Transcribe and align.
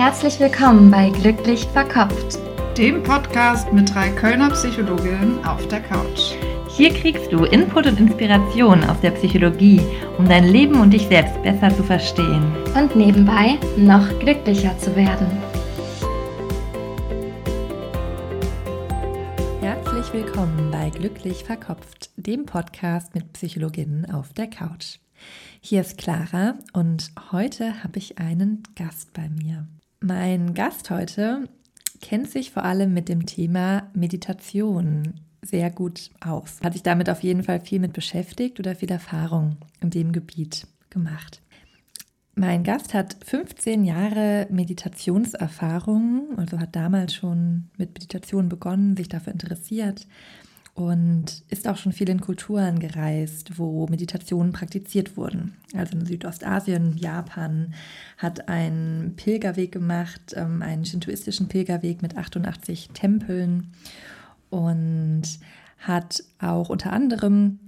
Herzlich 0.00 0.40
willkommen 0.40 0.90
bei 0.90 1.10
Glücklich 1.10 1.66
Verkopft, 1.66 2.38
dem 2.78 3.02
Podcast 3.02 3.70
mit 3.70 3.94
drei 3.94 4.08
Kölner 4.08 4.48
Psychologinnen 4.48 5.44
auf 5.44 5.68
der 5.68 5.82
Couch. 5.82 6.32
Hier 6.70 6.88
kriegst 6.88 7.30
du 7.30 7.44
Input 7.44 7.86
und 7.86 8.00
Inspiration 8.00 8.82
aus 8.82 8.98
der 9.02 9.10
Psychologie, 9.10 9.82
um 10.16 10.26
dein 10.26 10.44
Leben 10.48 10.80
und 10.80 10.94
dich 10.94 11.06
selbst 11.06 11.42
besser 11.42 11.68
zu 11.76 11.82
verstehen. 11.82 12.50
Und 12.74 12.96
nebenbei 12.96 13.58
noch 13.76 14.08
glücklicher 14.20 14.76
zu 14.78 14.96
werden. 14.96 15.26
Herzlich 19.60 20.14
willkommen 20.14 20.70
bei 20.70 20.88
Glücklich 20.88 21.44
Verkopft, 21.44 22.08
dem 22.16 22.46
Podcast 22.46 23.14
mit 23.14 23.34
Psychologinnen 23.34 24.10
auf 24.10 24.32
der 24.32 24.46
Couch. 24.46 24.96
Hier 25.60 25.82
ist 25.82 25.98
Clara 25.98 26.54
und 26.72 27.10
heute 27.32 27.84
habe 27.84 27.98
ich 27.98 28.18
einen 28.18 28.62
Gast 28.74 29.12
bei 29.12 29.28
mir. 29.28 29.66
Mein 30.02 30.54
Gast 30.54 30.88
heute 30.88 31.46
kennt 32.00 32.30
sich 32.30 32.52
vor 32.52 32.64
allem 32.64 32.94
mit 32.94 33.10
dem 33.10 33.26
Thema 33.26 33.90
Meditation 33.92 35.20
sehr 35.42 35.70
gut 35.70 36.10
aus. 36.20 36.58
Hat 36.64 36.72
sich 36.72 36.82
damit 36.82 37.10
auf 37.10 37.22
jeden 37.22 37.42
Fall 37.42 37.60
viel 37.60 37.80
mit 37.80 37.92
beschäftigt 37.92 38.58
oder 38.58 38.74
viel 38.74 38.90
Erfahrung 38.90 39.58
in 39.82 39.90
dem 39.90 40.12
Gebiet 40.12 40.66
gemacht. 40.88 41.42
Mein 42.34 42.64
Gast 42.64 42.94
hat 42.94 43.18
15 43.26 43.84
Jahre 43.84 44.46
Meditationserfahrung, 44.48 46.38
also 46.38 46.58
hat 46.58 46.74
damals 46.74 47.12
schon 47.12 47.68
mit 47.76 47.92
Meditation 47.92 48.48
begonnen, 48.48 48.96
sich 48.96 49.10
dafür 49.10 49.34
interessiert 49.34 50.06
und 50.80 51.42
ist 51.50 51.68
auch 51.68 51.76
schon 51.76 51.92
viel 51.92 52.08
in 52.08 52.22
Kulturen 52.22 52.78
gereist, 52.78 53.58
wo 53.58 53.86
Meditationen 53.88 54.52
praktiziert 54.52 55.18
wurden. 55.18 55.54
Also 55.74 55.92
in 55.92 56.06
Südostasien, 56.06 56.96
Japan, 56.96 57.74
hat 58.16 58.48
einen 58.48 59.14
Pilgerweg 59.14 59.72
gemacht, 59.72 60.32
ähm, 60.34 60.62
einen 60.62 60.86
shintoistischen 60.86 61.48
Pilgerweg 61.48 62.00
mit 62.00 62.16
88 62.16 62.90
Tempeln 62.94 63.74
und 64.48 65.22
hat 65.78 66.22
auch 66.38 66.70
unter 66.70 66.94
anderem 66.94 67.58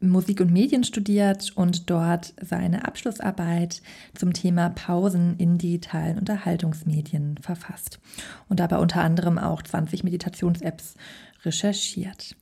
Musik 0.00 0.40
und 0.40 0.52
Medien 0.52 0.84
studiert 0.84 1.52
und 1.54 1.88
dort 1.88 2.34
seine 2.42 2.84
Abschlussarbeit 2.86 3.80
zum 4.14 4.34
Thema 4.34 4.68
Pausen 4.68 5.36
in 5.38 5.56
digitalen 5.56 6.18
Unterhaltungsmedien 6.18 7.38
verfasst 7.38 8.00
und 8.48 8.60
dabei 8.60 8.78
unter 8.78 9.00
anderem 9.00 9.38
auch 9.38 9.62
20 9.62 10.04
Meditations-Apps 10.04 10.96
recherchiert. 11.44 12.36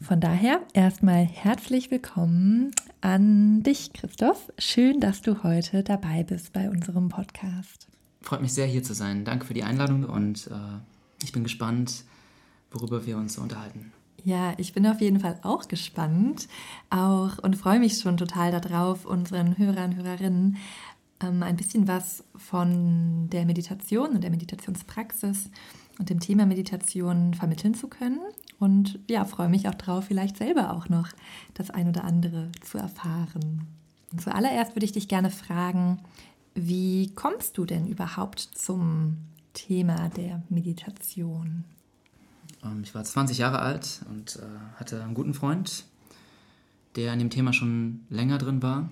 Von 0.00 0.20
daher 0.20 0.60
erstmal 0.74 1.24
herzlich 1.24 1.90
willkommen 1.90 2.72
an 3.00 3.62
dich, 3.62 3.92
Christoph. 3.92 4.52
Schön, 4.58 5.00
dass 5.00 5.22
du 5.22 5.42
heute 5.42 5.82
dabei 5.82 6.24
bist 6.24 6.52
bei 6.52 6.68
unserem 6.68 7.08
Podcast. 7.08 7.88
Freut 8.20 8.42
mich 8.42 8.52
sehr, 8.52 8.66
hier 8.66 8.82
zu 8.82 8.94
sein. 8.94 9.24
Danke 9.24 9.46
für 9.46 9.54
die 9.54 9.64
Einladung 9.64 10.04
und 10.04 10.48
äh, 10.48 10.78
ich 11.22 11.32
bin 11.32 11.42
gespannt, 11.42 12.04
worüber 12.70 13.06
wir 13.06 13.16
uns 13.16 13.38
unterhalten. 13.38 13.92
Ja, 14.24 14.54
ich 14.56 14.72
bin 14.72 14.86
auf 14.86 15.00
jeden 15.00 15.20
Fall 15.20 15.38
auch 15.42 15.68
gespannt 15.68 16.48
auch 16.90 17.38
und 17.38 17.56
freue 17.56 17.78
mich 17.78 17.98
schon 17.98 18.16
total 18.16 18.58
darauf, 18.58 19.04
unseren 19.04 19.58
Hörern 19.58 19.92
und 19.92 19.96
Hörerinnen 19.96 20.56
ähm, 21.20 21.42
ein 21.42 21.56
bisschen 21.56 21.88
was 21.88 22.24
von 22.36 23.28
der 23.30 23.44
Meditation 23.44 24.10
und 24.10 24.22
der 24.22 24.30
Meditationspraxis 24.30 25.50
und 25.98 26.10
dem 26.10 26.20
Thema 26.20 26.46
Meditation 26.46 27.34
vermitteln 27.34 27.74
zu 27.74 27.88
können. 27.88 28.20
Und 28.58 28.98
ja, 29.08 29.24
freue 29.24 29.48
mich 29.48 29.68
auch 29.68 29.74
darauf, 29.74 30.06
vielleicht 30.06 30.36
selber 30.36 30.72
auch 30.72 30.88
noch 30.88 31.08
das 31.54 31.70
ein 31.70 31.88
oder 31.88 32.04
andere 32.04 32.50
zu 32.62 32.78
erfahren. 32.78 33.66
Und 34.12 34.20
zuallererst 34.20 34.76
würde 34.76 34.86
ich 34.86 34.92
dich 34.92 35.08
gerne 35.08 35.30
fragen, 35.30 36.00
wie 36.54 37.12
kommst 37.14 37.58
du 37.58 37.64
denn 37.64 37.86
überhaupt 37.86 38.38
zum 38.40 39.18
Thema 39.54 40.08
der 40.10 40.42
Meditation? 40.48 41.64
Ähm, 42.62 42.82
ich 42.82 42.94
war 42.94 43.04
20 43.04 43.38
Jahre 43.38 43.58
alt 43.58 44.02
und 44.08 44.36
äh, 44.36 44.40
hatte 44.76 45.02
einen 45.02 45.14
guten 45.14 45.34
Freund, 45.34 45.84
der 46.96 47.12
in 47.12 47.18
dem 47.18 47.30
Thema 47.30 47.52
schon 47.52 48.04
länger 48.08 48.38
drin 48.38 48.62
war. 48.62 48.88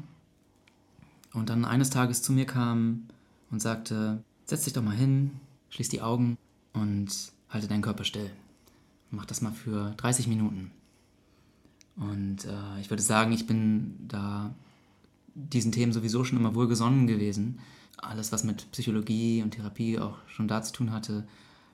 Und 1.32 1.48
dann 1.48 1.64
eines 1.64 1.90
Tages 1.90 2.22
zu 2.22 2.32
mir 2.32 2.46
kam 2.46 3.04
und 3.50 3.62
sagte, 3.62 4.22
setz 4.44 4.64
dich 4.64 4.72
doch 4.72 4.82
mal 4.82 4.96
hin, 4.96 5.30
schließ 5.70 5.88
die 5.88 6.02
Augen 6.02 6.36
und 6.72 7.10
halte 7.48 7.68
deinen 7.68 7.82
Körper 7.82 8.04
still. 8.04 8.30
Mach 9.10 9.26
das 9.26 9.42
mal 9.42 9.52
für 9.52 9.92
30 9.96 10.26
Minuten. 10.26 10.70
Und 11.96 12.46
äh, 12.46 12.80
ich 12.80 12.88
würde 12.88 13.02
sagen, 13.02 13.32
ich 13.32 13.46
bin 13.46 13.94
da 14.08 14.54
diesen 15.34 15.72
Themen 15.72 15.92
sowieso 15.92 16.24
schon 16.24 16.38
immer 16.38 16.54
wohlgesonnen 16.54 17.06
gewesen. 17.06 17.60
Alles, 17.98 18.32
was 18.32 18.44
mit 18.44 18.70
Psychologie 18.72 19.42
und 19.42 19.52
Therapie 19.52 19.98
auch 19.98 20.16
schon 20.28 20.48
da 20.48 20.62
zu 20.62 20.72
tun 20.72 20.92
hatte, 20.92 21.26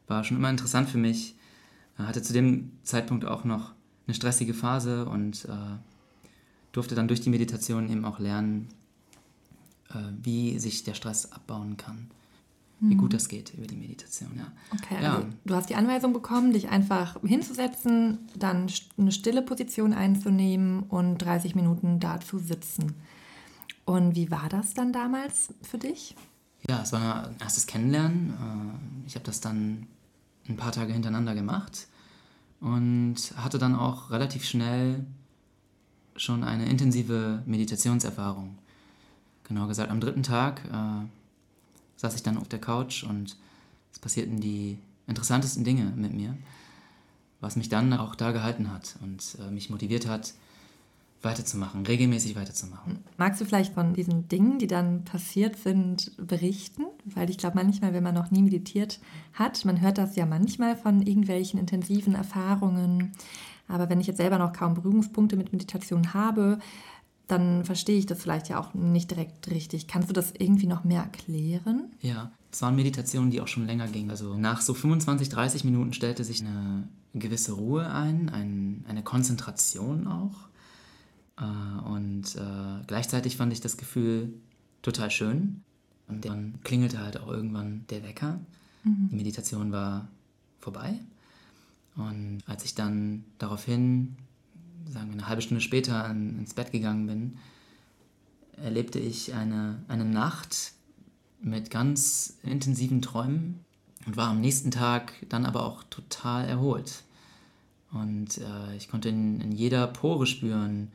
war 0.06 0.25
schon 0.25 0.37
immer 0.37 0.50
interessant 0.50 0.88
für 0.88 0.98
mich. 0.98 1.37
Hatte 1.97 2.22
zu 2.22 2.32
dem 2.32 2.72
Zeitpunkt 2.82 3.25
auch 3.25 3.44
noch 3.44 3.72
eine 4.06 4.14
stressige 4.14 4.54
Phase 4.54 5.06
und 5.06 5.44
äh, 5.47 5.76
durfte 6.72 6.94
dann 6.94 7.08
durch 7.08 7.20
die 7.20 7.31
Meditation 7.31 7.91
eben 7.91 8.04
auch 8.04 8.19
lernen, 8.19 8.69
äh, 9.91 9.98
wie 10.22 10.58
sich 10.58 10.84
der 10.84 10.94
Stress 10.94 11.32
abbauen 11.32 11.76
kann 11.76 12.08
wie 12.80 12.94
gut 12.94 13.10
mhm. 13.10 13.16
das 13.16 13.28
geht 13.28 13.54
über 13.54 13.66
die 13.66 13.76
Meditation. 13.76 14.30
Ja. 14.36 14.52
Okay, 14.72 15.02
ja. 15.02 15.16
also 15.16 15.28
du 15.44 15.54
hast 15.54 15.68
die 15.68 15.74
Anweisung 15.74 16.12
bekommen, 16.12 16.52
dich 16.52 16.68
einfach 16.68 17.20
hinzusetzen, 17.22 18.18
dann 18.36 18.70
eine 18.96 19.10
stille 19.12 19.42
Position 19.42 19.92
einzunehmen 19.92 20.84
und 20.84 21.18
30 21.18 21.54
Minuten 21.56 21.98
da 21.98 22.20
zu 22.20 22.38
sitzen. 22.38 22.94
Und 23.84 24.14
wie 24.14 24.30
war 24.30 24.48
das 24.48 24.74
dann 24.74 24.92
damals 24.92 25.54
für 25.62 25.78
dich? 25.78 26.14
Ja, 26.68 26.82
es 26.82 26.92
war 26.92 27.28
ein 27.28 27.36
erstes 27.40 27.66
Kennenlernen. 27.66 28.30
Äh, 28.30 29.06
ich 29.06 29.14
habe 29.14 29.24
das 29.24 29.40
dann 29.40 29.86
ein 30.48 30.56
paar 30.56 30.72
Tage 30.72 30.92
hintereinander 30.92 31.34
gemacht 31.34 31.88
und 32.60 33.16
hatte 33.36 33.58
dann 33.58 33.74
auch 33.74 34.10
relativ 34.10 34.44
schnell 34.44 35.04
schon 36.16 36.44
eine 36.44 36.68
intensive 36.68 37.42
Meditationserfahrung. 37.46 38.58
Genau 39.44 39.66
gesagt, 39.66 39.90
am 39.90 40.00
dritten 40.00 40.22
Tag 40.22 40.62
äh, 40.66 41.06
saß 41.98 42.14
ich 42.14 42.22
dann 42.22 42.38
auf 42.38 42.48
der 42.48 42.60
Couch 42.60 43.04
und 43.04 43.36
es 43.92 43.98
passierten 43.98 44.41
die 44.41 44.78
interessantesten 45.06 45.64
Dinge 45.64 45.92
mit 45.97 46.14
mir, 46.14 46.36
was 47.41 47.56
mich 47.56 47.69
dann 47.69 47.92
auch 47.92 48.14
da 48.14 48.32
gehalten 48.32 48.72
hat 48.72 48.97
und 49.03 49.36
äh, 49.41 49.50
mich 49.50 49.69
motiviert 49.69 50.06
hat, 50.06 50.34
weiterzumachen, 51.20 51.84
regelmäßig 51.84 52.37
weiterzumachen. 52.37 52.98
Magst 53.16 53.41
du 53.41 53.44
vielleicht 53.44 53.75
von 53.75 53.92
diesen 53.92 54.28
Dingen, 54.28 54.60
die 54.60 54.69
dann 54.69 55.04
passiert 55.04 55.56
sind, 55.56 56.12
berichten? 56.16 56.84
Weil 57.04 57.28
ich 57.28 57.38
glaube, 57.38 57.56
manchmal, 57.56 57.92
wenn 57.92 58.04
man 58.04 58.14
noch 58.14 58.31
nie 58.31 58.42
meditiert 58.42 59.00
hat, 59.32 59.64
man 59.64 59.81
hört 59.81 59.98
das 59.98 60.14
ja 60.14 60.26
manchmal 60.26 60.76
von 60.76 61.03
irgendwelchen 61.03 61.58
intensiven 61.58 62.14
Erfahrungen. 62.14 63.12
Aber 63.66 63.91
wenn 63.91 64.00
ich 64.00 64.06
jetzt 64.06 64.19
selber 64.19 64.38
noch 64.38 64.53
kaum 64.53 64.75
Berührungspunkte 64.75 65.37
mit 65.37 65.53
Meditation 65.53 66.14
habe, 66.14 66.60
dann 67.28 67.64
verstehe 67.64 67.98
ich 67.98 68.06
das 68.06 68.20
vielleicht 68.20 68.48
ja 68.48 68.58
auch 68.58 68.74
nicht 68.74 69.10
direkt 69.10 69.50
richtig. 69.50 69.86
Kannst 69.86 70.08
du 70.08 70.14
das 70.14 70.32
irgendwie 70.36 70.66
noch 70.66 70.82
mehr 70.84 71.02
erklären? 71.02 71.92
Ja, 72.00 72.32
es 72.50 72.62
waren 72.62 72.74
Meditationen, 72.74 73.30
die 73.30 73.40
auch 73.40 73.48
schon 73.48 73.66
länger 73.66 73.86
gingen. 73.86 74.10
Also 74.10 74.36
nach 74.36 74.62
so 74.62 74.72
25, 74.74 75.28
30 75.28 75.64
Minuten 75.64 75.92
stellte 75.92 76.24
sich 76.24 76.40
eine 76.40 76.88
gewisse 77.14 77.52
Ruhe 77.52 77.90
ein, 77.92 78.30
ein 78.30 78.84
eine 78.88 79.02
Konzentration 79.02 80.06
auch. 80.06 80.48
Äh, 81.38 81.84
und 81.84 82.34
äh, 82.36 82.84
gleichzeitig 82.86 83.36
fand 83.36 83.52
ich 83.52 83.60
das 83.60 83.76
Gefühl 83.76 84.32
total 84.80 85.10
schön. 85.10 85.62
Und 86.08 86.24
dann 86.24 86.58
klingelte 86.64 86.98
halt 87.00 87.20
auch 87.20 87.28
irgendwann 87.28 87.84
der 87.90 88.02
Wecker. 88.04 88.40
Mhm. 88.84 89.08
Die 89.10 89.16
Meditation 89.16 89.70
war 89.70 90.08
vorbei. 90.60 90.98
Und 91.96 92.40
als 92.46 92.64
ich 92.64 92.74
dann 92.74 93.24
daraufhin 93.36 94.16
sagen 94.91 95.09
wir, 95.09 95.15
eine 95.15 95.28
halbe 95.28 95.43
Stunde 95.43 95.60
später 95.60 96.09
ins 96.10 96.54
Bett 96.54 96.72
gegangen 96.72 97.06
bin, 97.06 97.38
erlebte 98.62 98.99
ich 98.99 99.34
eine, 99.34 99.82
eine 99.88 100.05
Nacht 100.05 100.73
mit 101.40 101.70
ganz 101.70 102.38
intensiven 102.43 103.02
Träumen 103.02 103.64
und 104.06 104.17
war 104.17 104.29
am 104.29 104.40
nächsten 104.40 104.70
Tag 104.70 105.12
dann 105.29 105.46
aber 105.46 105.64
auch 105.64 105.85
total 105.85 106.46
erholt. 106.46 107.05
Und 107.93 108.38
äh, 108.38 108.76
ich 108.76 108.88
konnte 108.88 109.08
in, 109.08 109.40
in 109.40 109.52
jeder 109.52 109.87
Pore 109.87 110.26
spüren, 110.26 110.91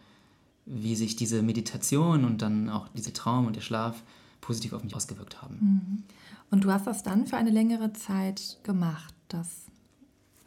wie 0.66 0.96
sich 0.96 1.16
diese 1.16 1.42
Meditation 1.42 2.24
und 2.24 2.42
dann 2.42 2.69
auch 2.69 2.88
dieser 2.89 3.13
Traum 3.13 3.48
und 3.48 3.56
der 3.56 3.62
Schlaf 3.62 4.04
positiv 4.42 4.74
auf 4.74 4.84
mich 4.84 4.96
ausgewirkt 4.96 5.42
haben. 5.42 5.57
Mhm. 5.60 6.04
Und 6.51 6.63
du 6.63 6.72
hast 6.72 6.86
das 6.86 7.04
dann 7.04 7.25
für 7.25 7.38
eine 7.38 7.50
längere 7.50 7.94
Zeit 7.94 8.60
gemacht, 8.63 9.13
das 9.28 9.48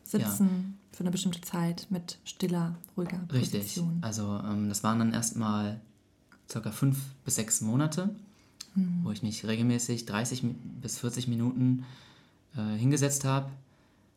Sitzen 0.05 0.47
ja. 0.47 0.86
Für 0.97 1.03
eine 1.03 1.11
bestimmte 1.11 1.43
Zeit 1.43 1.87
mit 1.91 2.19
stiller, 2.25 2.75
ruhiger 2.97 3.21
Richtig. 3.31 3.61
Position. 3.61 3.99
Also 4.01 4.41
ähm, 4.43 4.71
das 4.71 4.83
waren 4.83 4.99
dann 4.99 5.13
erstmal 5.13 5.79
circa 6.51 6.71
fünf 6.71 6.97
bis 7.23 7.35
sechs 7.35 7.61
Monate, 7.61 8.15
mhm. 8.75 9.01
wo 9.03 9.11
ich 9.11 9.23
mich 9.23 9.47
regelmäßig 9.47 10.07
30 10.07 10.43
bis 10.81 10.99
40 10.99 11.29
Minuten 11.29 11.85
äh, 12.57 12.79
hingesetzt 12.79 13.27
habe 13.27 13.51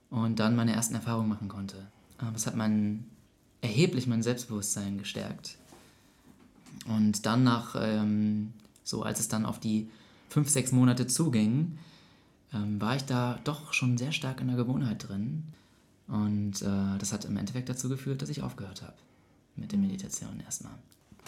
und 0.09 0.39
dann 0.39 0.55
meine 0.55 0.71
ersten 0.71 0.95
Erfahrungen 0.95 1.27
machen 1.27 1.49
konnte. 1.49 1.75
Ähm, 2.21 2.29
das 2.31 2.47
hat 2.47 2.55
mein, 2.55 3.03
erheblich 3.59 4.07
mein 4.07 4.23
Selbstbewusstsein 4.23 4.99
gestärkt. 4.99 5.57
Und 6.85 7.25
dann 7.25 7.43
nach, 7.43 7.75
ähm, 7.77 8.53
so 8.85 9.03
als 9.03 9.19
es 9.19 9.27
dann 9.27 9.45
auf 9.45 9.59
die 9.59 9.89
fünf, 10.29 10.47
sechs 10.47 10.71
Monate 10.71 11.07
zuging, 11.07 11.77
ähm, 12.53 12.79
war 12.79 12.95
ich 12.95 13.03
da 13.03 13.37
doch 13.43 13.73
schon 13.73 13.97
sehr 13.97 14.13
stark 14.13 14.39
in 14.39 14.47
der 14.47 14.55
Gewohnheit 14.55 15.09
drin. 15.09 15.43
Und 16.09 16.61
äh, 16.61 16.97
das 16.97 17.13
hat 17.13 17.25
im 17.25 17.37
Endeffekt 17.37 17.69
dazu 17.69 17.87
geführt, 17.89 18.21
dass 18.21 18.29
ich 18.29 18.41
aufgehört 18.41 18.81
habe 18.81 18.93
mit 19.55 19.71
der 19.71 19.79
Meditation 19.79 20.39
erstmal. 20.39 20.73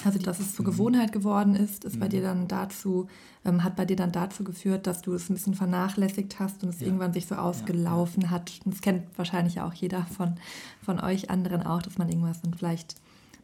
Also, 0.04 0.18
dass 0.18 0.39
es 0.39 0.56
zur 0.56 0.66
Gewohnheit 0.66 1.12
geworden 1.12 1.54
ist, 1.56 1.83
ist 1.86 2.00
bei 2.00 2.07
dir 2.07 2.22
dann 2.24 2.48
dazu, 2.48 3.07
ähm, 3.45 3.63
hat 3.63 3.75
bei 3.75 3.86
dir 3.86 3.95
dann 3.95 4.12
dazu 4.12 4.44
geführt, 4.44 4.88
dass 4.88 5.01
du 5.04 5.13
es 5.13 5.30
ein 5.30 5.36
bisschen 5.36 5.54
vernachlässigt 5.54 6.39
hast 6.39 6.63
und 6.63 6.69
es 6.69 6.80
Ja. 6.80 6.88
irgendwann 6.88 7.13
sich 7.13 7.28
so 7.28 7.36
ausgelaufen 7.36 8.31
hat. 8.31 8.51
Und 8.66 8.74
Das 8.74 8.81
kennt 8.81 9.04
wahrscheinlich 9.18 9.62
auch 9.62 9.74
jeder 9.74 10.06
von, 10.06 10.36
von 10.81 11.00
euch 11.00 11.30
anderen 11.30 11.62
auch, 11.62 11.83
dass 11.83 12.00
man 12.00 12.10
irgendwas 12.10 12.42
dann 12.42 12.54
vielleicht 12.56 12.95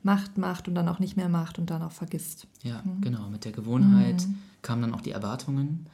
macht, 0.02 0.38
macht 0.40 0.68
und 0.68 0.74
dann 0.74 0.88
auch 0.88 0.98
nicht 1.00 1.16
mehr 1.18 1.30
macht 1.30 1.60
und 1.60 1.70
dann 1.70 1.84
auch 1.84 1.92
vergisst. 1.92 2.48
Ja, 2.64 2.82
genau. 3.02 3.30
Mit 3.30 3.46
der 3.46 3.52
Gewohnheit 3.52 4.26
kamen 4.64 4.82
dann 4.82 4.94
auch 4.96 5.02
die 5.02 5.12
Erwartungen. 5.12 5.86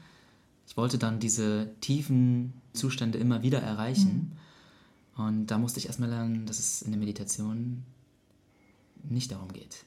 Ich 0.68 0.78
wollte 0.78 0.98
dann 0.98 1.20
diese 1.20 1.72
tiefen 1.82 2.54
Zustände 2.72 3.18
immer 3.18 3.42
wieder 3.42 3.60
erreichen. 3.62 4.32
Und 5.16 5.48
da 5.48 5.58
musste 5.58 5.80
ich 5.80 5.88
erstmal 5.88 6.10
lernen, 6.10 6.46
dass 6.46 6.60
es 6.60 6.82
in 6.82 6.92
der 6.92 7.00
Meditation 7.00 7.84
nicht 9.04 9.32
darum 9.32 9.52
geht. 9.54 9.86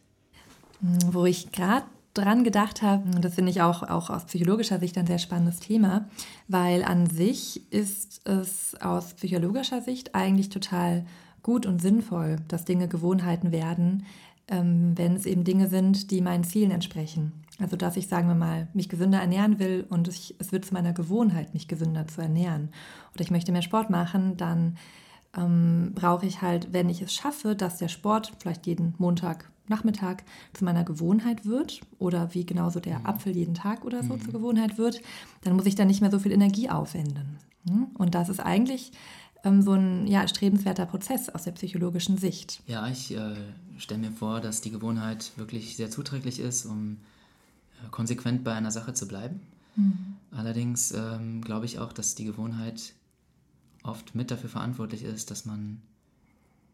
Wo 0.81 1.25
ich 1.25 1.52
gerade 1.52 1.87
dran 2.14 2.44
gedacht 2.44 2.82
habe, 2.82 3.05
und 3.14 3.25
das 3.25 3.34
finde 3.34 3.50
ich 3.50 3.62
auch, 3.62 3.82
auch 3.82 4.11
aus 4.11 4.25
psychologischer 4.26 4.78
Sicht 4.78 4.96
ein 4.99 5.06
sehr 5.06 5.19
spannendes 5.19 5.61
Thema, 5.61 6.08
weil 6.49 6.82
an 6.84 7.08
sich 7.08 7.70
ist 7.73 8.26
es 8.26 8.75
aus 8.81 9.14
psychologischer 9.14 9.82
Sicht 9.82 10.14
eigentlich 10.14 10.49
total 10.49 11.05
gut 11.43 11.67
und 11.67 11.81
sinnvoll, 11.81 12.37
dass 12.49 12.64
Dinge 12.64 12.88
Gewohnheiten 12.88 13.52
werden, 13.52 14.05
ähm, 14.49 14.93
wenn 14.96 15.14
es 15.14 15.26
eben 15.26 15.44
Dinge 15.44 15.69
sind, 15.69 16.11
die 16.11 16.20
meinen 16.20 16.44
Zielen 16.44 16.70
entsprechen. 16.70 17.32
Also 17.58 17.76
dass 17.76 17.96
ich, 17.96 18.08
sagen 18.08 18.29
wir 18.29 18.34
mal, 18.34 18.69
mich 18.75 18.88
gesünder 18.88 19.20
ernähren 19.20 19.58
will 19.58 19.87
und 19.88 20.08
es 20.08 20.52
wird 20.52 20.64
zu 20.64 20.75
meiner 20.75 20.93
Gewohnheit, 20.93 21.55
mich 21.55 21.69
gesünder 21.69 22.06
zu 22.06 22.20
ernähren. 22.20 22.70
Oder 23.14 23.22
ich 23.22 23.31
möchte 23.31 23.52
mehr 23.52 23.62
Sport 23.62 23.90
machen, 23.90 24.37
dann 24.37 24.76
ähm, 25.36 25.92
brauche 25.94 26.26
ich 26.26 26.42
halt, 26.42 26.72
wenn 26.72 26.88
ich 26.88 27.02
es 27.02 27.14
schaffe, 27.14 27.54
dass 27.54 27.78
der 27.78 27.88
Sport 27.88 28.32
vielleicht 28.38 28.66
jeden 28.66 28.94
Montag 28.98 29.50
Nachmittag 29.68 30.22
zu 30.52 30.64
meiner 30.64 30.84
Gewohnheit 30.84 31.44
wird 31.44 31.80
oder 31.98 32.34
wie 32.34 32.46
genauso 32.46 32.78
der 32.78 33.06
Apfel 33.06 33.36
jeden 33.36 33.54
Tag 33.54 33.84
oder 33.84 34.04
so 34.04 34.16
zur 34.16 34.32
Gewohnheit 34.32 34.78
wird, 34.78 35.00
dann 35.42 35.56
muss 35.56 35.66
ich 35.66 35.74
da 35.74 35.84
nicht 35.84 36.00
mehr 36.00 36.10
so 36.10 36.20
viel 36.20 36.30
Energie 36.30 36.70
aufwenden. 36.70 37.38
Hm? 37.68 37.86
Und 37.94 38.14
das 38.14 38.28
ist 38.28 38.38
eigentlich 38.38 38.92
ähm, 39.42 39.62
so 39.62 39.72
ein 39.72 40.06
ja, 40.06 40.26
strebenswerter 40.28 40.86
Prozess 40.86 41.28
aus 41.28 41.42
der 41.42 41.50
psychologischen 41.52 42.16
Sicht. 42.16 42.62
Ja, 42.68 42.86
ich 42.86 43.12
äh, 43.12 43.34
stelle 43.76 44.00
mir 44.00 44.12
vor, 44.12 44.40
dass 44.40 44.60
die 44.60 44.70
Gewohnheit 44.70 45.32
wirklich 45.36 45.76
sehr 45.76 45.90
zuträglich 45.90 46.38
ist, 46.38 46.64
um 46.64 46.98
äh, 47.84 47.88
konsequent 47.90 48.44
bei 48.44 48.52
einer 48.52 48.70
Sache 48.70 48.94
zu 48.94 49.08
bleiben. 49.08 49.40
Allerdings 50.30 50.92
ähm, 50.92 51.42
glaube 51.42 51.66
ich 51.66 51.78
auch, 51.78 51.92
dass 51.92 52.14
die 52.14 52.24
Gewohnheit 52.24 52.94
oft 53.86 54.14
mit 54.14 54.30
dafür 54.30 54.50
verantwortlich 54.50 55.02
ist, 55.02 55.30
dass 55.30 55.44
man 55.44 55.80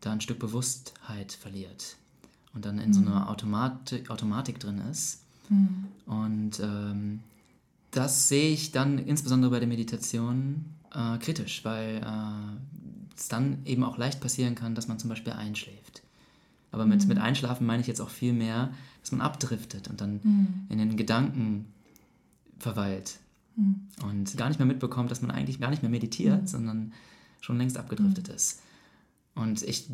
da 0.00 0.12
ein 0.12 0.20
Stück 0.20 0.38
Bewusstheit 0.38 1.32
verliert 1.32 1.96
und 2.54 2.64
dann 2.64 2.78
in 2.78 2.92
so 2.92 3.00
einer 3.00 3.30
Automatik, 3.30 4.10
Automatik 4.10 4.58
drin 4.60 4.78
ist. 4.90 5.22
Und 6.06 6.60
ähm, 6.60 7.20
das 7.90 8.28
sehe 8.28 8.50
ich 8.50 8.72
dann 8.72 8.98
insbesondere 8.98 9.50
bei 9.50 9.58
der 9.60 9.68
Meditation 9.68 10.64
äh, 10.94 11.18
kritisch, 11.18 11.64
weil 11.64 12.02
äh, 12.04 13.16
es 13.16 13.28
dann 13.28 13.58
eben 13.64 13.84
auch 13.84 13.98
leicht 13.98 14.20
passieren 14.20 14.54
kann, 14.54 14.74
dass 14.74 14.88
man 14.88 14.98
zum 14.98 15.10
Beispiel 15.10 15.32
einschläft. 15.32 16.02
Aber 16.72 16.86
mit, 16.86 17.06
mit 17.06 17.18
Einschlafen 17.18 17.66
meine 17.66 17.82
ich 17.82 17.86
jetzt 17.86 18.00
auch 18.00 18.08
viel 18.08 18.32
mehr, 18.32 18.72
dass 19.02 19.12
man 19.12 19.20
abdriftet 19.20 19.88
und 19.88 20.00
dann 20.00 20.66
in 20.70 20.78
den 20.78 20.96
Gedanken 20.96 21.66
verweilt 22.58 23.18
und 23.56 24.36
gar 24.36 24.48
nicht 24.48 24.58
mehr 24.58 24.66
mitbekommt, 24.66 25.10
dass 25.10 25.22
man 25.22 25.30
eigentlich 25.30 25.60
gar 25.60 25.70
nicht 25.70 25.82
mehr 25.82 25.90
meditiert, 25.90 26.48
sondern 26.48 26.92
schon 27.40 27.58
längst 27.58 27.76
abgedriftet 27.76 28.28
ist. 28.28 28.62
Und 29.34 29.62
ich 29.62 29.88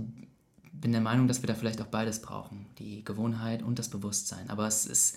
bin 0.73 0.93
der 0.93 1.01
Meinung, 1.01 1.27
dass 1.27 1.43
wir 1.43 1.47
da 1.47 1.55
vielleicht 1.55 1.81
auch 1.81 1.87
beides 1.87 2.23
brauchen, 2.23 2.67
die 2.79 3.05
Gewohnheit 3.05 3.63
und 3.63 3.79
das 3.79 3.89
Bewusstsein. 3.89 4.51
Aber 4.51 4.67
es 4.67 4.87
ist, 4.87 5.17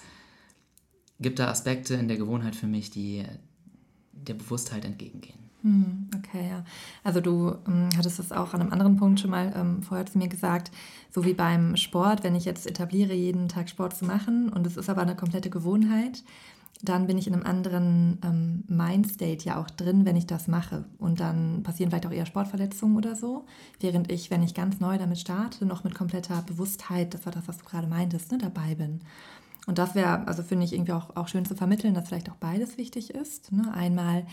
gibt 1.19 1.39
da 1.39 1.49
Aspekte 1.49 1.95
in 1.95 2.07
der 2.07 2.17
Gewohnheit 2.17 2.55
für 2.55 2.67
mich, 2.67 2.89
die 2.89 3.23
der 4.11 4.33
Bewusstheit 4.33 4.85
entgegengehen. 4.85 5.39
Hm, 5.63 6.09
okay, 6.17 6.49
ja. 6.49 6.65
Also 7.03 7.21
du 7.21 7.55
ähm, 7.67 7.89
hattest 7.95 8.19
es 8.19 8.31
auch 8.31 8.53
an 8.53 8.61
einem 8.61 8.73
anderen 8.73 8.97
Punkt 8.97 9.19
schon 9.19 9.29
mal 9.29 9.53
ähm, 9.55 9.83
vorher 9.83 10.07
zu 10.07 10.17
mir 10.17 10.27
gesagt, 10.27 10.71
so 11.11 11.23
wie 11.23 11.33
beim 11.33 11.75
Sport, 11.75 12.23
wenn 12.23 12.35
ich 12.35 12.45
jetzt 12.45 12.65
etabliere, 12.65 13.13
jeden 13.13 13.47
Tag 13.47 13.69
Sport 13.69 13.95
zu 13.95 14.05
machen 14.05 14.49
und 14.49 14.65
es 14.65 14.75
ist 14.75 14.89
aber 14.89 15.03
eine 15.03 15.15
komplette 15.15 15.51
Gewohnheit, 15.51 16.23
dann 16.83 17.07
bin 17.07 17.17
ich 17.17 17.27
in 17.27 17.33
einem 17.33 17.45
anderen 17.45 18.17
ähm, 18.23 18.63
Mindstate 18.67 19.45
ja 19.45 19.61
auch 19.61 19.69
drin, 19.69 20.05
wenn 20.05 20.15
ich 20.15 20.25
das 20.25 20.47
mache. 20.47 20.85
Und 20.97 21.19
dann 21.19 21.63
passieren 21.63 21.91
vielleicht 21.91 22.07
auch 22.07 22.11
eher 22.11 22.25
Sportverletzungen 22.25 22.97
oder 22.97 23.15
so. 23.15 23.45
Während 23.79 24.11
ich, 24.11 24.31
wenn 24.31 24.43
ich 24.43 24.53
ganz 24.53 24.79
neu 24.79 24.97
damit 24.97 25.19
starte, 25.19 25.65
noch 25.65 25.83
mit 25.83 25.95
kompletter 25.95 26.41
Bewusstheit, 26.41 27.13
das 27.13 27.25
war 27.25 27.33
das, 27.33 27.47
was 27.47 27.57
du 27.57 27.65
gerade 27.65 27.87
meintest, 27.87 28.31
ne, 28.31 28.37
dabei 28.37 28.75
bin. 28.75 29.01
Und 29.67 29.77
das 29.77 29.93
wäre, 29.93 30.27
also 30.27 30.41
finde 30.41 30.65
ich 30.65 30.73
irgendwie 30.73 30.93
auch, 30.93 31.15
auch 31.15 31.27
schön 31.27 31.45
zu 31.45 31.55
vermitteln, 31.55 31.93
dass 31.93 32.07
vielleicht 32.07 32.31
auch 32.31 32.35
beides 32.35 32.77
wichtig 32.77 33.11
ist. 33.11 33.51
Ne? 33.51 33.71
Einmal 33.73 34.25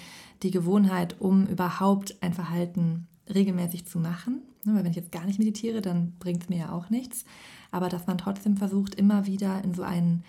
die 0.43 0.51
Gewohnheit, 0.51 1.17
um 1.21 1.47
überhaupt 1.47 2.17
ein 2.23 2.33
Verhalten 2.33 3.07
regelmäßig 3.33 3.87
zu 3.87 3.99
machen. 3.99 4.43
Ne? 4.65 4.75
Weil 4.75 4.85
wenn 4.85 4.91
ich 4.91 4.97
jetzt 4.97 5.13
gar 5.13 5.27
nicht 5.27 5.39
meditiere, 5.39 5.83
dann 5.83 6.13
bringt 6.19 6.45
es 6.45 6.49
mir 6.49 6.59
ja 6.59 6.73
auch 6.73 6.89
nichts. 6.89 7.27
Aber 7.71 7.91
dass 7.91 8.07
man 8.07 8.17
trotzdem 8.17 8.57
versucht, 8.57 8.95
immer 8.95 9.27
wieder 9.27 9.63
in 9.63 9.75
so 9.75 9.83
einen 9.83 10.25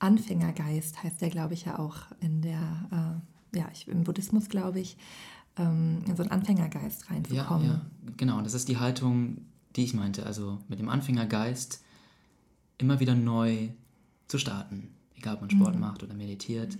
Anfängergeist, 0.00 1.02
heißt 1.02 1.20
der, 1.20 1.30
glaube 1.30 1.54
ich, 1.54 1.64
ja 1.66 1.78
auch 1.78 1.96
in 2.20 2.42
der, 2.42 3.22
äh, 3.54 3.58
ja, 3.58 3.68
ich, 3.72 3.86
im 3.88 4.04
Buddhismus, 4.04 4.48
glaube 4.48 4.80
ich, 4.80 4.96
ähm, 5.56 6.02
in 6.06 6.16
so 6.16 6.22
einen 6.22 6.32
Anfängergeist 6.32 7.02
Ja, 7.08 7.14
reinzukommen. 7.14 7.66
ja, 7.66 7.80
genau. 8.16 8.38
Und 8.38 8.44
das 8.44 8.54
ist 8.54 8.68
die 8.68 8.78
Haltung, 8.78 9.38
die 9.76 9.84
ich 9.84 9.94
meinte. 9.94 10.26
Also 10.26 10.58
mit 10.68 10.78
dem 10.78 10.88
Anfängergeist 10.88 11.82
immer 12.78 12.98
wieder 13.00 13.14
neu 13.14 13.68
zu 14.26 14.38
starten. 14.38 14.88
Egal, 15.16 15.34
ob 15.34 15.42
man 15.42 15.50
Sport 15.50 15.78
macht 15.78 16.02
oder 16.02 16.14
meditiert. 16.14 16.78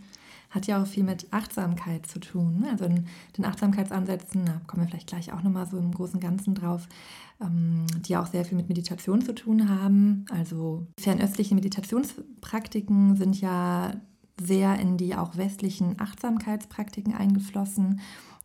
Hat 0.51 0.67
ja 0.67 0.83
auch 0.83 0.87
viel 0.87 1.05
mit 1.05 1.33
Achtsamkeit 1.33 2.07
zu 2.07 2.21
tun. 2.21 2.61
ne? 2.61 2.71
Also 2.71 2.85
in 2.85 3.07
den 3.39 3.45
Achtsamkeitsansätzen, 3.45 4.45
da 4.47 4.61
kommen 4.67 4.83
wir 4.83 4.89
vielleicht 4.89 5.09
gleich 5.09 5.33
auch 5.33 5.43
nochmal 5.43 5.67
so 5.67 5.79
im 5.79 5.93
Großen 5.93 6.17
und 6.17 6.21
Ganzen 6.21 6.55
drauf, 6.55 6.89
ähm, 7.41 7.87
die 8.07 8.17
auch 8.17 8.27
sehr 8.27 8.45
viel 8.45 8.57
mit 8.57 8.69
Meditation 8.69 9.23
zu 9.23 9.35
tun 9.35 9.69
haben. 9.69 10.25
Also 10.31 10.87
fernöstliche 10.99 11.55
Meditationspraktiken 11.55 13.17
sind 13.17 13.41
ja 13.41 13.93
sehr 14.41 14.79
in 14.79 14.97
die 14.97 15.15
auch 15.15 15.37
westlichen 15.37 16.01
Achtsamkeitspraktiken 16.01 17.15
eingeflossen. 17.15 18.01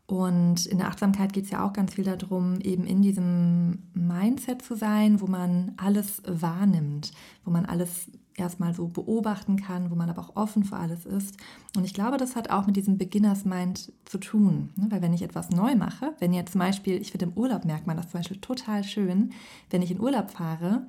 Und 0.07 0.67
in 0.67 0.77
der 0.77 0.87
Achtsamkeit 0.87 1.33
geht 1.33 1.45
es 1.45 1.51
ja 1.51 1.65
auch 1.65 1.73
ganz 1.73 1.95
viel 1.95 2.03
darum, 2.03 2.59
eben 2.61 2.85
in 2.85 3.01
diesem 3.01 3.89
Mindset 3.93 4.61
zu 4.61 4.75
sein, 4.75 5.19
wo 5.19 5.25
man 5.25 5.73
alles 5.77 6.21
wahrnimmt, 6.27 7.11
wo 7.43 7.49
man 7.49 7.65
alles 7.65 8.11
erstmal 8.37 8.73
so 8.73 8.87
beobachten 8.87 9.55
kann, 9.57 9.91
wo 9.91 9.95
man 9.95 10.09
aber 10.09 10.21
auch 10.21 10.35
offen 10.35 10.63
für 10.63 10.75
alles 10.75 11.05
ist. 11.05 11.37
Und 11.75 11.85
ich 11.85 11.93
glaube, 11.93 12.17
das 12.17 12.35
hat 12.35 12.49
auch 12.49 12.67
mit 12.67 12.75
diesem 12.75 12.97
Beginners 12.97 13.45
Mind 13.45 13.93
zu 14.03 14.17
tun. 14.17 14.69
ne? 14.75 14.87
Weil 14.89 15.01
wenn 15.01 15.13
ich 15.13 15.21
etwas 15.21 15.49
neu 15.49 15.75
mache, 15.75 16.13
wenn 16.19 16.33
jetzt 16.33 16.51
zum 16.51 16.59
Beispiel, 16.59 17.01
ich 17.01 17.11
finde 17.11 17.25
im 17.25 17.33
Urlaub 17.33 17.65
merkt 17.65 17.87
man 17.87 17.97
das 17.97 18.09
zum 18.09 18.19
Beispiel 18.19 18.37
total 18.37 18.83
schön, 18.83 19.31
wenn 19.69 19.81
ich 19.81 19.91
in 19.91 19.99
Urlaub 19.99 20.31
fahre, 20.31 20.85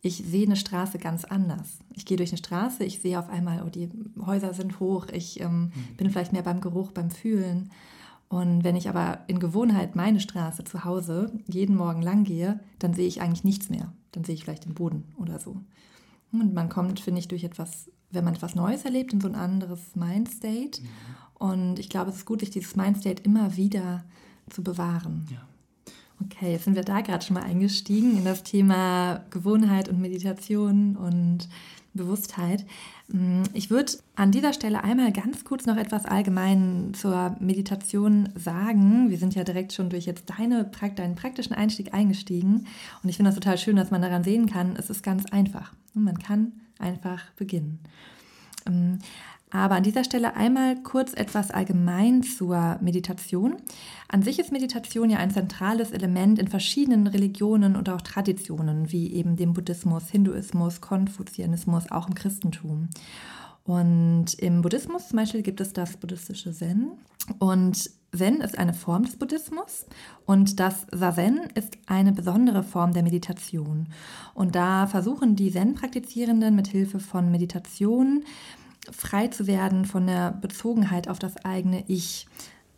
ich 0.00 0.16
sehe 0.18 0.46
eine 0.46 0.56
Straße 0.56 0.98
ganz 0.98 1.24
anders. 1.24 1.78
Ich 1.94 2.06
gehe 2.06 2.16
durch 2.16 2.30
eine 2.30 2.38
Straße, 2.38 2.84
ich 2.84 3.00
sehe 3.00 3.18
auf 3.18 3.28
einmal, 3.28 3.62
oh, 3.66 3.70
die 3.70 3.90
Häuser 4.24 4.54
sind 4.54 4.78
hoch, 4.78 5.06
ich 5.12 5.40
ähm, 5.40 5.72
bin 5.96 6.10
vielleicht 6.10 6.32
mehr 6.32 6.42
beim 6.42 6.60
Geruch, 6.60 6.92
beim 6.92 7.10
Fühlen. 7.10 7.70
Und 8.28 8.62
wenn 8.62 8.76
ich 8.76 8.88
aber 8.88 9.20
in 9.26 9.40
Gewohnheit 9.40 9.96
meine 9.96 10.20
Straße 10.20 10.62
zu 10.64 10.84
Hause 10.84 11.32
jeden 11.46 11.74
Morgen 11.74 12.02
lang 12.02 12.24
gehe, 12.24 12.60
dann 12.78 12.94
sehe 12.94 13.08
ich 13.08 13.22
eigentlich 13.22 13.44
nichts 13.44 13.70
mehr. 13.70 13.92
Dann 14.12 14.24
sehe 14.24 14.34
ich 14.34 14.44
vielleicht 14.44 14.66
den 14.66 14.74
Boden 14.74 15.04
oder 15.16 15.38
so. 15.38 15.62
Und 16.32 16.54
man 16.54 16.68
kommt, 16.68 17.00
finde 17.00 17.20
ich, 17.20 17.28
durch 17.28 17.44
etwas, 17.44 17.90
wenn 18.10 18.24
man 18.24 18.34
etwas 18.34 18.54
Neues 18.54 18.84
erlebt, 18.84 19.12
in 19.12 19.20
so 19.20 19.28
ein 19.28 19.34
anderes 19.34 19.94
Mindstate. 19.94 20.82
Und 21.34 21.78
ich 21.78 21.88
glaube, 21.88 22.10
es 22.10 22.16
ist 22.16 22.26
gut, 22.26 22.40
sich 22.40 22.50
dieses 22.50 22.76
Mindstate 22.76 23.22
immer 23.22 23.56
wieder 23.56 24.04
zu 24.50 24.62
bewahren. 24.62 25.26
Ja. 25.30 25.42
Okay, 26.24 26.52
jetzt 26.52 26.64
sind 26.64 26.74
wir 26.74 26.82
da 26.82 27.00
gerade 27.00 27.24
schon 27.24 27.34
mal 27.34 27.44
eingestiegen 27.44 28.18
in 28.18 28.24
das 28.24 28.42
Thema 28.42 29.24
Gewohnheit 29.30 29.88
und 29.88 30.00
Meditation 30.00 30.96
und 30.96 31.48
Bewusstheit. 31.98 32.64
Mm, 33.08 33.42
Ich 33.52 33.70
würde 33.70 33.92
an 34.16 34.32
dieser 34.32 34.52
Stelle 34.52 34.82
einmal 34.82 35.12
ganz 35.12 35.44
kurz 35.44 35.66
noch 35.66 35.76
etwas 35.76 36.06
allgemein 36.06 36.94
zur 36.94 37.36
Meditation 37.40 38.30
sagen. 38.34 39.10
Wir 39.10 39.18
sind 39.18 39.34
ja 39.34 39.44
direkt 39.44 39.72
schon 39.72 39.90
durch 39.90 40.06
jetzt 40.06 40.24
deine, 40.38 40.70
deinen 40.96 41.14
praktischen 41.14 41.54
Einstieg 41.54 41.92
eingestiegen 41.92 42.66
und 43.02 43.08
ich 43.10 43.16
finde 43.16 43.30
das 43.30 43.34
total 43.38 43.58
schön, 43.58 43.76
dass 43.76 43.90
man 43.90 44.02
daran 44.02 44.24
sehen 44.24 44.46
kann, 44.46 44.76
es 44.76 44.88
ist 44.90 45.02
ganz 45.02 45.26
einfach. 45.26 45.72
Man 45.94 46.18
kann 46.18 46.52
einfach 46.78 47.22
beginnen. 47.36 47.80
Aber 49.50 49.76
an 49.76 49.82
dieser 49.82 50.04
Stelle 50.04 50.36
einmal 50.36 50.76
kurz 50.82 51.14
etwas 51.14 51.50
allgemein 51.50 52.22
zur 52.22 52.78
Meditation. 52.80 53.56
An 54.08 54.22
sich 54.22 54.38
ist 54.38 54.52
Meditation 54.52 55.08
ja 55.08 55.18
ein 55.18 55.30
zentrales 55.30 55.90
Element 55.90 56.38
in 56.38 56.48
verschiedenen 56.48 57.06
Religionen 57.06 57.74
und 57.74 57.88
auch 57.88 58.02
Traditionen, 58.02 58.92
wie 58.92 59.12
eben 59.14 59.36
dem 59.36 59.54
Buddhismus, 59.54 60.10
Hinduismus, 60.10 60.80
Konfuzianismus, 60.80 61.90
auch 61.90 62.08
im 62.08 62.14
Christentum. 62.14 62.88
Und 63.64 64.34
im 64.38 64.62
Buddhismus 64.62 65.08
zum 65.08 65.18
Beispiel 65.18 65.42
gibt 65.42 65.60
es 65.60 65.72
das 65.72 65.96
buddhistische 65.96 66.52
Zen. 66.52 66.92
Und 67.38 67.90
Zen 68.16 68.40
ist 68.40 68.58
eine 68.58 68.72
Form 68.72 69.04
des 69.04 69.16
Buddhismus 69.16 69.84
und 70.24 70.58
das 70.58 70.86
Sazen 70.90 71.40
ist 71.54 71.76
eine 71.86 72.12
besondere 72.12 72.62
Form 72.62 72.92
der 72.94 73.02
Meditation. 73.02 73.88
Und 74.32 74.54
da 74.54 74.86
versuchen 74.86 75.36
die 75.36 75.52
Zen-Praktizierenden 75.52 76.56
mit 76.56 76.68
Hilfe 76.68 77.00
von 77.00 77.30
Meditation 77.30 78.24
frei 78.92 79.28
zu 79.28 79.46
werden 79.46 79.84
von 79.84 80.06
der 80.06 80.32
Bezogenheit 80.32 81.08
auf 81.08 81.18
das 81.18 81.36
eigene 81.44 81.84
Ich 81.88 82.26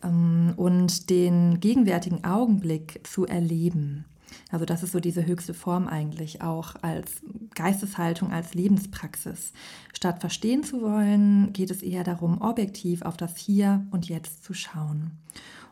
ähm, 0.03 0.53
und 0.57 1.11
den 1.11 1.61
gegenwärtigen 1.61 2.25
Augenblick 2.25 3.01
zu 3.07 3.27
erleben. 3.27 4.05
Also 4.51 4.65
das 4.65 4.83
ist 4.83 4.93
so 4.93 5.01
diese 5.01 5.27
höchste 5.27 5.55
Form 5.55 5.89
eigentlich 5.89 6.43
auch 6.43 6.77
als 6.83 7.23
Geisteshaltung, 7.55 8.33
als 8.33 8.55
Lebenspraxis. 8.55 9.53
Statt 9.93 10.21
verstehen 10.21 10.63
zu 10.65 10.83
wollen, 10.83 11.53
geht 11.53 11.71
es 11.71 11.83
eher 11.83 12.05
darum, 12.05 12.41
objektiv 12.41 13.03
auf 13.03 13.17
das 13.17 13.37
Hier 13.37 13.87
und 13.91 14.09
Jetzt 14.09 14.45
zu 14.45 14.55
schauen 14.55 15.13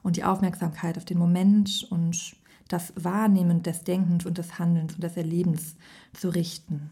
und 0.02 0.16
die 0.16 0.24
Aufmerksamkeit 0.24 0.96
auf 0.96 1.04
den 1.04 1.18
Moment 1.18 1.86
und 1.90 2.36
das 2.68 2.92
Wahrnehmen 2.96 3.62
des 3.62 3.82
Denkens 3.84 4.26
und 4.26 4.38
des 4.38 4.58
Handelns 4.58 4.94
und 4.94 5.02
des 5.02 5.16
Erlebens 5.16 5.76
zu 6.12 6.28
richten. 6.28 6.90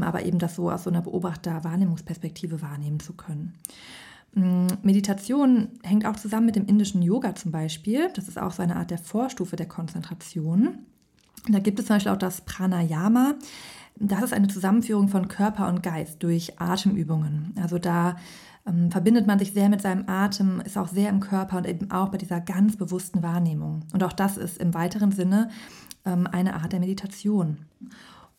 Aber 0.00 0.24
eben 0.24 0.38
das 0.38 0.56
so 0.56 0.70
aus 0.70 0.84
so 0.84 0.90
einer 0.90 1.02
Beobachter-Wahrnehmungsperspektive 1.02 2.62
wahrnehmen 2.62 3.00
zu 3.00 3.14
können. 3.14 3.54
Mm, 4.34 4.66
Meditation 4.82 5.68
hängt 5.82 6.06
auch 6.06 6.16
zusammen 6.16 6.46
mit 6.46 6.56
dem 6.56 6.66
indischen 6.66 7.02
Yoga 7.02 7.34
zum 7.34 7.52
Beispiel. 7.52 8.10
Das 8.14 8.28
ist 8.28 8.38
auch 8.38 8.52
so 8.52 8.62
eine 8.62 8.76
Art 8.76 8.90
der 8.90 8.98
Vorstufe 8.98 9.56
der 9.56 9.66
Konzentration. 9.66 10.86
Da 11.48 11.58
gibt 11.60 11.78
es 11.78 11.86
zum 11.86 11.96
Beispiel 11.96 12.12
auch 12.12 12.18
das 12.18 12.42
Pranayama. 12.42 13.34
Das 13.96 14.22
ist 14.22 14.32
eine 14.32 14.48
Zusammenführung 14.48 15.08
von 15.08 15.28
Körper 15.28 15.68
und 15.68 15.82
Geist 15.82 16.22
durch 16.22 16.60
Atemübungen. 16.60 17.54
Also 17.60 17.78
da 17.78 18.16
ähm, 18.66 18.90
verbindet 18.90 19.26
man 19.26 19.38
sich 19.38 19.52
sehr 19.52 19.68
mit 19.68 19.82
seinem 19.82 20.08
Atem, 20.08 20.60
ist 20.60 20.78
auch 20.78 20.88
sehr 20.88 21.08
im 21.10 21.20
Körper 21.20 21.58
und 21.58 21.66
eben 21.66 21.90
auch 21.90 22.08
bei 22.08 22.18
dieser 22.18 22.40
ganz 22.40 22.76
bewussten 22.76 23.22
Wahrnehmung. 23.22 23.84
Und 23.92 24.04
auch 24.04 24.12
das 24.12 24.36
ist 24.36 24.58
im 24.58 24.74
weiteren 24.74 25.12
Sinne 25.12 25.50
ähm, 26.04 26.26
eine 26.30 26.54
Art 26.54 26.72
der 26.72 26.80
Meditation. 26.80 27.58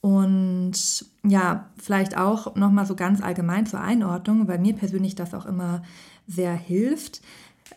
Und 0.01 1.05
ja, 1.23 1.69
vielleicht 1.77 2.17
auch 2.17 2.55
nochmal 2.55 2.85
so 2.85 2.95
ganz 2.95 3.21
allgemein 3.21 3.65
zur 3.65 3.81
Einordnung, 3.81 4.47
weil 4.47 4.59
mir 4.59 4.73
persönlich 4.73 5.15
das 5.15 5.33
auch 5.33 5.45
immer 5.45 5.83
sehr 6.27 6.53
hilft. 6.53 7.21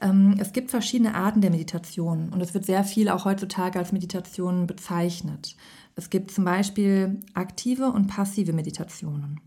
Ähm, 0.00 0.36
es 0.38 0.52
gibt 0.52 0.70
verschiedene 0.70 1.14
Arten 1.14 1.40
der 1.40 1.50
Meditation 1.50 2.30
und 2.32 2.40
es 2.40 2.54
wird 2.54 2.64
sehr 2.64 2.84
viel 2.84 3.08
auch 3.08 3.24
heutzutage 3.24 3.78
als 3.78 3.92
Meditation 3.92 4.66
bezeichnet. 4.66 5.56
Es 5.96 6.10
gibt 6.10 6.30
zum 6.30 6.44
Beispiel 6.44 7.20
aktive 7.34 7.90
und 7.90 8.06
passive 8.06 8.52
Meditationen. 8.52 9.40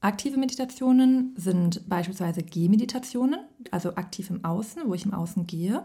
Aktive 0.00 0.36
Meditationen 0.36 1.32
sind 1.36 1.88
beispielsweise 1.88 2.42
Gehmeditationen, 2.42 3.38
also 3.70 3.94
aktiv 3.94 4.30
im 4.30 4.44
Außen, 4.44 4.82
wo 4.86 4.94
ich 4.94 5.04
im 5.04 5.14
Außen 5.14 5.46
gehe. 5.46 5.84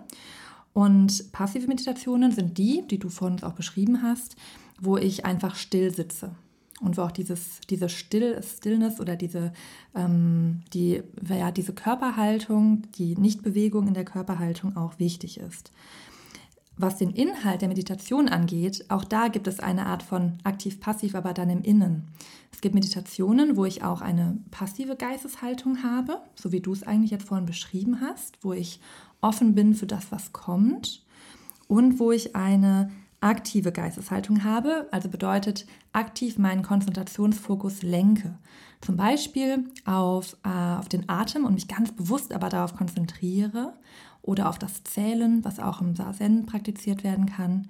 Und 0.74 1.32
passive 1.32 1.68
Meditationen 1.68 2.32
sind 2.32 2.58
die, 2.58 2.84
die 2.88 2.98
du 2.98 3.10
vorhin 3.10 3.44
auch 3.44 3.54
beschrieben 3.54 4.02
hast, 4.02 4.36
wo 4.80 4.98
ich 4.98 5.26
einfach 5.26 5.56
still 5.56 5.94
sitze 5.94 6.36
und 6.82 6.98
wo 6.98 7.02
auch 7.02 7.12
dieses, 7.12 7.60
diese 7.70 7.90
Still, 7.90 8.42
Stillness 8.44 9.00
oder 9.00 9.16
diese, 9.16 9.52
ähm, 9.96 10.62
die, 10.74 11.02
ja, 11.28 11.52
diese 11.52 11.74
Körperhaltung, 11.74 12.84
die 12.98 13.16
Nichtbewegung 13.16 13.88
in 13.88 13.94
der 13.94 14.06
Körperhaltung 14.06 14.78
auch 14.78 15.00
wichtig 15.00 15.40
ist. 15.40 15.72
Was 16.80 16.98
den 16.98 17.10
Inhalt 17.10 17.62
der 17.62 17.70
Meditation 17.70 18.30
angeht, 18.30 18.86
auch 18.90 19.04
da 19.04 19.30
gibt 19.30 19.48
es 19.48 19.60
eine 19.60 19.88
Art 19.88 20.04
von 20.04 20.34
aktiv-passiv, 20.44 21.16
aber 21.16 21.34
dann 21.34 21.50
im 21.50 21.64
Innen. 21.64 22.04
Es 22.52 22.62
gibt 22.62 22.76
Meditationen, 22.76 23.58
wo 23.58 23.66
ich 23.66 23.84
auch 23.84 24.02
eine 24.02 24.38
passive 24.52 24.96
Geisteshaltung 24.96 25.82
habe, 25.82 26.22
so 26.36 26.52
wie 26.52 26.60
du 26.60 26.74
es 26.74 26.84
eigentlich 26.84 27.10
jetzt 27.10 27.28
vorhin 27.28 27.48
beschrieben 27.48 28.02
hast, 28.02 28.38
wo 28.44 28.54
ich 28.54 28.80
offen 29.22 29.56
bin 29.56 29.74
für 29.74 29.88
das, 29.88 30.12
was 30.12 30.34
kommt 30.34 31.04
und 31.68 32.00
wo 32.00 32.12
ich 32.12 32.36
eine 32.36 32.92
aktive 33.20 33.72
Geisteshaltung 33.72 34.44
habe, 34.44 34.88
also 34.92 35.10
bedeutet 35.10 35.66
aktiv 35.92 36.38
meinen 36.38 36.62
Konzentrationsfokus 36.62 37.82
lenke. 37.82 38.38
Zum 38.82 38.96
Beispiel 38.96 39.66
auf, 39.86 40.38
äh, 40.44 40.78
auf 40.78 40.88
den 40.88 41.10
Atem 41.10 41.46
und 41.46 41.56
mich 41.56 41.68
ganz 41.68 41.92
bewusst 41.92 42.34
aber 42.34 42.50
darauf 42.50 42.76
konzentriere 42.76 43.74
oder 44.22 44.50
auf 44.50 44.60
das 44.60 44.84
Zählen, 44.84 45.44
was 45.44 45.60
auch 45.60 45.82
im 45.82 45.96
Sazen 45.96 46.46
praktiziert 46.46 47.04
werden 47.04 47.26
kann 47.26 47.68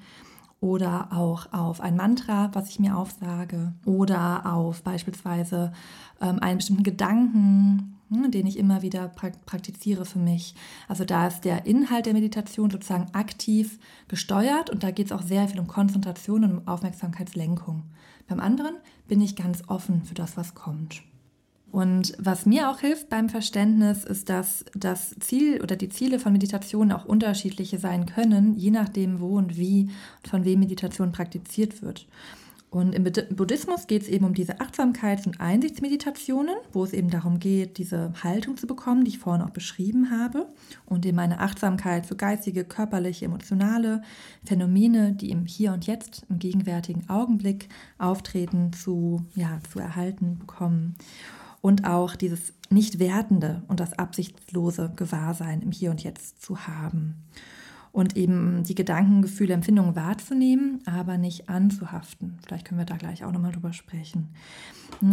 oder 0.60 1.10
auch 1.12 1.54
auf 1.54 1.82
ein 1.82 1.96
Mantra, 1.96 2.50
was 2.54 2.70
ich 2.70 2.80
mir 2.80 2.98
aufsage 2.98 3.74
oder 3.86 4.46
auf 4.46 4.82
beispielsweise 4.82 5.72
ähm, 6.20 6.40
einen 6.40 6.58
bestimmten 6.58 6.84
Gedanken, 6.84 7.97
den 8.10 8.48
ich 8.48 8.58
immer 8.58 8.82
wieder 8.82 9.10
praktiziere 9.10 10.06
für 10.06 10.20
mich. 10.20 10.56
Also 10.88 11.06
da 11.06 11.28
ist 11.28 11.42
der 11.42 11.66
Inhalt 11.66 12.06
der 12.06 12.14
Meditation 12.14 12.70
sozusagen 12.70 13.14
aktiv 13.14 13.80
gesteuert 14.08 14.70
und 14.70 14.84
da 14.84 14.92
geht 14.92 15.08
es 15.08 15.12
auch 15.12 15.22
sehr 15.22 15.48
viel 15.48 15.60
um 15.60 15.68
Konzentration 15.68 16.44
und 16.44 16.58
um 16.58 16.68
Aufmerksamkeitslenkung. 16.68 17.84
Beim 18.28 18.40
anderen 18.40 18.76
bin 19.08 19.22
ich 19.22 19.36
ganz 19.36 19.64
offen 19.68 20.04
für 20.04 20.14
das, 20.14 20.38
was 20.38 20.56
kommt. 20.56 21.04
Und 21.72 22.14
was 22.18 22.46
mir 22.46 22.70
auch 22.70 22.80
hilft 22.80 23.10
beim 23.10 23.30
Verständnis, 23.30 24.06
ist, 24.06 24.30
dass 24.30 24.66
das 24.74 25.16
Ziel 25.20 25.62
oder 25.62 25.76
die 25.76 25.90
Ziele 25.90 26.18
von 26.18 26.32
Meditation 26.32 26.92
auch 26.92 27.06
unterschiedliche 27.06 27.78
sein 27.78 28.06
können, 28.06 28.56
je 28.56 28.72
nachdem, 28.72 29.20
wo 29.20 29.38
und 29.38 29.58
wie 29.58 29.90
und 30.24 30.28
von 30.30 30.46
wem 30.46 30.62
Meditation 30.62 31.12
praktiziert 31.12 31.82
wird. 31.82 32.08
Und 32.78 32.94
im 32.94 33.12
Buddhismus 33.36 33.88
geht 33.88 34.04
es 34.04 34.08
eben 34.08 34.24
um 34.24 34.36
diese 34.36 34.62
Achtsamkeits- 34.62 35.26
und 35.26 35.42
Einsichtsmeditationen, 35.42 36.54
wo 36.74 36.84
es 36.84 36.94
eben 36.94 37.10
darum 37.10 37.40
geht, 37.40 37.80
diese 37.80 38.14
Haltung 38.22 38.56
zu 38.56 38.68
bekommen, 38.68 39.04
die 39.04 39.10
ich 39.10 39.18
vorhin 39.18 39.44
auch 39.44 39.50
beschrieben 39.50 40.12
habe, 40.12 40.46
und 40.86 41.04
eben 41.04 41.18
eine 41.18 41.40
Achtsamkeit 41.40 42.06
für 42.06 42.16
geistige, 42.16 42.64
körperliche, 42.64 43.26
emotionale 43.26 44.04
Phänomene, 44.46 45.14
die 45.14 45.32
im 45.32 45.48
Hier 45.48 45.74
und 45.74 45.88
Jetzt, 45.88 46.28
im 46.30 46.38
gegenwärtigen 46.38 47.10
Augenblick 47.10 47.68
auftreten, 47.98 48.72
zu, 48.74 49.26
ja, 49.34 49.60
zu 49.72 49.80
erhalten 49.80 50.38
bekommen. 50.38 50.98
Und 51.62 51.84
auch 51.84 52.16
dieses 52.16 52.54
Nicht-Wertende 52.70 53.64
und 53.70 53.80
das 53.80 53.94
absichtslose 53.94 54.94
Gewahrsein 54.96 55.64
im 55.64 55.72
Hier 55.72 55.90
und 55.90 56.04
Jetzt 56.04 56.44
zu 56.44 56.68
haben 56.68 57.24
und 57.98 58.16
eben 58.16 58.62
die 58.64 58.76
Gedanken, 58.76 59.24
Gefühle, 59.24 59.56
Empfindungen 59.56 59.96
wahrzunehmen, 59.96 60.82
aber 60.86 61.18
nicht 61.18 61.50
anzuhaften. 61.50 62.38
Vielleicht 62.46 62.68
können 62.68 62.80
wir 62.80 62.86
da 62.86 62.96
gleich 62.96 63.24
auch 63.24 63.32
nochmal 63.32 63.54
drüber 63.54 63.74
sprechen. 63.74 64.30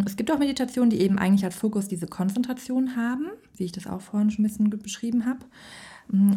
Es 0.05 0.17
gibt 0.17 0.31
auch 0.31 0.38
Meditationen, 0.38 0.91
die 0.91 1.00
eben 1.00 1.19
eigentlich 1.19 1.47
als 1.47 1.57
Fokus 1.57 1.88
diese 1.88 2.07
Konzentration 2.07 2.95
haben, 2.95 3.29
wie 3.57 3.64
ich 3.64 3.73
das 3.73 3.87
auch 3.87 4.03
vorhin 4.03 4.31
schon 4.31 4.45
ein 4.45 4.49
bisschen 4.49 4.69
beschrieben 4.69 5.25
habe. 5.25 5.38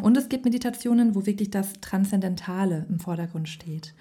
Und 0.02 0.16
es 0.16 0.30
gibt 0.30 0.46
Meditationen, 0.46 1.16
wo 1.16 1.26
wirklich 1.26 1.52
das 1.52 1.74
Transzendentale 1.82 2.86
im 2.88 3.02
Vordergrund 3.02 3.50
steht, 3.50 3.94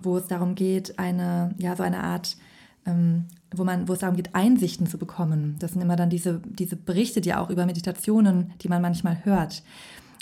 wo 0.00 0.16
es 0.16 0.26
darum 0.26 0.54
geht, 0.54 0.98
eine, 0.98 1.54
ja, 1.58 1.76
so 1.76 1.82
eine 1.82 2.02
Art 2.02 2.38
ähm, 2.86 3.26
wo, 3.54 3.64
man, 3.64 3.88
wo 3.88 3.92
es 3.92 3.98
darum 3.98 4.16
geht, 4.16 4.34
Einsichten 4.34 4.86
zu 4.86 4.96
bekommen. 4.96 5.56
Das 5.58 5.72
sind 5.72 5.82
immer 5.82 5.96
dann 5.96 6.08
diese, 6.08 6.40
diese 6.46 6.76
Berichte, 6.76 7.20
die 7.20 7.34
auch 7.34 7.50
über 7.50 7.66
Meditationen, 7.66 8.52
die 8.62 8.68
man 8.68 8.80
manchmal 8.80 9.22
hört. 9.26 9.62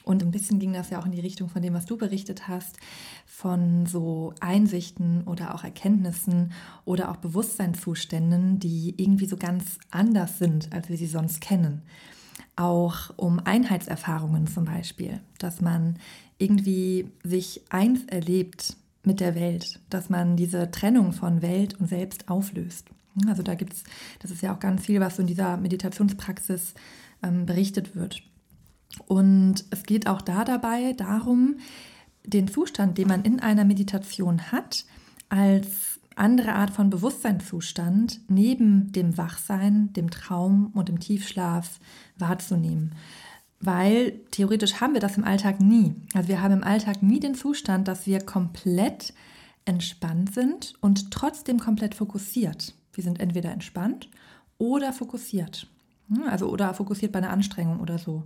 Und 0.08 0.22
ein 0.22 0.30
bisschen 0.30 0.58
ging 0.58 0.72
das 0.72 0.88
ja 0.88 0.98
auch 0.98 1.04
in 1.04 1.12
die 1.12 1.20
Richtung 1.20 1.50
von 1.50 1.60
dem, 1.60 1.74
was 1.74 1.84
du 1.84 1.98
berichtet 1.98 2.48
hast, 2.48 2.78
von 3.26 3.84
so 3.84 4.32
Einsichten 4.40 5.22
oder 5.24 5.54
auch 5.54 5.64
Erkenntnissen 5.64 6.52
oder 6.86 7.10
auch 7.10 7.16
Bewusstseinszuständen, 7.16 8.58
die 8.58 8.94
irgendwie 8.96 9.26
so 9.26 9.36
ganz 9.36 9.76
anders 9.90 10.38
sind, 10.38 10.72
als 10.72 10.88
wir 10.88 10.96
sie 10.96 11.06
sonst 11.06 11.42
kennen. 11.42 11.82
Auch 12.56 13.10
um 13.18 13.38
Einheitserfahrungen 13.38 14.46
zum 14.46 14.64
Beispiel, 14.64 15.20
dass 15.38 15.60
man 15.60 15.98
irgendwie 16.38 17.10
sich 17.22 17.60
eins 17.68 18.06
erlebt 18.06 18.78
mit 19.04 19.20
der 19.20 19.34
Welt, 19.34 19.78
dass 19.90 20.08
man 20.08 20.38
diese 20.38 20.70
Trennung 20.70 21.12
von 21.12 21.42
Welt 21.42 21.78
und 21.78 21.86
Selbst 21.86 22.30
auflöst. 22.30 22.86
Also 23.26 23.42
da 23.42 23.54
gibt 23.54 23.74
es, 23.74 23.84
das 24.20 24.30
ist 24.30 24.40
ja 24.40 24.54
auch 24.54 24.60
ganz 24.60 24.86
viel, 24.86 25.00
was 25.00 25.16
so 25.16 25.20
in 25.20 25.28
dieser 25.28 25.58
Meditationspraxis 25.58 26.72
ähm, 27.22 27.44
berichtet 27.44 27.94
wird. 27.94 28.22
Und 29.07 29.64
es 29.71 29.85
geht 29.85 30.07
auch 30.07 30.23
da 30.23 30.45
dabei 30.45 30.92
darum, 30.95 31.57
den 32.25 32.49
Zustand, 32.49 32.99
den 32.99 33.09
man 33.09 33.23
in 33.23 33.40
einer 33.40 33.64
Meditation 33.64 34.52
hat, 34.52 34.85
als 35.28 36.00
andere 36.14 36.54
Art 36.54 36.71
von 36.71 36.90
Bewusstseinszustand 36.90 38.21
neben 38.28 38.92
dem 38.92 39.16
Wachsein, 39.16 39.92
dem 39.92 40.11
Traum 40.11 40.73
und 40.75 40.88
dem 40.88 41.00
Tiefschlaf 41.00 41.78
wahrzunehmen. 42.18 42.95
Weil 43.61 44.21
theoretisch 44.30 44.80
haben 44.80 44.95
wir 44.95 45.00
das 45.00 45.16
im 45.16 45.25
Alltag 45.25 45.61
nie. 45.61 45.95
Also 46.14 46.28
wir 46.28 46.42
haben 46.42 46.54
im 46.54 46.64
Alltag 46.64 47.02
nie 47.02 47.21
den 47.21 47.35
Zustand, 47.35 47.88
dass 47.88 48.07
wir 48.07 48.21
komplett 48.21 49.12
entspannt 49.64 50.35
sind 50.35 50.75
und 50.80 51.11
trotzdem 51.11 51.59
komplett 51.59 51.95
fokussiert. 51.95 52.75
Wir 52.92 53.04
sind 53.04 53.21
entweder 53.21 53.52
entspannt 53.52 54.09
oder 54.59 54.92
fokussiert. 54.92 55.68
Also 56.28 56.48
oder 56.48 56.72
fokussiert 56.74 57.12
bei 57.12 57.18
einer 57.18 57.30
Anstrengung 57.30 57.80
oder 57.80 57.98
so. 57.98 58.24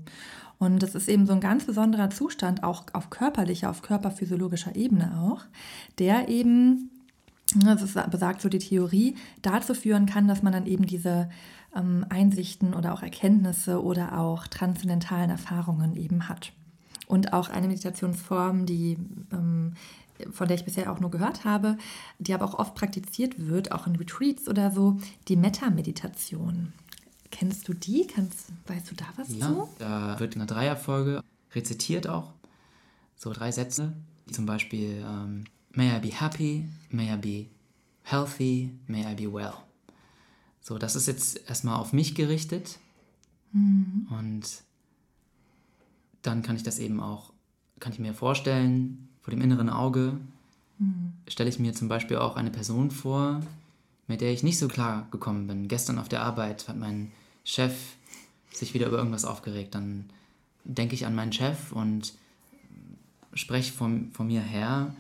Und 0.59 0.83
das 0.83 0.95
ist 0.95 1.09
eben 1.09 1.27
so 1.27 1.33
ein 1.33 1.41
ganz 1.41 1.65
besonderer 1.65 2.11
Zustand, 2.11 2.63
auch 2.63 2.85
auf 2.93 3.11
körperlicher, 3.11 3.69
auf 3.69 3.83
körperphysiologischer 3.83 4.77
Ebene 4.77 5.19
auch, 5.19 5.43
der 5.99 6.29
eben, 6.29 6.91
das 7.57 7.83
ist, 7.83 8.11
besagt 8.11 8.41
so 8.41 8.49
die 8.49 8.61
Theorie, 8.61 9.17
dazu 9.43 9.75
führen 9.75 10.07
kann, 10.07 10.29
dass 10.29 10.43
man 10.43 10.53
dann 10.53 10.67
eben 10.67 10.87
diese 10.87 11.29
ähm, 11.75 12.07
Einsichten 12.09 12.75
oder 12.75 12.93
auch 12.95 13.03
Erkenntnisse 13.03 13.83
oder 13.83 14.19
auch 14.19 14.47
transzendentalen 14.47 15.31
Erfahrungen 15.31 15.97
eben 15.97 16.29
hat. 16.29 16.53
Und 17.09 17.33
auch 17.33 17.49
eine 17.49 17.67
Meditationsform, 17.67 18.65
die 18.65 18.99
ähm, 19.33 19.75
von 20.31 20.47
der 20.47 20.57
ich 20.57 20.65
bisher 20.65 20.93
auch 20.93 21.01
nur 21.01 21.11
gehört 21.11 21.45
habe, 21.45 21.77
die 22.19 22.35
aber 22.35 22.45
auch 22.45 22.59
oft 22.59 22.75
praktiziert 22.75 23.49
wird, 23.49 23.73
auch 23.73 23.87
in 23.87 23.97
Retreats 23.97 24.49
oder 24.49 24.71
so, 24.71 24.99
die 25.27 25.37
Metta-Meditation. 25.37 26.73
Kennst 27.33 27.67
du 27.67 27.75
die? 27.75 28.07
Kannst, 28.07 28.53
weißt 28.67 28.91
du 28.91 28.95
da 28.95 29.07
was 29.17 29.35
ja, 29.35 29.49
zu? 29.49 29.69
Da 29.79 30.21
wird 30.21 30.37
in 30.37 30.43
einer 30.43 30.47
Dreierfolge 30.47 31.25
rezitiert 31.55 32.07
auch. 32.07 32.35
So 33.17 33.33
drei 33.33 33.51
Sätze, 33.51 33.95
zum 34.31 34.47
Beispiel 34.47 35.03
ähm, 35.05 35.45
May 35.73 35.97
I 35.97 36.01
be 36.01 36.09
happy, 36.15 36.69
may 36.91 37.13
I 37.13 37.17
be 37.17 37.47
healthy, 38.03 38.71
may 38.87 39.11
I 39.11 39.15
be 39.15 39.33
well. 39.33 39.55
So, 40.61 40.79
das 40.79 40.95
ist 40.95 41.09
jetzt 41.09 41.49
erstmal 41.49 41.77
auf 41.77 41.93
mich 41.93 42.15
gerichtet. 42.15 42.79
Mhm. 43.53 44.07
Und 44.11 44.63
dann 46.21 46.43
kann 46.43 46.57
ich 46.57 46.63
das 46.63 46.79
eben 46.79 47.01
auch, 47.01 47.33
kann 47.81 47.93
ich 47.93 47.99
mir 47.99 48.15
vorstellen, 48.15 49.09
vor 49.23 49.33
dem 49.33 49.41
inneren 49.41 49.71
Auge 49.71 50.19
mhm. 50.79 51.15
stelle 51.27 51.49
ich 51.49 51.59
mir 51.59 51.73
zum 51.73 51.89
Beispiel 51.89 52.19
auch 52.19 52.37
eine 52.37 52.51
Person 52.51 52.91
vor, 52.91 53.41
mit 54.07 54.21
der 54.21 54.33
ich 54.33 54.43
nicht 54.43 54.59
so 54.59 54.69
klar 54.69 55.09
gekommen 55.11 55.47
bin. 55.47 55.69
Gestern 55.69 55.99
auf 55.99 56.09
der 56.09 56.23
Arbeit 56.23 56.69
hat 56.69 56.77
mein 56.77 57.13
Chef 57.45 57.97
sich 58.51 58.75
wieder 58.75 58.87
über 58.87 58.99
irgendwas 58.99 59.25
aufgeregt. 59.25 59.75
Dann 59.75 60.11
denke 60.65 60.95
ich 60.95 61.07
an 61.07 61.15
meinen 61.15 61.33
Chef 61.33 61.73
und 61.73 62.15
spreche 63.35 63.73
von, 63.73 64.11
von 64.13 64.27
mir 64.27 64.43
her, 64.43 64.95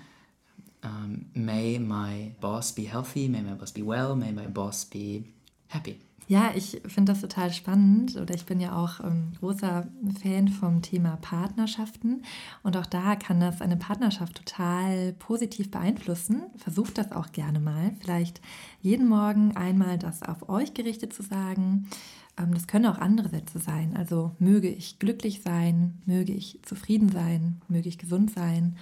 um, 0.84 1.26
may 1.34 1.78
my 1.78 2.34
boss 2.40 2.72
be 2.72 2.82
healthy, 2.82 3.28
may 3.28 3.42
my 3.42 3.54
boss 3.54 3.72
be 3.72 3.86
well, 3.86 4.16
may 4.16 4.32
my 4.32 4.48
boss 4.48 4.84
be 4.84 5.24
happy. 5.68 5.96
Ja, 6.28 6.52
ich 6.54 6.80
finde 6.86 7.12
das 7.12 7.20
total 7.20 7.52
spannend 7.52 8.16
oder 8.16 8.34
ich 8.34 8.46
bin 8.46 8.60
ja 8.60 8.76
auch 8.76 9.00
ähm, 9.00 9.32
großer 9.40 9.86
Fan 10.22 10.48
vom 10.48 10.80
Thema 10.80 11.16
Partnerschaften 11.20 12.22
und 12.62 12.76
auch 12.76 12.86
da 12.86 13.16
kann 13.16 13.40
das 13.40 13.60
eine 13.60 13.76
Partnerschaft 13.76 14.36
total 14.36 15.12
positiv 15.14 15.70
beeinflussen. 15.70 16.44
Versucht 16.56 16.96
das 16.96 17.12
auch 17.12 17.32
gerne 17.32 17.60
mal. 17.60 17.92
Vielleicht 18.00 18.40
jeden 18.80 19.08
Morgen 19.08 19.56
einmal 19.56 19.98
das 19.98 20.22
auf 20.22 20.48
euch 20.48 20.74
gerichtet 20.74 21.12
zu 21.12 21.22
sagen. 21.22 21.88
Ähm, 22.36 22.54
das 22.54 22.66
können 22.66 22.86
auch 22.86 22.98
andere 22.98 23.28
Sätze 23.28 23.58
sein. 23.58 23.96
Also 23.96 24.34
möge 24.38 24.68
ich 24.68 24.98
glücklich 24.98 25.42
sein, 25.42 26.00
möge 26.06 26.32
ich 26.32 26.60
zufrieden 26.62 27.10
sein, 27.10 27.60
möge 27.68 27.88
ich 27.88 27.98
gesund 27.98 28.30
sein 28.30 28.76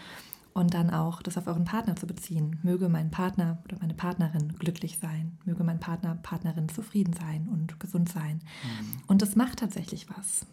und 0.52 0.74
dann 0.74 0.90
auch 0.90 1.22
das 1.22 1.36
auf 1.36 1.46
euren 1.46 1.64
Partner 1.64 1.96
zu 1.96 2.06
beziehen. 2.06 2.58
Möge 2.62 2.88
mein 2.88 3.10
Partner 3.10 3.58
oder 3.64 3.76
meine 3.80 3.94
Partnerin 3.94 4.54
glücklich 4.58 4.98
sein, 5.00 5.38
möge 5.44 5.64
mein 5.64 5.80
Partner, 5.80 6.16
Partnerin 6.16 6.68
zufrieden 6.68 7.12
sein 7.12 7.48
und 7.48 7.78
gesund 7.80 8.10
sein. 8.10 8.40
Mhm. 8.62 9.02
Und 9.06 9.22
das 9.22 9.36
macht 9.36 9.58
tatsächlich 9.58 10.08
was. 10.16 10.46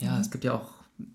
Ja, 0.00 0.14
mhm. 0.14 0.20
es 0.20 0.30
gibt 0.30 0.44
ja 0.44 0.54
auch 0.54 0.72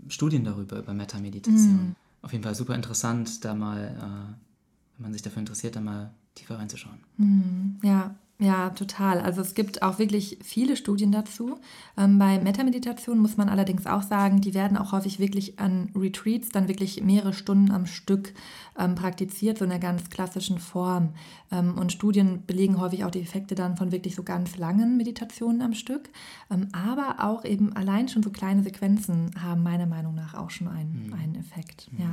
Studien 0.08 0.44
darüber, 0.44 0.80
über 0.80 0.94
Metta-Meditation. 0.94 1.88
Mhm. 1.88 1.96
Auf 2.22 2.34
jeden 2.34 2.44
Fall 2.44 2.56
super 2.56 2.76
interessant, 2.76 3.46
da 3.46 3.54
mal, 3.54 3.96
äh, 3.98 4.98
wenn 4.98 5.04
man 5.04 5.14
sich 5.14 5.22
dafür 5.22 5.40
interessiert, 5.40 5.76
da 5.76 5.82
mal 5.82 6.12
tiefer 6.36 6.60
reinzuschauen. 6.60 7.00
Mhm. 7.18 7.80
Ja, 7.84 8.16
ja, 8.42 8.70
total. 8.70 9.20
Also 9.20 9.42
es 9.42 9.54
gibt 9.54 9.82
auch 9.82 10.00
wirklich 10.00 10.40
viele 10.42 10.78
Studien 10.78 11.12
dazu. 11.12 11.60
Ähm, 11.98 12.18
bei 12.20 12.40
Metameditation 12.40 13.20
muss 13.20 13.36
man 13.36 13.50
allerdings 13.50 13.86
auch 13.86 14.02
sagen, 14.02 14.40
die 14.40 14.54
werden 14.54 14.78
auch 14.78 14.94
häufig 14.94 15.20
wirklich 15.20 15.60
an 15.60 15.90
Retreats 15.94 16.48
dann 16.48 16.70
wirklich 16.70 17.04
mehrere 17.04 17.34
Stunden 17.34 17.70
am 17.72 17.86
Stück 17.86 18.34
ähm, 18.78 18.96
praktiziert, 18.96 19.58
so 19.58 19.66
in 19.66 19.72
einer 19.72 19.82
ganz 19.82 20.10
klassischen 20.10 20.58
Form. 20.58 21.10
Ähm, 21.52 21.78
und 21.78 21.92
Studien 21.92 22.46
belegen 22.48 22.80
häufig 22.80 23.04
auch 23.04 23.12
die 23.12 23.22
Effekte 23.22 23.56
dann 23.56 23.76
von 23.76 23.92
wirklich 23.92 24.16
so 24.16 24.24
ganz 24.24 24.56
langen 24.56 24.96
Meditationen 24.96 25.62
am 25.62 25.74
Stück. 25.74 26.10
Ähm, 26.50 26.70
aber 26.72 27.22
auch 27.22 27.44
eben 27.44 27.74
allein 27.76 28.08
schon 28.08 28.24
so 28.24 28.30
kleine 28.30 28.64
Sequenzen 28.64 29.32
haben 29.44 29.64
meiner 29.64 29.86
Meinung 29.86 30.16
nach 30.16 30.34
auch 30.34 30.50
schon 30.50 30.70
einen, 30.70 31.08
mhm. 31.08 31.14
einen 31.14 31.36
Effekt. 31.36 31.90
Mhm. 31.92 32.00
Ja. 32.00 32.12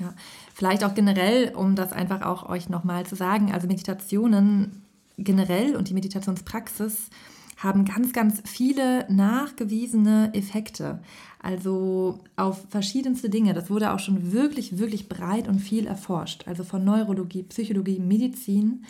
Ja, 0.00 0.12
vielleicht 0.52 0.82
auch 0.82 0.96
generell, 0.96 1.54
um 1.54 1.76
das 1.76 1.92
einfach 1.92 2.22
auch 2.22 2.48
euch 2.48 2.68
nochmal 2.68 3.06
zu 3.06 3.14
sagen, 3.14 3.52
also 3.52 3.68
Meditationen 3.68 4.83
generell 5.18 5.76
und 5.76 5.88
die 5.88 5.94
Meditationspraxis 5.94 7.10
haben 7.56 7.84
ganz, 7.84 8.12
ganz 8.12 8.42
viele 8.44 9.10
nachgewiesene 9.10 10.30
Effekte. 10.34 11.00
Also 11.40 12.20
auf 12.36 12.64
verschiedenste 12.68 13.30
Dinge. 13.30 13.54
Das 13.54 13.70
wurde 13.70 13.92
auch 13.92 13.98
schon 13.98 14.32
wirklich, 14.32 14.78
wirklich 14.78 15.08
breit 15.08 15.46
und 15.46 15.60
viel 15.60 15.86
erforscht. 15.86 16.44
Also 16.46 16.64
von 16.64 16.84
Neurologie, 16.84 17.42
Psychologie, 17.44 17.98
Medizin, 17.98 18.84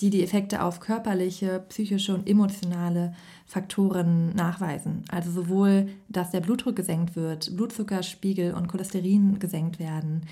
die 0.00 0.10
die 0.10 0.22
Effekte 0.22 0.62
auf 0.62 0.80
körperliche, 0.80 1.64
psychische 1.68 2.14
und 2.14 2.28
emotionale 2.28 3.14
Faktoren 3.46 4.34
nachweisen. 4.34 5.04
Also 5.08 5.30
sowohl, 5.30 5.88
dass 6.08 6.30
der 6.30 6.40
Blutdruck 6.40 6.76
gesenkt 6.76 7.16
wird, 7.16 7.56
Blutzuckerspiegel 7.56 8.54
und 8.54 8.68
Cholesterin 8.68 9.38
gesenkt 9.38 9.78
werden, 9.78 10.22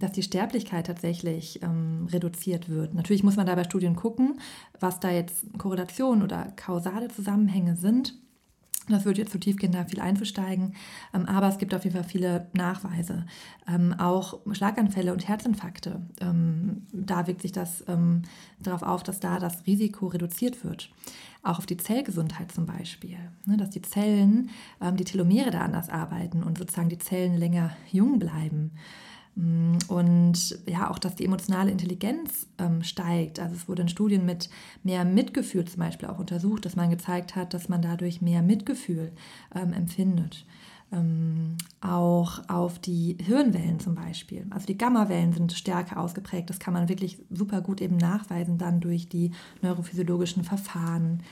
dass 0.00 0.12
die 0.12 0.22
Sterblichkeit 0.22 0.86
tatsächlich 0.86 1.62
ähm, 1.62 2.08
reduziert 2.10 2.68
wird. 2.68 2.94
Natürlich 2.94 3.22
muss 3.22 3.36
man 3.36 3.46
da 3.46 3.54
bei 3.54 3.64
Studien 3.64 3.94
gucken, 3.94 4.40
was 4.80 4.98
da 4.98 5.10
jetzt 5.10 5.46
Korrelationen 5.58 6.24
oder 6.24 6.52
kausale 6.56 7.08
Zusammenhänge 7.08 7.76
sind. 7.76 8.14
Das 8.88 9.04
würde 9.04 9.20
jetzt 9.20 9.30
zu 9.30 9.38
tiefgehend 9.38 9.74
da 9.74 9.84
viel 9.84 10.00
einzusteigen, 10.00 10.74
ähm, 11.14 11.26
aber 11.26 11.48
es 11.48 11.58
gibt 11.58 11.74
auf 11.74 11.84
jeden 11.84 11.94
Fall 11.94 12.08
viele 12.08 12.48
Nachweise. 12.54 13.26
Ähm, 13.68 13.94
auch 13.98 14.40
Schlaganfälle 14.50 15.12
und 15.12 15.28
Herzinfarkte, 15.28 16.00
ähm, 16.20 16.86
da 16.92 17.26
wirkt 17.26 17.42
sich 17.42 17.52
das 17.52 17.84
ähm, 17.86 18.22
darauf 18.58 18.82
auf, 18.82 19.02
dass 19.02 19.20
da 19.20 19.38
das 19.38 19.66
Risiko 19.66 20.08
reduziert 20.08 20.64
wird. 20.64 20.90
Auch 21.42 21.58
auf 21.58 21.66
die 21.66 21.76
Zellgesundheit 21.76 22.52
zum 22.52 22.66
Beispiel, 22.66 23.18
ne, 23.46 23.56
dass 23.56 23.70
die 23.70 23.82
Zellen, 23.82 24.50
ähm, 24.80 24.96
die 24.96 25.04
Telomere 25.04 25.50
da 25.50 25.60
anders 25.60 25.88
arbeiten 25.88 26.42
und 26.42 26.58
sozusagen 26.58 26.88
die 26.88 26.98
Zellen 26.98 27.36
länger 27.36 27.76
jung 27.92 28.18
bleiben. 28.18 28.72
Mm, 29.36 29.78
und 29.88 30.58
ja, 30.66 30.90
auch, 30.90 30.98
dass 30.98 31.14
die 31.14 31.24
emotionale 31.24 31.70
Intelligenz 31.70 32.46
ähm, 32.58 32.82
steigt. 32.82 33.40
Also 33.40 33.54
es 33.54 33.68
wurde 33.68 33.82
in 33.82 33.88
Studien 33.88 34.24
mit 34.24 34.50
mehr 34.82 35.04
Mitgefühl 35.04 35.64
zum 35.64 35.80
Beispiel 35.80 36.08
auch 36.08 36.18
untersucht, 36.18 36.64
dass 36.64 36.76
man 36.76 36.90
gezeigt 36.90 37.36
hat, 37.36 37.54
dass 37.54 37.68
man 37.68 37.82
dadurch 37.82 38.20
mehr 38.20 38.42
Mitgefühl 38.42 39.12
ähm, 39.54 39.72
empfindet. 39.72 40.46
Ähm, 40.92 41.56
auch 41.80 42.48
auf 42.48 42.80
die 42.80 43.16
Hirnwellen 43.24 43.78
zum 43.78 43.94
Beispiel. 43.94 44.46
Also 44.50 44.66
die 44.66 44.76
Gammawellen 44.76 45.32
sind 45.32 45.52
stärker 45.52 46.00
ausgeprägt. 46.00 46.50
Das 46.50 46.58
kann 46.58 46.74
man 46.74 46.88
wirklich 46.88 47.18
super 47.30 47.60
gut 47.60 47.80
eben 47.80 47.96
nachweisen 47.96 48.58
dann 48.58 48.80
durch 48.80 49.08
die 49.08 49.30
neurophysiologischen 49.62 50.42
Verfahren 50.42 51.22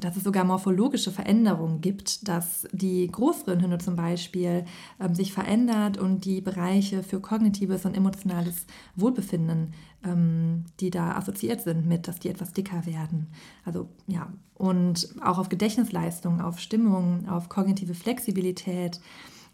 dass 0.00 0.16
es 0.16 0.24
sogar 0.24 0.44
morphologische 0.44 1.10
Veränderungen 1.10 1.80
gibt, 1.80 2.28
dass 2.28 2.68
die 2.72 3.06
Großröhrenhülle 3.08 3.78
zum 3.78 3.96
Beispiel 3.96 4.66
ähm, 5.00 5.14
sich 5.14 5.32
verändert 5.32 5.96
und 5.96 6.26
die 6.26 6.42
Bereiche 6.42 7.02
für 7.02 7.20
kognitives 7.20 7.86
und 7.86 7.96
emotionales 7.96 8.66
Wohlbefinden, 8.94 9.72
ähm, 10.04 10.64
die 10.80 10.90
da 10.90 11.16
assoziiert 11.16 11.62
sind 11.62 11.86
mit, 11.86 12.08
dass 12.08 12.18
die 12.18 12.28
etwas 12.28 12.52
dicker 12.52 12.84
werden. 12.84 13.28
Also 13.64 13.88
ja, 14.06 14.30
und 14.54 15.08
auch 15.22 15.38
auf 15.38 15.48
Gedächtnisleistung, 15.48 16.42
auf 16.42 16.60
Stimmung, 16.60 17.26
auf 17.28 17.48
kognitive 17.48 17.94
Flexibilität. 17.94 19.00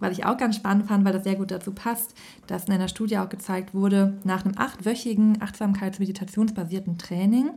Was 0.00 0.12
ich 0.12 0.24
auch 0.24 0.36
ganz 0.36 0.56
spannend 0.56 0.86
fand, 0.86 1.04
weil 1.04 1.12
das 1.12 1.24
sehr 1.24 1.36
gut 1.36 1.50
dazu 1.50 1.72
passt, 1.72 2.14
dass 2.46 2.64
in 2.64 2.72
einer 2.72 2.88
Studie 2.88 3.18
auch 3.18 3.28
gezeigt 3.28 3.74
wurde, 3.74 4.18
nach 4.24 4.44
einem 4.44 4.54
achtwöchigen 4.56 5.40
Achtsamkeits-meditationsbasierten 5.40 6.98
Training 6.98 7.50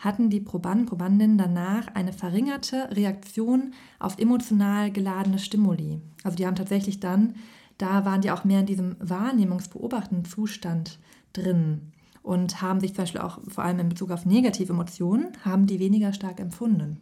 hatten 0.00 0.28
die 0.28 0.40
Probanden, 0.40 0.86
Probandinnen 0.86 1.38
danach 1.38 1.86
eine 1.94 2.12
verringerte 2.12 2.88
Reaktion 2.90 3.72
auf 4.00 4.18
emotional 4.18 4.90
geladene 4.90 5.38
Stimuli. 5.38 6.00
Also 6.24 6.36
die 6.36 6.46
haben 6.46 6.56
tatsächlich 6.56 7.00
dann, 7.00 7.34
da 7.78 8.04
waren 8.04 8.20
die 8.20 8.30
auch 8.30 8.44
mehr 8.44 8.60
in 8.60 8.66
diesem 8.66 8.96
wahrnehmungsbeobachtenden 8.98 10.24
Zustand 10.24 10.98
drin 11.32 11.92
und 12.22 12.62
haben 12.62 12.80
sich 12.80 12.94
zum 12.94 13.04
Beispiel 13.04 13.20
auch 13.20 13.38
vor 13.48 13.64
allem 13.64 13.78
in 13.78 13.88
Bezug 13.88 14.10
auf 14.10 14.26
negative 14.26 14.72
Emotionen, 14.72 15.28
haben 15.44 15.66
die 15.66 15.78
weniger 15.78 16.12
stark 16.12 16.40
empfunden. 16.40 16.98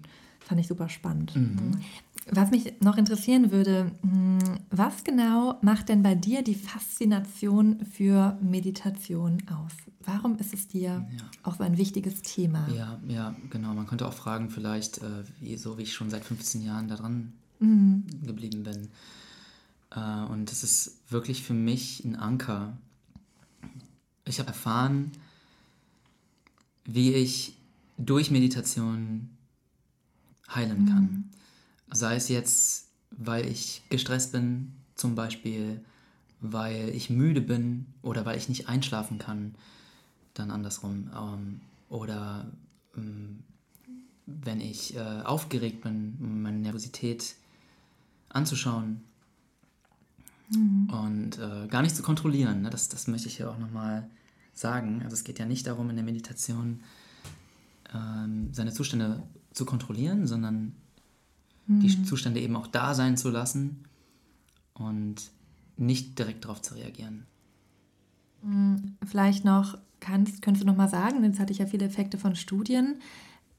Fand 0.53 0.61
ich 0.61 0.69
super 0.69 0.91
spannend. 0.91 1.35
Mhm. 1.35 1.81
Was 2.31 2.51
mich 2.51 2.75
noch 2.81 2.99
interessieren 2.99 3.53
würde, 3.53 3.91
hm, 4.03 4.39
was 4.71 5.03
genau 5.03 5.59
macht 5.63 5.89
denn 5.89 6.03
bei 6.03 6.15
dir 6.15 6.43
die 6.43 6.55
Faszination 6.55 7.87
für 7.87 8.37
Meditation 8.43 9.39
aus? 9.49 9.73
Warum 10.05 10.37
ist 10.37 10.53
es 10.53 10.69
dir 10.69 11.09
ja. 11.11 11.31
auch 11.43 11.57
so 11.57 11.65
ein 11.65 11.79
wichtiges 11.79 12.21
Thema? 12.21 12.69
Ja, 12.69 13.01
ja, 13.09 13.35
genau. 13.49 13.73
Man 13.73 13.87
könnte 13.87 14.07
auch 14.07 14.13
fragen, 14.13 14.51
vielleicht, 14.51 14.99
äh, 14.99 15.25
wie, 15.41 15.57
so 15.57 15.79
wie 15.79 15.85
ich 15.85 15.95
schon 15.95 16.11
seit 16.11 16.23
15 16.23 16.61
Jahren 16.61 16.87
da 16.87 16.97
dran 16.97 17.33
mhm. 17.59 18.05
geblieben 18.27 18.65
bin. 18.65 18.89
Äh, 19.91 20.31
und 20.31 20.53
es 20.53 20.63
ist 20.63 20.99
wirklich 21.09 21.43
für 21.43 21.55
mich 21.55 22.05
ein 22.05 22.15
Anker. 22.15 22.77
Ich 24.27 24.39
habe 24.39 24.49
erfahren, 24.49 25.13
wie 26.85 27.15
ich 27.15 27.57
durch 27.97 28.31
Meditation 28.31 29.31
heilen 30.55 30.87
kann. 30.87 31.03
Mhm. 31.03 31.25
Sei 31.91 32.17
es 32.17 32.29
jetzt, 32.29 32.89
weil 33.11 33.47
ich 33.47 33.83
gestresst 33.89 34.33
bin, 34.33 34.73
zum 34.95 35.15
Beispiel, 35.15 35.85
weil 36.41 36.89
ich 36.91 37.11
müde 37.11 37.41
bin 37.41 37.87
oder 38.03 38.25
weil 38.25 38.39
ich 38.39 38.49
nicht 38.49 38.69
einschlafen 38.69 39.19
kann, 39.19 39.55
dann 40.35 40.51
andersrum. 40.51 41.11
Ähm, 41.17 41.61
oder 41.89 42.51
ähm, 42.97 43.41
wenn 44.27 44.61
ich 44.61 44.97
äh, 44.97 45.01
aufgeregt 45.25 45.83
bin, 45.83 46.17
um 46.21 46.43
meine 46.43 46.59
Nervosität 46.59 47.35
anzuschauen 48.29 49.03
mhm. 50.51 50.89
und 50.91 51.39
äh, 51.39 51.67
gar 51.69 51.83
nicht 51.83 51.97
zu 51.97 52.03
kontrollieren. 52.03 52.63
Ne? 52.63 52.71
Das, 52.71 52.89
das 52.89 53.09
möchte 53.09 53.29
ich 53.29 53.37
hier 53.37 53.51
auch 53.51 53.59
nochmal 53.59 54.09
sagen. 54.55 55.03
Also 55.03 55.15
es 55.15 55.25
geht 55.25 55.39
ja 55.39 55.47
nicht 55.47 55.67
darum, 55.67 55.91
in 55.91 55.97
der 55.97 56.05
Meditation 56.05 56.81
ähm, 57.95 58.49
seine 58.53 58.73
Zustände 58.73 59.23
zu 59.53 59.65
kontrollieren, 59.65 60.27
sondern 60.27 60.75
mhm. 61.67 61.81
die 61.81 62.05
Zustände 62.05 62.41
eben 62.41 62.57
auch 62.57 62.67
da 62.67 62.95
sein 62.95 63.17
zu 63.17 63.31
lassen 63.31 63.85
und 64.75 65.31
nicht 65.77 66.19
direkt 66.19 66.45
darauf 66.45 66.63
zu 66.63 66.75
reagieren. 66.75 67.27
Mhm. 68.43 68.97
Vielleicht 69.05 69.45
noch, 69.45 69.79
kannst, 70.01 70.43
könntest 70.43 70.63
du 70.63 70.67
noch 70.67 70.77
mal 70.77 70.89
sagen, 70.89 71.25
jetzt 71.25 71.39
hatte 71.39 71.53
ich 71.53 71.59
ja 71.59 71.67
viele 71.67 71.87
Effekte 71.87 72.19
von 72.19 72.37
Studien, 72.37 73.01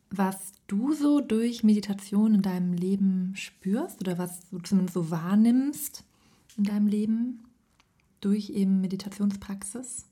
was 0.10 0.53
du 0.67 0.93
so 0.93 1.21
durch 1.21 1.63
Meditation 1.63 2.36
in 2.36 2.41
deinem 2.41 2.73
Leben 2.73 3.32
spürst 3.36 3.99
oder 3.99 4.17
was 4.17 4.49
du 4.49 4.60
zumindest 4.60 4.93
so 4.93 5.10
wahrnimmst 5.10 6.03
in 6.56 6.65
deinem 6.65 6.88
Leben 6.88 7.43
durch 8.21 8.51
eben 8.51 8.79
Meditationspraxis? 8.82 10.06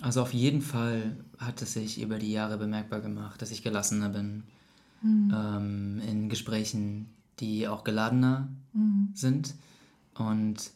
Also 0.00 0.22
auf 0.22 0.32
jeden 0.32 0.62
Fall 0.62 1.16
hat 1.38 1.60
es 1.62 1.72
sich 1.72 2.00
über 2.00 2.18
die 2.18 2.30
Jahre 2.30 2.56
bemerkbar 2.58 3.00
gemacht, 3.00 3.42
dass 3.42 3.50
ich 3.50 3.64
gelassener 3.64 4.08
bin 4.08 4.44
mhm. 5.02 5.34
ähm, 5.34 6.02
in 6.06 6.28
Gesprächen, 6.28 7.10
die 7.40 7.68
auch 7.68 7.84
geladener 7.84 8.48
mhm. 8.72 9.10
sind. 9.14 9.54
Und 10.14 10.70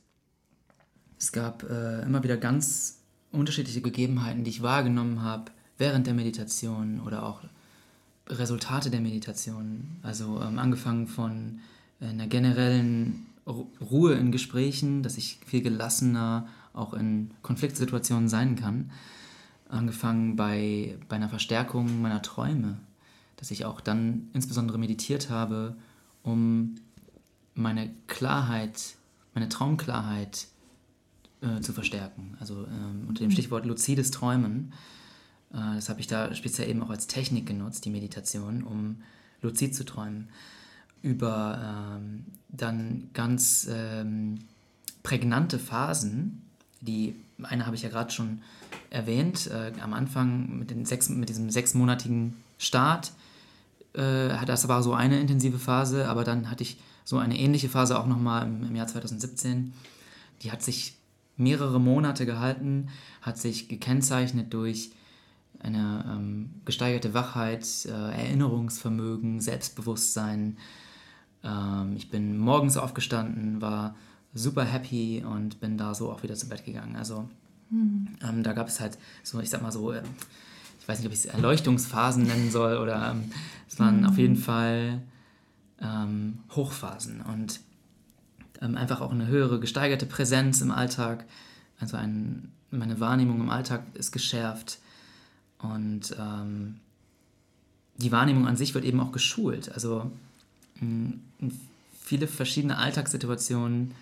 es 1.18 1.32
gab 1.32 1.62
äh, 1.68 2.02
immer 2.02 2.22
wieder 2.22 2.36
ganz 2.36 3.00
unterschiedliche 3.30 3.80
Gegebenheiten, 3.80 4.44
die 4.44 4.50
ich 4.50 4.62
wahrgenommen 4.62 5.22
habe 5.22 5.52
während 5.78 6.06
der 6.06 6.14
Meditation 6.14 7.00
oder 7.00 7.24
auch 7.24 7.40
Resultate 8.28 8.90
der 8.90 9.00
Meditation. 9.00 9.98
Also 10.02 10.40
ähm, 10.40 10.58
angefangen 10.58 11.06
von 11.06 11.60
einer 12.00 12.26
generellen 12.26 13.26
Ruhe 13.46 14.14
in 14.14 14.32
Gesprächen, 14.32 15.02
dass 15.02 15.16
ich 15.16 15.38
viel 15.46 15.62
gelassener 15.62 16.46
auch 16.72 16.94
in 16.94 17.30
Konfliktsituationen 17.42 18.28
sein 18.28 18.56
kann. 18.56 18.90
Angefangen 19.68 20.36
bei, 20.36 20.96
bei 21.08 21.16
einer 21.16 21.28
Verstärkung 21.28 22.02
meiner 22.02 22.22
Träume, 22.22 22.78
dass 23.42 23.50
ich 23.50 23.64
auch 23.64 23.80
dann 23.80 24.28
insbesondere 24.34 24.78
meditiert 24.78 25.28
habe, 25.28 25.74
um 26.22 26.76
meine 27.54 27.90
Klarheit, 28.06 28.94
meine 29.34 29.48
Traumklarheit 29.48 30.46
äh, 31.40 31.60
zu 31.60 31.72
verstärken. 31.72 32.36
Also 32.38 32.68
ähm, 32.68 33.06
unter 33.08 33.24
dem 33.24 33.30
mhm. 33.30 33.32
Stichwort 33.32 33.66
luzides 33.66 34.12
Träumen. 34.12 34.72
Äh, 35.52 35.74
das 35.74 35.88
habe 35.88 35.98
ich 35.98 36.06
da 36.06 36.32
speziell 36.36 36.70
eben 36.70 36.84
auch 36.84 36.90
als 36.90 37.08
Technik 37.08 37.46
genutzt, 37.46 37.84
die 37.84 37.90
Meditation, 37.90 38.62
um 38.62 39.02
luzid 39.40 39.74
zu 39.74 39.84
träumen. 39.84 40.28
Über 41.02 41.98
ähm, 41.98 42.26
dann 42.48 43.10
ganz 43.12 43.66
ähm, 43.68 44.38
prägnante 45.02 45.58
Phasen, 45.58 46.42
die 46.80 47.16
eine 47.42 47.66
habe 47.66 47.74
ich 47.74 47.82
ja 47.82 47.88
gerade 47.88 48.12
schon 48.12 48.40
erwähnt, 48.90 49.48
äh, 49.48 49.72
am 49.80 49.94
Anfang 49.94 50.60
mit, 50.60 50.70
den 50.70 50.84
sechs, 50.84 51.08
mit 51.08 51.28
diesem 51.28 51.50
sechsmonatigen 51.50 52.36
Start. 52.56 53.10
Äh, 53.94 54.44
das 54.46 54.68
war 54.68 54.82
so 54.82 54.94
eine 54.94 55.20
intensive 55.20 55.58
Phase, 55.58 56.08
aber 56.08 56.24
dann 56.24 56.50
hatte 56.50 56.62
ich 56.62 56.78
so 57.04 57.18
eine 57.18 57.38
ähnliche 57.38 57.68
Phase 57.68 57.98
auch 57.98 58.06
nochmal 58.06 58.46
im, 58.46 58.64
im 58.64 58.76
Jahr 58.76 58.86
2017. 58.86 59.72
Die 60.42 60.52
hat 60.52 60.62
sich 60.62 60.96
mehrere 61.36 61.80
Monate 61.80 62.26
gehalten, 62.26 62.88
hat 63.20 63.38
sich 63.38 63.68
gekennzeichnet 63.68 64.52
durch 64.52 64.92
eine 65.60 66.04
ähm, 66.08 66.50
gesteigerte 66.64 67.14
Wachheit, 67.14 67.66
äh, 67.86 67.90
Erinnerungsvermögen, 67.90 69.40
Selbstbewusstsein. 69.40 70.56
Ähm, 71.44 71.94
ich 71.96 72.10
bin 72.10 72.38
morgens 72.38 72.76
aufgestanden, 72.76 73.60
war 73.60 73.94
super 74.34 74.64
happy 74.64 75.24
und 75.24 75.60
bin 75.60 75.76
da 75.78 75.94
so 75.94 76.10
auch 76.10 76.22
wieder 76.22 76.34
zu 76.34 76.48
Bett 76.48 76.64
gegangen. 76.64 76.96
Also 76.96 77.28
mhm. 77.70 78.08
ähm, 78.28 78.42
da 78.42 78.52
gab 78.54 78.68
es 78.68 78.80
halt 78.80 78.98
so, 79.22 79.40
ich 79.40 79.50
sag 79.50 79.62
mal 79.62 79.72
so, 79.72 79.92
äh, 79.92 80.02
ich 80.82 80.88
weiß 80.88 80.98
nicht, 80.98 81.06
ob 81.06 81.12
ich 81.12 81.20
es 81.20 81.26
Erleuchtungsphasen 81.26 82.24
nennen 82.24 82.50
soll 82.50 82.76
oder 82.76 83.12
ähm, 83.12 83.30
es 83.68 83.78
waren 83.78 84.00
mhm. 84.00 84.06
auf 84.06 84.18
jeden 84.18 84.34
Fall 84.34 85.00
ähm, 85.80 86.40
Hochphasen 86.50 87.20
und 87.20 87.60
ähm, 88.60 88.76
einfach 88.76 89.00
auch 89.00 89.12
eine 89.12 89.28
höhere 89.28 89.60
gesteigerte 89.60 90.06
Präsenz 90.06 90.60
im 90.60 90.72
Alltag. 90.72 91.24
Also 91.78 91.96
ein, 91.96 92.50
meine 92.72 92.98
Wahrnehmung 92.98 93.40
im 93.40 93.50
Alltag 93.50 93.84
ist 93.94 94.10
geschärft 94.10 94.80
und 95.58 96.16
ähm, 96.18 96.80
die 97.98 98.10
Wahrnehmung 98.10 98.48
an 98.48 98.56
sich 98.56 98.74
wird 98.74 98.84
eben 98.84 98.98
auch 98.98 99.12
geschult. 99.12 99.70
Also 99.70 100.10
mh, 100.80 101.12
viele 102.00 102.26
verschiedene 102.26 102.78
Alltagssituationen, 102.78 103.92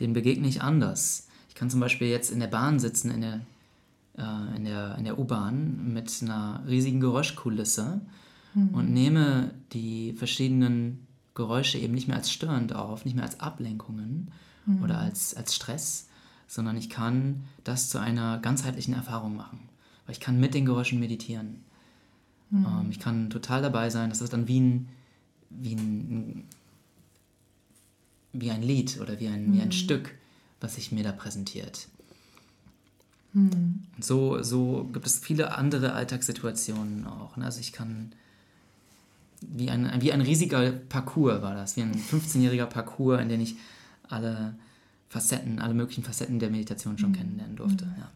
denen 0.00 0.14
begegne 0.14 0.48
ich 0.48 0.62
anders. 0.62 1.26
Ich 1.50 1.54
kann 1.54 1.68
zum 1.68 1.80
Beispiel 1.80 2.08
jetzt 2.08 2.30
in 2.30 2.40
der 2.40 2.46
Bahn 2.46 2.78
sitzen, 2.80 3.10
in 3.10 3.20
der, 3.20 3.40
äh, 4.18 4.56
in 4.56 4.64
der, 4.64 4.96
in 4.98 5.04
der 5.04 5.18
U-Bahn 5.18 5.92
mit 5.92 6.12
einer 6.22 6.62
riesigen 6.66 7.00
Geräuschkulisse 7.00 8.00
mhm. 8.54 8.68
und 8.68 8.92
nehme 8.92 9.50
die 9.72 10.12
verschiedenen 10.12 11.06
Geräusche 11.34 11.78
eben 11.78 11.94
nicht 11.94 12.06
mehr 12.06 12.16
als 12.16 12.30
störend 12.30 12.74
auf, 12.74 13.04
nicht 13.04 13.14
mehr 13.14 13.24
als 13.24 13.40
Ablenkungen 13.40 14.30
mhm. 14.66 14.82
oder 14.82 14.98
als, 14.98 15.34
als 15.34 15.54
Stress, 15.54 16.08
sondern 16.46 16.76
ich 16.76 16.90
kann 16.90 17.44
das 17.64 17.88
zu 17.88 17.98
einer 17.98 18.38
ganzheitlichen 18.38 18.94
Erfahrung 18.94 19.36
machen. 19.36 19.68
Weil 20.06 20.12
ich 20.12 20.20
kann 20.20 20.38
mit 20.38 20.54
den 20.54 20.66
Geräuschen 20.66 21.00
meditieren. 21.00 21.64
Mhm. 22.50 22.66
Ähm, 22.66 22.90
ich 22.90 23.00
kann 23.00 23.30
total 23.30 23.62
dabei 23.62 23.90
sein. 23.90 24.10
Das 24.10 24.20
ist 24.20 24.32
dann 24.32 24.46
wie 24.46 24.60
ein, 24.60 24.88
wie 25.50 25.74
ein, 25.74 26.44
wie 28.32 28.50
ein 28.50 28.62
Lied 28.62 29.00
oder 29.00 29.18
wie 29.18 29.28
ein, 29.28 29.48
mhm. 29.48 29.54
wie 29.54 29.60
ein 29.60 29.68
mhm. 29.68 29.72
Stück, 29.72 30.14
was 30.60 30.76
sich 30.76 30.92
mir 30.92 31.02
da 31.02 31.12
präsentiert. 31.12 31.88
Mhm. 33.34 33.82
Und 33.96 34.04
so, 34.04 34.42
so 34.42 34.88
gibt 34.92 35.06
es 35.06 35.18
viele 35.18 35.56
andere 35.56 35.92
Alltagssituationen 35.92 37.06
auch. 37.06 37.36
Ne? 37.36 37.44
Also 37.44 37.60
ich 37.60 37.72
kann 37.72 38.12
wie 39.50 39.70
ein, 39.70 39.90
wie 40.00 40.12
ein 40.12 40.20
riesiger 40.20 40.70
Parcours 40.70 41.42
war 41.42 41.54
das, 41.54 41.76
wie 41.76 41.82
ein 41.82 41.94
15-jähriger 41.94 42.66
Parcours, 42.66 43.20
in 43.20 43.28
dem 43.28 43.40
ich 43.40 43.56
alle 44.08 44.54
Facetten, 45.08 45.58
alle 45.58 45.74
möglichen 45.74 46.02
Facetten 46.02 46.38
der 46.38 46.50
Meditation 46.50 46.98
schon 46.98 47.10
mhm. 47.10 47.14
kennenlernen 47.14 47.56
durfte. 47.56 47.86
Ja. 47.98 48.10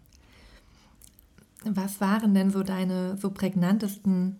Was 1.73 2.01
waren 2.01 2.35
denn 2.35 2.51
so 2.51 2.63
deine 2.63 3.17
so 3.17 3.31
prägnantesten 3.31 4.37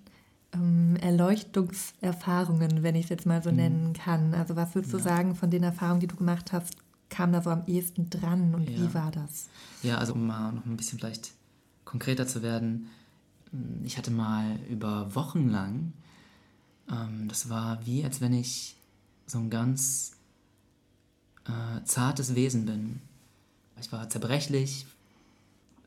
ähm, 0.55 0.97
Erleuchtungserfahrungen, 1.01 2.83
wenn 2.83 2.95
ich 2.95 3.05
es 3.05 3.11
jetzt 3.11 3.27
mal 3.27 3.43
so 3.43 3.51
mhm. 3.51 3.57
nennen 3.57 3.93
kann? 3.93 4.35
Also 4.35 4.57
was 4.57 4.75
würdest 4.75 4.95
du 4.95 4.99
sagen 4.99 5.35
von 5.35 5.51
den 5.51 5.63
Erfahrungen, 5.63 6.01
die 6.01 6.07
du 6.07 6.17
gemacht 6.17 6.53
hast, 6.53 6.77
kam 7.09 7.33
da 7.33 7.43
so 7.43 7.51
am 7.51 7.65
ehesten 7.67 8.11
dran 8.11 8.55
und 8.55 8.69
ja. 8.69 8.79
wie 8.79 8.95
war 8.95 9.11
das? 9.11 9.49
Ja, 9.83 9.99
also 9.99 10.13
um 10.15 10.27
mal 10.27 10.53
noch 10.53 10.67
ein 10.67 10.77
bisschen 10.77 10.99
vielleicht 10.99 11.33
konkreter 11.85 12.27
zu 12.27 12.43
werden, 12.43 12.89
ich 13.85 13.97
hatte 13.97 14.11
mal 14.11 14.59
über 14.69 15.15
Wochen 15.15 15.49
lang 15.49 15.93
ähm, 16.91 17.29
das 17.29 17.49
war 17.49 17.85
wie, 17.87 18.05
als 18.05 18.21
wenn 18.21 18.33
ich 18.33 18.77
so 19.27 19.39
ein 19.39 19.51
ganz 19.51 20.17
äh, 21.47 21.85
zartes 21.85 22.35
Wesen 22.35 22.67
bin. 22.67 23.01
Ich 23.81 23.93
war 23.93 24.09
zerbrechlich, 24.09 24.87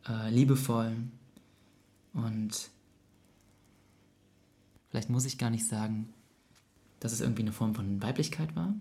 äh, 0.07 0.29
liebevoll 0.29 0.95
und 2.13 2.69
vielleicht 4.89 5.09
muss 5.09 5.25
ich 5.25 5.37
gar 5.37 5.49
nicht 5.49 5.67
sagen, 5.67 6.13
dass 6.99 7.11
es 7.11 7.21
irgendwie 7.21 7.41
eine 7.41 7.51
Form 7.51 7.75
von 7.75 8.01
Weiblichkeit 8.01 8.55
war. 8.55 8.73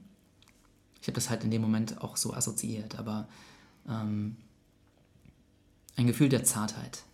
Ich 1.00 1.08
habe 1.08 1.14
das 1.14 1.30
halt 1.30 1.44
in 1.44 1.50
dem 1.50 1.62
Moment 1.62 2.02
auch 2.02 2.16
so 2.16 2.34
assoziiert, 2.34 2.98
aber 2.98 3.28
ähm, 3.88 4.36
ein 5.96 6.06
Gefühl 6.06 6.28
der 6.28 6.44
Zartheit. 6.44 7.04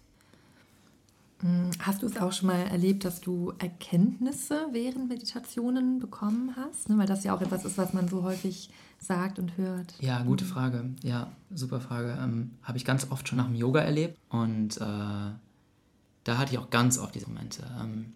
Hm, 1.41 1.71
hast 1.81 2.03
du 2.03 2.07
es 2.07 2.17
auch 2.17 2.33
schon 2.33 2.49
mal 2.49 2.59
erlebt, 2.59 3.05
dass 3.05 3.21
du 3.21 3.53
Erkenntnisse 3.59 4.69
während 4.73 5.09
Meditationen 5.09 5.99
bekommen 5.99 6.55
hast? 6.57 6.89
Ne, 6.89 6.97
weil 6.97 7.07
das 7.07 7.25
ja 7.25 7.35
auch 7.35 7.43
etwas 7.43 7.65
ist, 7.65 7.77
was 7.77 7.93
man 7.93 8.09
so 8.09 8.23
häufig 8.23 8.71
sagt 8.99 9.39
und 9.39 9.57
hört. 9.59 9.95
Ja, 10.01 10.23
gute 10.23 10.45
mhm. 10.45 10.49
Frage. 10.49 10.85
Ja, 11.03 11.31
super 11.53 11.81
Frage. 11.81 12.19
Ähm, 12.21 12.53
Habe 12.63 12.79
ich 12.79 12.85
ganz 12.85 13.11
oft 13.11 13.29
schon 13.29 13.37
nach 13.37 13.47
dem 13.47 13.55
Yoga 13.55 13.81
erlebt 13.81 14.19
und 14.31 14.79
äh, 14.79 14.81
da 14.81 16.39
hatte 16.39 16.53
ich 16.53 16.59
auch 16.59 16.71
ganz 16.71 16.99
oft 16.99 17.15
diese 17.15 17.29
Momente. 17.29 17.63
Ähm, 17.81 18.15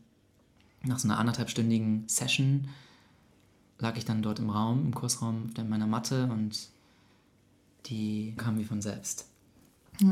nach 0.83 0.99
so 0.99 1.07
einer 1.07 1.19
anderthalbstündigen 1.19 2.09
Session 2.09 2.69
lag 3.81 3.97
ich 3.97 4.05
dann 4.05 4.23
dort 4.23 4.39
im 4.39 4.51
Raum, 4.51 4.87
im 4.87 4.95
Kursraum 4.95 5.51
auf 5.57 5.65
meiner 5.65 5.87
Matte 5.87 6.29
und 6.31 6.69
die 7.87 8.35
kam 8.37 8.59
wie 8.59 8.65
von 8.65 8.83
selbst. 8.83 9.27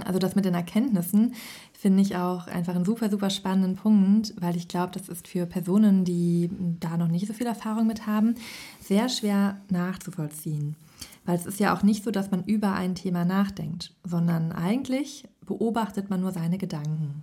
Also 0.05 0.19
das 0.19 0.35
mit 0.35 0.45
den 0.45 0.55
Erkenntnissen 0.55 1.35
finde 1.73 2.03
ich 2.03 2.17
auch 2.17 2.47
einfach 2.47 2.75
einen 2.75 2.85
super, 2.85 3.11
super 3.11 3.31
spannenden 3.31 3.77
Punkt, 3.77 4.35
weil 4.39 4.57
ich 4.57 4.69
glaube, 4.69 4.93
das 4.93 5.09
ist 5.09 5.27
für 5.27 5.47
Personen, 5.47 6.05
die 6.05 6.51
da 6.81 6.97
noch 6.97 7.09
nicht 7.09 7.27
so 7.27 7.33
viel 7.33 7.47
Erfahrung 7.47 7.87
mit 7.87 8.07
haben, 8.07 8.35
sehr 8.83 9.09
schwer 9.09 9.61
nachzuvollziehen. 9.71 10.77
Weil 11.25 11.37
es 11.37 11.47
ist 11.47 11.61
ja 11.61 11.75
auch 11.75 11.83
nicht 11.83 12.05
so, 12.05 12.11
dass 12.11 12.31
man 12.31 12.45
über 12.45 12.75
ein 12.75 12.95
Thema 12.95 13.25
nachdenkt, 13.25 13.95
sondern 14.05 14.53
eigentlich 14.53 15.25
beobachtet 15.47 16.11
man 16.11 16.21
nur 16.21 16.33
seine 16.33 16.59
Gedanken. 16.59 17.23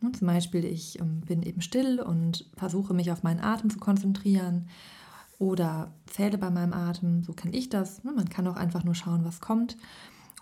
Ne, 0.00 0.12
zum 0.12 0.28
Beispiel, 0.28 0.64
ich 0.64 1.00
ähm, 1.00 1.22
bin 1.26 1.42
eben 1.42 1.60
still 1.60 2.00
und 2.00 2.46
versuche 2.56 2.94
mich 2.94 3.10
auf 3.10 3.22
meinen 3.22 3.40
Atem 3.40 3.68
zu 3.68 3.78
konzentrieren 3.78 4.68
oder 5.38 5.92
zähle 6.06 6.38
bei 6.38 6.50
meinem 6.50 6.72
Atem, 6.72 7.22
so 7.22 7.32
kenne 7.32 7.56
ich 7.56 7.68
das. 7.68 8.02
Ne, 8.04 8.12
man 8.12 8.28
kann 8.28 8.46
auch 8.46 8.56
einfach 8.56 8.84
nur 8.84 8.94
schauen, 8.94 9.24
was 9.24 9.40
kommt. 9.40 9.76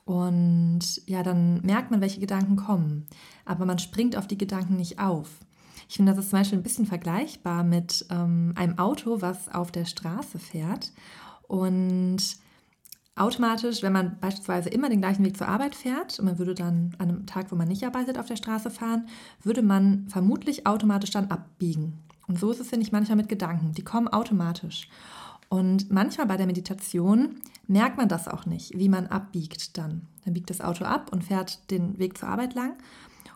Und 0.05 1.03
ja, 1.07 1.23
dann 1.23 1.61
merkt 1.63 1.91
man, 1.91 2.01
welche 2.01 2.21
Gedanken 2.21 2.57
kommen. 2.57 3.07
Aber 3.45 3.67
man 3.67 3.79
springt 3.79 4.17
auf 4.17 4.27
die 4.27 4.39
Gedanken 4.39 4.77
nicht 4.77 5.01
auf. 5.01 5.41
Ich 5.89 5.97
finde, 5.97 6.13
das 6.13 6.25
ist 6.25 6.31
zum 6.31 6.39
Beispiel 6.39 6.59
ein 6.59 6.63
bisschen 6.63 6.87
vergleichbar 6.87 7.63
mit 7.63 8.07
ähm, 8.11 8.53
einem 8.57 8.79
Auto, 8.79 9.21
was 9.21 9.53
auf 9.53 9.71
der 9.71 9.85
Straße 9.85 10.39
fährt. 10.39 10.93
Und 11.43 12.19
automatisch, 13.17 13.83
wenn 13.83 13.93
man 13.93 14.19
beispielsweise 14.21 14.69
immer 14.69 14.89
den 14.89 15.01
gleichen 15.01 15.25
Weg 15.25 15.37
zur 15.37 15.49
Arbeit 15.49 15.75
fährt 15.75 16.19
und 16.19 16.27
man 16.27 16.39
würde 16.39 16.55
dann 16.55 16.95
an 16.99 17.09
einem 17.09 17.27
Tag, 17.27 17.51
wo 17.51 17.57
man 17.57 17.69
nicht 17.69 17.85
arbeitet, 17.85 18.19
auf 18.19 18.27
der 18.27 18.37
Straße 18.37 18.71
fahren, 18.71 19.09
würde 19.43 19.63
man 19.63 20.09
vermutlich 20.09 20.67
automatisch 20.67 21.11
dann 21.11 21.31
abbiegen. 21.31 21.99
Und 22.29 22.39
so 22.39 22.51
ist 22.51 22.61
es, 22.61 22.69
finde 22.69 22.85
ich, 22.85 22.93
manchmal 22.93 23.17
mit 23.17 23.29
Gedanken. 23.29 23.73
Die 23.73 23.85
kommen 23.85 24.09
automatisch. 24.09 24.89
Und 25.49 25.91
manchmal 25.93 26.27
bei 26.27 26.37
der 26.37 26.47
Meditation 26.47 27.37
merkt 27.69 27.97
man 27.97 28.09
das 28.09 28.27
auch 28.27 28.47
nicht, 28.47 28.77
wie 28.77 28.89
man 28.89 29.07
abbiegt 29.07 29.79
dann. 29.79 30.03
Dann 30.25 30.35
biegt 30.35 30.51
das 30.51 30.61
Auto 30.61 30.85
ab 30.85 31.13
und 31.13 31.25
fährt 31.25 31.71
den 31.71 31.99
Weg 31.99 32.19
zur 32.19 32.29
Arbeit 32.29 32.55
lang. 32.55 32.75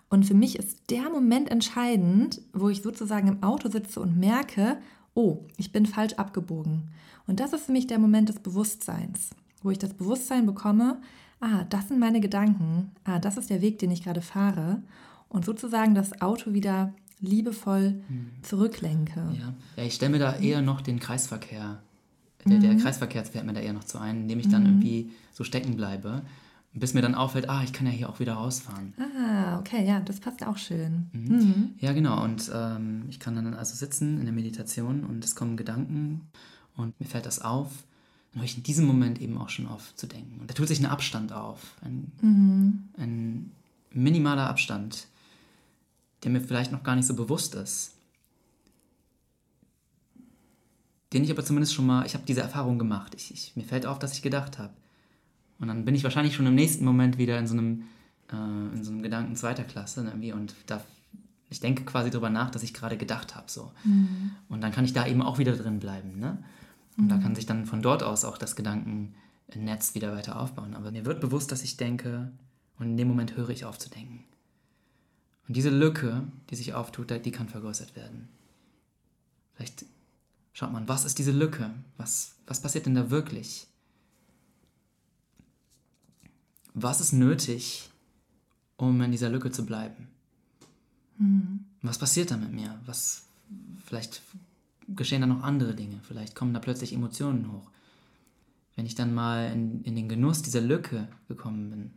Und 0.08 0.24
für 0.26 0.34
mich 0.34 0.58
ist 0.58 0.90
der 0.90 1.08
Moment 1.08 1.50
entscheidend, 1.50 2.40
wo 2.52 2.68
ich 2.68 2.82
sozusagen 2.82 3.28
im 3.28 3.42
Auto 3.44 3.68
sitze 3.68 4.00
und 4.00 4.18
merke, 4.18 4.78
oh, 5.14 5.44
ich 5.56 5.70
bin 5.70 5.86
falsch 5.86 6.14
abgebogen. 6.14 6.88
Und 7.28 7.38
das 7.38 7.52
ist 7.52 7.66
für 7.66 7.72
mich 7.72 7.86
der 7.86 8.00
Moment 8.00 8.28
des 8.28 8.40
Bewusstseins 8.40 9.30
wo 9.62 9.70
ich 9.70 9.78
das 9.78 9.94
Bewusstsein 9.94 10.46
bekomme, 10.46 11.00
ah, 11.40 11.64
das 11.68 11.88
sind 11.88 11.98
meine 11.98 12.20
Gedanken, 12.20 12.92
ah, 13.04 13.18
das 13.18 13.36
ist 13.36 13.50
der 13.50 13.60
Weg, 13.60 13.78
den 13.78 13.90
ich 13.90 14.02
gerade 14.02 14.22
fahre 14.22 14.82
und 15.28 15.44
sozusagen 15.44 15.94
das 15.94 16.20
Auto 16.20 16.52
wieder 16.52 16.94
liebevoll 17.20 18.02
mhm. 18.08 18.30
zurücklenke. 18.42 19.20
Ja, 19.38 19.54
ja 19.76 19.84
ich 19.84 19.94
stelle 19.94 20.12
mir 20.12 20.18
da 20.18 20.36
eher 20.36 20.62
noch 20.62 20.80
den 20.80 21.00
Kreisverkehr, 21.00 21.80
der, 22.44 22.56
mhm. 22.56 22.60
der 22.62 22.76
Kreisverkehr 22.76 23.24
fällt 23.24 23.46
mir 23.46 23.52
da 23.52 23.60
eher 23.60 23.72
noch 23.72 23.84
zu 23.84 23.98
ein, 23.98 24.22
indem 24.22 24.40
ich 24.40 24.48
dann 24.48 24.62
mhm. 24.62 24.68
irgendwie 24.68 25.10
so 25.32 25.44
stecken 25.44 25.76
bleibe, 25.76 26.22
bis 26.72 26.94
mir 26.94 27.02
dann 27.02 27.14
auffällt, 27.14 27.48
ah, 27.50 27.62
ich 27.64 27.72
kann 27.72 27.86
ja 27.86 27.92
hier 27.92 28.08
auch 28.08 28.20
wieder 28.20 28.34
rausfahren. 28.34 28.94
Ah, 28.98 29.58
okay, 29.58 29.86
ja, 29.86 30.00
das 30.00 30.20
passt 30.20 30.46
auch 30.46 30.56
schön. 30.56 31.10
Mhm. 31.12 31.36
Mhm. 31.36 31.70
Ja, 31.78 31.92
genau, 31.92 32.22
und 32.24 32.50
ähm, 32.54 33.04
ich 33.08 33.18
kann 33.20 33.34
dann 33.34 33.54
also 33.54 33.74
sitzen 33.74 34.18
in 34.18 34.24
der 34.24 34.34
Meditation 34.34 35.04
und 35.04 35.24
es 35.24 35.34
kommen 35.34 35.56
Gedanken 35.56 36.22
und 36.76 36.98
mir 37.00 37.06
fällt 37.06 37.26
das 37.26 37.40
auf 37.40 37.70
dann 38.32 38.40
höre 38.40 38.46
ich 38.46 38.56
in 38.56 38.62
diesem 38.62 38.86
Moment 38.86 39.20
eben 39.20 39.38
auch 39.38 39.48
schon 39.48 39.66
auf 39.66 39.94
zu 39.96 40.06
denken. 40.06 40.40
Und 40.40 40.50
da 40.50 40.54
tut 40.54 40.68
sich 40.68 40.78
ein 40.78 40.86
Abstand 40.86 41.32
auf, 41.32 41.74
ein, 41.82 42.12
mhm. 42.20 42.88
ein 42.96 43.50
minimaler 43.92 44.48
Abstand, 44.48 45.08
der 46.22 46.30
mir 46.30 46.40
vielleicht 46.40 46.72
noch 46.72 46.82
gar 46.82 46.96
nicht 46.96 47.06
so 47.06 47.14
bewusst 47.14 47.54
ist. 47.54 47.94
Den 51.12 51.24
ich 51.24 51.30
aber 51.30 51.44
zumindest 51.44 51.74
schon 51.74 51.86
mal, 51.86 52.06
ich 52.06 52.14
habe 52.14 52.24
diese 52.26 52.40
Erfahrung 52.40 52.78
gemacht. 52.78 53.14
Ich, 53.16 53.32
ich, 53.32 53.56
mir 53.56 53.64
fällt 53.64 53.86
auf, 53.86 53.98
dass 53.98 54.12
ich 54.12 54.22
gedacht 54.22 54.58
habe. 54.58 54.72
Und 55.58 55.68
dann 55.68 55.84
bin 55.84 55.94
ich 55.94 56.04
wahrscheinlich 56.04 56.34
schon 56.34 56.46
im 56.46 56.54
nächsten 56.54 56.84
Moment 56.84 57.18
wieder 57.18 57.38
in 57.38 57.46
so 57.46 57.54
einem, 57.54 57.84
äh, 58.32 58.36
in 58.74 58.84
so 58.84 58.92
einem 58.92 59.02
Gedanken 59.02 59.36
zweiter 59.36 59.64
Klasse 59.64 60.02
ne, 60.02 60.10
irgendwie 60.10 60.32
und 60.32 60.54
da, 60.66 60.80
ich 61.50 61.60
denke 61.60 61.84
quasi 61.84 62.10
darüber 62.10 62.30
nach, 62.30 62.50
dass 62.50 62.62
ich 62.62 62.72
gerade 62.72 62.96
gedacht 62.96 63.34
habe. 63.34 63.50
So. 63.50 63.72
Mhm. 63.84 64.30
Und 64.48 64.60
dann 64.60 64.72
kann 64.72 64.84
ich 64.84 64.92
da 64.92 65.06
eben 65.06 65.20
auch 65.20 65.38
wieder 65.38 65.56
drin 65.56 65.80
bleiben. 65.80 66.18
Ne? 66.18 66.38
Und 66.96 67.08
da 67.08 67.18
kann 67.18 67.34
sich 67.34 67.46
dann 67.46 67.66
von 67.66 67.82
dort 67.82 68.02
aus 68.02 68.24
auch 68.24 68.38
das 68.38 68.56
Gedankennetz 68.56 69.94
wieder 69.94 70.14
weiter 70.14 70.40
aufbauen. 70.40 70.74
Aber 70.74 70.92
mir 70.92 71.04
wird 71.04 71.20
bewusst, 71.20 71.50
dass 71.50 71.62
ich 71.62 71.76
denke 71.76 72.30
und 72.78 72.86
in 72.86 72.96
dem 72.96 73.08
Moment 73.08 73.36
höre 73.36 73.50
ich 73.50 73.64
auf 73.64 73.78
zu 73.78 73.90
denken. 73.90 74.24
Und 75.50 75.56
diese 75.56 75.70
Lücke, 75.70 76.28
die 76.48 76.54
sich 76.54 76.74
auftut, 76.74 77.10
die 77.10 77.32
kann 77.32 77.48
vergrößert 77.48 77.96
werden. 77.96 78.28
Vielleicht 79.54 79.84
schaut 80.52 80.70
man, 80.70 80.86
was 80.86 81.04
ist 81.04 81.18
diese 81.18 81.32
Lücke? 81.32 81.74
Was, 81.96 82.36
was 82.46 82.62
passiert 82.62 82.86
denn 82.86 82.94
da 82.94 83.10
wirklich? 83.10 83.66
Was 86.72 87.00
ist 87.00 87.12
nötig, 87.12 87.90
um 88.76 89.02
in 89.02 89.10
dieser 89.10 89.28
Lücke 89.28 89.50
zu 89.50 89.66
bleiben? 89.66 90.06
Mhm. 91.18 91.64
Was 91.82 91.98
passiert 91.98 92.30
da 92.30 92.36
mit 92.36 92.52
mir? 92.52 92.80
Was 92.86 93.24
vielleicht 93.84 94.22
geschehen 94.86 95.20
dann 95.20 95.30
noch 95.30 95.42
andere 95.42 95.74
Dinge. 95.74 95.98
Vielleicht 96.04 96.36
kommen 96.36 96.54
da 96.54 96.60
plötzlich 96.60 96.92
Emotionen 96.92 97.50
hoch. 97.50 97.68
Wenn 98.76 98.86
ich 98.86 98.94
dann 98.94 99.12
mal 99.12 99.50
in, 99.52 99.82
in 99.82 99.96
den 99.96 100.08
Genuss 100.08 100.42
dieser 100.42 100.60
Lücke 100.60 101.08
gekommen 101.26 101.70
bin, 101.70 101.90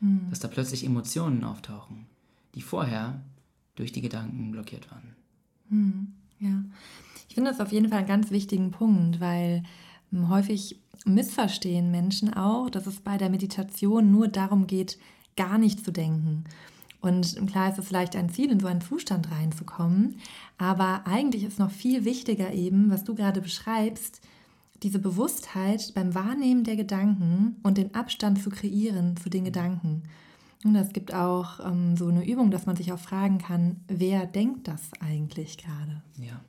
mhm. 0.00 0.28
dass 0.28 0.40
da 0.40 0.48
plötzlich 0.48 0.84
Emotionen 0.84 1.42
auftauchen, 1.42 2.04
die 2.58 2.62
vorher 2.62 3.20
durch 3.76 3.92
die 3.92 4.00
Gedanken 4.00 4.50
blockiert 4.50 4.90
waren. 4.90 5.14
Mhm. 5.68 6.08
Ja, 6.40 6.64
ich 7.28 7.36
finde 7.36 7.52
das 7.52 7.60
auf 7.60 7.70
jeden 7.70 7.88
Fall 7.88 7.98
einen 7.98 8.08
ganz 8.08 8.32
wichtigen 8.32 8.72
Punkt, 8.72 9.20
weil 9.20 9.62
hm, 10.10 10.28
häufig 10.28 10.80
missverstehen 11.04 11.92
Menschen 11.92 12.34
auch, 12.34 12.68
dass 12.68 12.88
es 12.88 12.96
bei 12.96 13.16
der 13.16 13.30
Meditation 13.30 14.10
nur 14.10 14.26
darum 14.26 14.66
geht, 14.66 14.98
gar 15.36 15.56
nicht 15.56 15.84
zu 15.84 15.92
denken. 15.92 16.44
Und 17.00 17.46
klar 17.46 17.70
ist 17.70 17.78
es 17.78 17.86
vielleicht 17.86 18.16
ein 18.16 18.28
Ziel, 18.28 18.50
in 18.50 18.58
so 18.58 18.66
einen 18.66 18.80
Zustand 18.80 19.30
reinzukommen, 19.30 20.16
aber 20.58 21.06
eigentlich 21.06 21.44
ist 21.44 21.60
noch 21.60 21.70
viel 21.70 22.04
wichtiger 22.04 22.52
eben, 22.52 22.90
was 22.90 23.04
du 23.04 23.14
gerade 23.14 23.40
beschreibst, 23.40 24.20
diese 24.82 24.98
Bewusstheit 24.98 25.92
beim 25.94 26.12
Wahrnehmen 26.16 26.64
der 26.64 26.74
Gedanken 26.74 27.56
und 27.62 27.78
den 27.78 27.94
Abstand 27.94 28.42
zu 28.42 28.50
kreieren 28.50 29.16
zu 29.16 29.30
den 29.30 29.44
Gedanken. 29.44 30.02
Und 30.64 30.74
es 30.74 30.92
gibt 30.92 31.14
auch 31.14 31.60
ähm, 31.64 31.96
so 31.96 32.08
eine 32.08 32.26
Übung, 32.26 32.50
dass 32.50 32.66
man 32.66 32.76
sich 32.76 32.92
auch 32.92 32.98
fragen 32.98 33.38
kann, 33.38 33.76
wer 33.86 34.26
denkt 34.26 34.66
das 34.66 34.90
eigentlich 35.00 35.56
gerade? 35.58 36.02
Ja. 36.16 36.40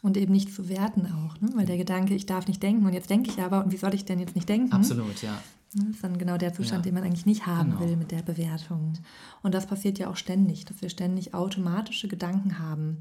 Und 0.00 0.16
eben 0.16 0.32
nicht 0.32 0.52
zu 0.52 0.68
werten 0.68 1.06
auch, 1.06 1.40
ne? 1.40 1.50
weil 1.54 1.66
der 1.66 1.76
Gedanke, 1.76 2.14
ich 2.14 2.26
darf 2.26 2.48
nicht 2.48 2.62
denken 2.62 2.86
und 2.86 2.92
jetzt 2.92 3.10
denke 3.10 3.30
ich 3.30 3.40
aber, 3.40 3.62
und 3.62 3.72
wie 3.72 3.76
soll 3.76 3.94
ich 3.94 4.04
denn 4.04 4.18
jetzt 4.18 4.34
nicht 4.34 4.48
denken? 4.48 4.72
Absolut, 4.72 5.22
ja. 5.22 5.40
Das 5.74 5.86
ist 5.86 6.04
dann 6.04 6.18
genau 6.18 6.36
der 6.36 6.52
Zustand, 6.52 6.84
ja. 6.84 6.90
den 6.90 6.94
man 6.94 7.04
eigentlich 7.04 7.24
nicht 7.24 7.46
haben 7.46 7.72
genau. 7.72 7.80
will 7.80 7.96
mit 7.96 8.10
der 8.10 8.22
Bewertung. 8.22 8.94
Und 9.42 9.54
das 9.54 9.66
passiert 9.66 9.98
ja 9.98 10.10
auch 10.10 10.16
ständig, 10.16 10.64
dass 10.64 10.82
wir 10.82 10.90
ständig 10.90 11.34
automatische 11.34 12.08
Gedanken 12.08 12.58
haben 12.58 12.98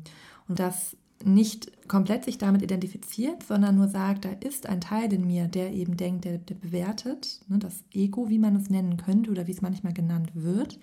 und 0.47 0.59
das 0.59 0.95
nicht 1.25 1.88
komplett 1.88 2.25
sich 2.25 2.38
damit 2.38 2.62
identifiziert, 2.62 3.43
sondern 3.43 3.75
nur 3.75 3.88
sagt, 3.88 4.25
da 4.25 4.31
ist 4.31 4.67
ein 4.67 4.81
Teil 4.81 5.12
in 5.12 5.27
mir, 5.27 5.47
der 5.47 5.71
eben 5.73 5.97
denkt, 5.97 6.25
der, 6.25 6.38
der 6.38 6.55
bewertet, 6.55 7.41
ne, 7.47 7.60
das 7.60 7.84
Ego, 7.93 8.29
wie 8.29 8.39
man 8.39 8.55
es 8.55 8.69
nennen 8.69 8.97
könnte 8.97 9.31
oder 9.31 9.47
wie 9.47 9.51
es 9.51 9.62
manchmal 9.62 9.93
genannt 9.93 10.31
wird. 10.34 10.79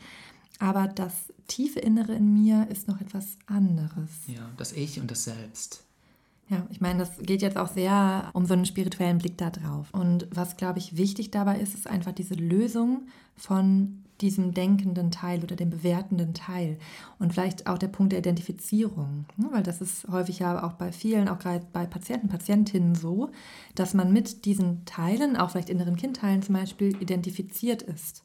Aber 0.59 0.89
das 0.89 1.33
tiefe 1.47 1.81
Innere 1.81 2.15
in 2.15 2.35
mir 2.35 2.69
ist 2.71 2.89
noch 2.89 3.01
etwas 3.01 3.39
anderes. 3.47 4.11
Ja, 4.27 4.51
das 4.57 4.73
Ich 4.73 5.01
und 5.01 5.11
das 5.11 5.25
Selbst. 5.25 5.85
Ja, 6.51 6.67
ich 6.71 6.81
meine, 6.81 7.01
das 7.01 7.19
geht 7.19 7.43
jetzt 7.43 7.59
auch 7.59 7.69
sehr 7.69 8.31
um 8.33 8.47
so 8.47 8.55
einen 8.55 8.65
spirituellen 8.65 9.19
Blick 9.19 9.37
da 9.37 9.51
drauf. 9.51 9.89
Und 9.93 10.27
was, 10.31 10.57
glaube 10.57 10.79
ich, 10.79 10.97
wichtig 10.97 11.31
dabei 11.31 11.61
ist, 11.61 11.75
ist 11.75 11.87
einfach 11.87 12.13
diese 12.13 12.35
Lösung 12.35 13.03
von 13.37 14.03
diesem 14.21 14.53
denkenden 14.53 15.11
Teil 15.11 15.43
oder 15.43 15.57
dem 15.57 15.71
bewertenden 15.71 16.35
Teil. 16.35 16.79
Und 17.19 17.33
vielleicht 17.33 17.67
auch 17.67 17.79
der 17.79 17.89
Punkt 17.89 18.13
der 18.13 18.21
Identifizierung. 18.21 19.27
Ne? 19.37 19.49
Weil 19.53 19.63
das 19.63 19.81
ist 19.81 20.09
häufig 20.09 20.41
ja 20.41 20.63
auch 20.63 20.73
bei 20.75 20.93
vielen, 20.93 21.29
auch 21.29 21.39
gerade 21.39 21.67
bei 21.73 21.87
Patienten, 21.87 22.29
Patientinnen 22.29 22.95
so, 22.95 23.31
dass 23.75 23.95
man 23.95 24.13
mit 24.13 24.45
diesen 24.45 24.85
Teilen, 24.85 25.37
auch 25.37 25.51
vielleicht 25.51 25.71
inneren 25.71 25.97
Kindteilen 25.97 26.43
zum 26.43 26.55
Beispiel, 26.55 26.97
identifiziert 27.01 27.83
ist. 27.83 28.25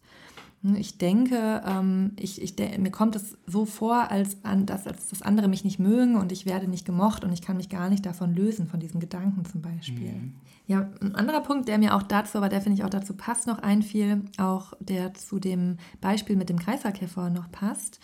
Hm, 0.63 0.75
ich 0.75 0.97
denke, 0.97 1.61
ähm, 1.65 2.13
ich, 2.19 2.41
ich, 2.41 2.55
mir 2.57 2.91
kommt 2.91 3.15
es 3.15 3.37
so 3.45 3.65
vor, 3.65 4.09
als, 4.09 4.37
dass, 4.65 4.87
als 4.87 5.09
das 5.09 5.21
andere 5.21 5.47
mich 5.47 5.63
nicht 5.63 5.79
mögen 5.79 6.15
und 6.15 6.31
ich 6.31 6.45
werde 6.45 6.67
nicht 6.67 6.85
gemocht 6.85 7.23
und 7.23 7.31
ich 7.31 7.41
kann 7.41 7.57
mich 7.57 7.69
gar 7.69 7.89
nicht 7.89 8.05
davon 8.05 8.33
lösen, 8.33 8.67
von 8.67 8.79
diesem 8.79 8.99
Gedanken 8.99 9.45
zum 9.45 9.61
Beispiel. 9.61 10.13
Mhm. 10.13 10.35
Ja, 10.65 10.89
ein 11.01 11.13
anderer 11.15 11.41
Punkt, 11.41 11.67
der 11.67 11.77
mir 11.77 11.93
auch 11.93 12.03
dazu, 12.03 12.37
aber 12.37 12.47
der 12.47 12.61
finde 12.61 12.77
ich 12.77 12.85
auch 12.85 12.89
dazu 12.89 13.15
passt, 13.15 13.47
noch 13.47 13.59
einfiel, 13.59 14.23
auch 14.37 14.73
der 14.79 15.13
zu 15.13 15.39
dem 15.39 15.77
Beispiel 15.99 16.37
mit 16.37 16.49
dem 16.49 16.57
Kreisverkehr 16.57 17.09
noch 17.29 17.51
passt, 17.51 17.99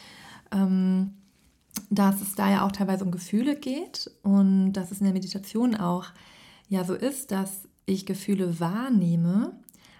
ähm, 0.51 1.13
dass 1.89 2.21
es 2.21 2.35
da 2.35 2.49
ja 2.49 2.65
auch 2.65 2.71
teilweise 2.71 3.05
um 3.05 3.11
Gefühle 3.11 3.55
geht 3.55 4.11
und 4.23 4.73
dass 4.73 4.91
es 4.91 4.99
in 4.99 5.05
der 5.05 5.13
Meditation 5.13 5.75
auch 5.75 6.07
ja 6.67 6.83
so 6.83 6.93
ist, 6.93 7.31
dass 7.31 7.67
ich 7.85 8.05
Gefühle 8.05 8.59
wahrnehme, 8.59 9.53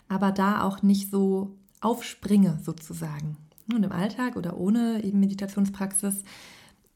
aber 0.10 0.32
da 0.32 0.64
auch 0.64 0.82
nicht 0.82 1.10
so 1.10 1.56
aufspringe 1.80 2.60
sozusagen. 2.62 3.38
Und 3.74 3.84
im 3.84 3.92
Alltag 3.92 4.36
oder 4.36 4.58
ohne 4.58 5.04
eben 5.04 5.20
Meditationspraxis 5.20 6.24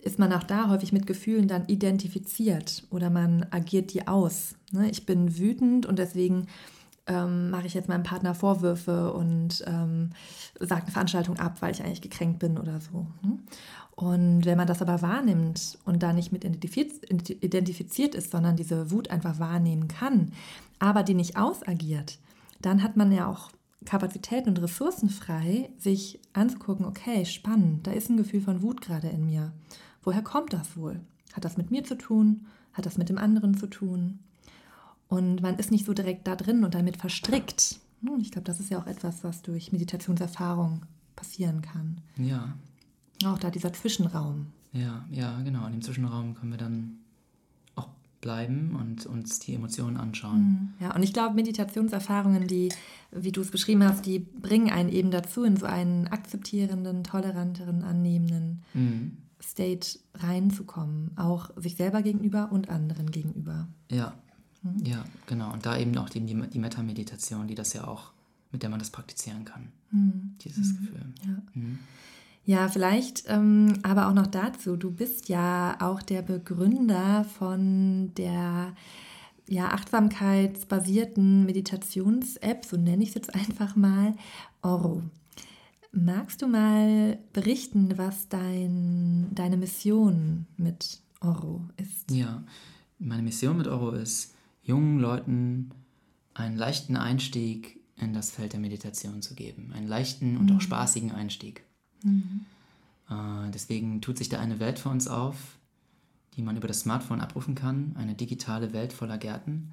ist 0.03 0.19
man 0.19 0.33
auch 0.33 0.43
da 0.43 0.69
häufig 0.69 0.91
mit 0.91 1.07
Gefühlen 1.07 1.47
dann 1.47 1.65
identifiziert 1.67 2.83
oder 2.89 3.09
man 3.09 3.45
agiert 3.51 3.93
die 3.93 4.07
aus. 4.07 4.55
Ne? 4.71 4.89
Ich 4.89 5.05
bin 5.05 5.37
wütend 5.37 5.85
und 5.85 5.97
deswegen 5.97 6.47
ähm, 7.07 7.49
mache 7.49 7.67
ich 7.67 7.73
jetzt 7.73 7.89
meinem 7.89 8.03
Partner 8.03 8.35
Vorwürfe 8.35 9.13
und 9.13 9.63
ähm, 9.65 10.11
sage 10.59 10.83
eine 10.83 10.91
Veranstaltung 10.91 11.39
ab, 11.39 11.61
weil 11.61 11.71
ich 11.71 11.83
eigentlich 11.83 12.01
gekränkt 12.01 12.39
bin 12.39 12.57
oder 12.57 12.79
so. 12.79 13.07
Ne? 13.21 13.39
Und 13.95 14.45
wenn 14.45 14.57
man 14.57 14.67
das 14.67 14.81
aber 14.81 15.01
wahrnimmt 15.01 15.77
und 15.85 16.01
da 16.01 16.13
nicht 16.13 16.31
mit 16.31 16.43
identifiziert 16.43 18.15
ist, 18.15 18.31
sondern 18.31 18.55
diese 18.55 18.89
Wut 18.91 19.09
einfach 19.09 19.39
wahrnehmen 19.39 19.87
kann, 19.87 20.31
aber 20.79 21.03
die 21.03 21.13
nicht 21.13 21.37
ausagiert, 21.37 22.17
dann 22.59 22.81
hat 22.81 22.97
man 22.97 23.11
ja 23.11 23.27
auch 23.27 23.51
Kapazitäten 23.85 24.49
und 24.49 24.61
Ressourcen 24.61 25.09
frei, 25.09 25.69
sich 25.77 26.19
anzugucken, 26.33 26.85
okay, 26.85 27.25
spannend, 27.25 27.85
da 27.85 27.91
ist 27.91 28.09
ein 28.09 28.17
Gefühl 28.17 28.41
von 28.41 28.61
Wut 28.61 28.81
gerade 28.81 29.09
in 29.09 29.25
mir. 29.25 29.51
Woher 30.03 30.21
kommt 30.21 30.53
das 30.53 30.75
wohl? 30.77 30.99
Hat 31.33 31.45
das 31.45 31.57
mit 31.57 31.71
mir 31.71 31.83
zu 31.83 31.97
tun? 31.97 32.45
Hat 32.73 32.85
das 32.85 32.97
mit 32.97 33.09
dem 33.09 33.17
anderen 33.17 33.55
zu 33.57 33.67
tun? 33.67 34.19
Und 35.07 35.41
man 35.41 35.57
ist 35.57 35.71
nicht 35.71 35.85
so 35.85 35.93
direkt 35.93 36.27
da 36.27 36.35
drin 36.35 36.63
und 36.63 36.73
damit 36.73 36.97
verstrickt. 36.97 37.79
Und 38.05 38.19
ich 38.21 38.31
glaube, 38.31 38.45
das 38.45 38.59
ist 38.59 38.69
ja 38.69 38.79
auch 38.79 38.87
etwas, 38.87 39.23
was 39.23 39.41
durch 39.43 39.71
Meditationserfahrung 39.71 40.81
passieren 41.15 41.61
kann. 41.61 42.01
Ja, 42.17 42.53
Auch 43.25 43.37
da 43.39 43.49
dieser 43.49 43.71
Zwischenraum. 43.71 44.47
ja, 44.73 45.05
ja, 45.11 45.39
genau. 45.41 45.65
In 45.67 45.73
dem 45.73 45.81
Zwischenraum 45.81 46.33
können 46.35 46.51
wir 46.51 46.57
dann 46.57 46.97
auch 47.75 47.87
bleiben 48.19 48.75
und 48.75 49.05
uns 49.05 49.39
die 49.39 49.53
Emotionen 49.53 49.95
anschauen. 49.97 50.73
Ja, 50.81 50.93
und 50.95 51.03
ich 51.03 51.13
glaube, 51.13 51.35
Meditationserfahrungen, 51.35 52.47
die, 52.47 52.69
wie 53.11 53.31
du 53.31 53.41
es 53.41 53.51
beschrieben 53.51 53.83
hast, 53.83 54.05
die 54.05 54.19
bringen 54.19 54.69
einen 54.71 54.89
eben 54.89 55.11
dazu, 55.11 55.43
in 55.43 55.55
so 55.55 55.65
einen 55.67 56.07
akzeptierenden, 56.07 57.03
toleranteren, 57.03 57.83
annehmenden 57.83 58.63
Mhm. 58.73 59.17
State 59.43 59.99
reinzukommen. 60.15 61.11
Auch 61.17 61.51
sich 61.57 61.75
selber 61.75 62.01
gegenüber 62.01 62.51
und 62.51 62.69
anderen 62.69 63.11
gegenüber. 63.11 63.67
Ja, 63.91 64.13
ja, 64.83 65.03
genau. 65.27 65.51
Und 65.51 65.65
da 65.65 65.77
eben 65.77 65.97
auch 65.97 66.09
die, 66.09 66.21
die, 66.21 66.35
die 66.35 66.59
Metta-Meditation, 66.59 67.47
die 67.47 67.55
das 67.55 67.73
ja 67.73 67.85
auch, 67.85 68.11
mit 68.51 68.63
der 68.63 68.69
man 68.69 68.79
das 68.79 68.89
praktizieren 68.89 69.45
kann. 69.45 69.71
Dieses 70.41 70.77
Gefühl. 70.77 71.05
Ja. 71.25 71.41
Mhm. 71.53 71.79
Ja, 72.45 72.67
vielleicht 72.67 73.23
ähm, 73.27 73.73
aber 73.83 74.07
auch 74.07 74.13
noch 74.13 74.27
dazu. 74.27 74.75
Du 74.75 74.91
bist 74.91 75.29
ja 75.29 75.77
auch 75.79 76.01
der 76.01 76.21
Begründer 76.21 77.23
von 77.23 78.13
der 78.15 78.73
ja, 79.47 79.69
achtsamkeitsbasierten 79.69 81.45
Meditations-App, 81.45 82.65
so 82.65 82.77
nenne 82.77 83.03
ich 83.03 83.09
es 83.09 83.15
jetzt 83.15 83.35
einfach 83.35 83.75
mal, 83.75 84.13
Oro. 84.61 85.03
Magst 85.95 86.41
du 86.41 86.47
mal 86.47 87.19
berichten, 87.33 87.99
was 87.99 88.27
dein, 88.27 89.27
deine 89.31 89.57
Mission 89.57 90.47
mit 90.57 91.01
Oro 91.21 91.69
ist? 91.77 92.09
Ja, 92.09 92.43
meine 92.97 93.21
Mission 93.21 93.57
mit 93.57 93.67
Oro 93.67 93.91
ist, 93.91 94.33
jungen 94.63 94.99
Leuten 94.99 95.69
einen 96.33 96.57
leichten 96.57 96.97
Einstieg 96.97 97.79
in 97.97 98.11
das 98.11 98.31
Feld 98.31 98.53
der 98.53 98.59
Meditation 98.59 99.21
zu 99.21 99.35
geben. 99.35 99.71
Einen 99.71 99.87
leichten 99.87 100.37
und 100.37 100.51
auch 100.51 100.61
spaßigen 100.61 101.11
Einstieg. 101.11 101.63
Äh, 103.09 103.51
deswegen 103.53 104.01
tut 104.01 104.17
sich 104.17 104.29
da 104.29 104.39
eine 104.39 104.59
Welt 104.59 104.79
für 104.79 104.89
uns 104.89 105.07
auf, 105.07 105.59
die 106.35 106.41
man 106.41 106.57
über 106.57 106.67
das 106.67 106.79
Smartphone 106.79 107.21
abrufen 107.21 107.53
kann. 107.53 107.95
Eine 107.97 108.15
digitale 108.15 108.73
Welt 108.73 108.93
voller 108.93 109.19
Gärten. 109.19 109.71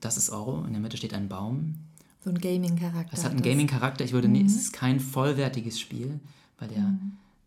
Das 0.00 0.18
ist 0.18 0.28
Oro. 0.28 0.64
In 0.66 0.74
der 0.74 0.82
Mitte 0.82 0.98
steht 0.98 1.14
ein 1.14 1.30
Baum. 1.30 1.76
So 2.24 2.30
ein 2.30 2.38
Gaming-Charakter. 2.38 3.12
Es 3.12 3.22
hat 3.22 3.32
einen 3.32 3.42
Gaming-Charakter. 3.42 4.02
Ich 4.02 4.12
würde 4.12 4.28
nie, 4.28 4.46
es 4.46 4.56
ist 4.56 4.72
kein 4.72 4.98
vollwertiges 4.98 5.78
Spiel, 5.78 6.20
weil 6.58 6.68
der 6.68 6.98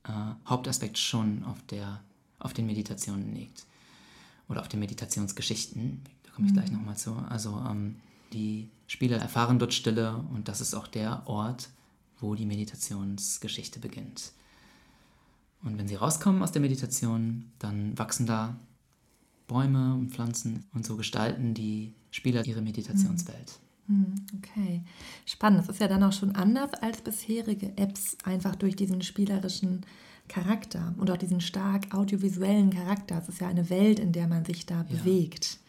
äh, 0.03 0.11
Hauptaspekt 0.47 0.99
schon 0.99 1.43
auf, 1.45 1.57
der, 1.71 2.03
auf 2.37 2.53
den 2.53 2.67
Meditationen 2.67 3.33
liegt. 3.33 3.65
Oder 4.47 4.61
auf 4.61 4.67
den 4.67 4.79
Meditationsgeschichten. 4.79 6.03
Da 6.23 6.31
komme 6.31 6.47
ich 6.47 6.53
gleich 6.53 6.71
nochmal 6.71 6.95
zu. 6.95 7.15
Also 7.27 7.59
ähm, 7.67 7.95
die 8.33 8.69
Spieler 8.85 9.17
erfahren 9.17 9.57
dort 9.57 9.73
Stille 9.73 10.23
und 10.31 10.47
das 10.47 10.61
ist 10.61 10.75
auch 10.75 10.85
der 10.85 11.23
Ort, 11.25 11.69
wo 12.19 12.35
die 12.35 12.45
Meditationsgeschichte 12.45 13.79
beginnt. 13.79 14.31
Und 15.63 15.79
wenn 15.79 15.87
sie 15.87 15.95
rauskommen 15.95 16.43
aus 16.43 16.51
der 16.51 16.61
Meditation, 16.61 17.51
dann 17.57 17.97
wachsen 17.97 18.27
da 18.27 18.55
Bäume 19.47 19.95
und 19.95 20.11
Pflanzen 20.11 20.65
und 20.71 20.85
so 20.85 20.97
gestalten 20.97 21.55
die 21.55 21.95
Spieler 22.11 22.45
ihre 22.45 22.61
Meditationswelt. 22.61 23.59
Hm, 23.87 24.15
Okay, 24.37 24.81
spannend. 25.25 25.61
Das 25.61 25.69
ist 25.69 25.81
ja 25.81 25.87
dann 25.87 26.03
auch 26.03 26.13
schon 26.13 26.35
anders 26.35 26.73
als 26.75 27.01
bisherige 27.01 27.71
Apps, 27.77 28.17
einfach 28.23 28.55
durch 28.55 28.75
diesen 28.75 29.01
spielerischen 29.01 29.85
Charakter 30.27 30.93
und 30.97 31.09
auch 31.09 31.17
diesen 31.17 31.41
stark 31.41 31.93
audiovisuellen 31.93 32.69
Charakter. 32.69 33.19
Es 33.21 33.29
ist 33.29 33.41
ja 33.41 33.47
eine 33.47 33.69
Welt, 33.69 33.99
in 33.99 34.11
der 34.11 34.27
man 34.27 34.43
sich 34.45 34.65
da 34.65 34.83
bewegt. 34.83 35.59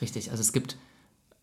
Richtig, 0.00 0.30
also 0.30 0.40
es 0.40 0.52
gibt 0.52 0.76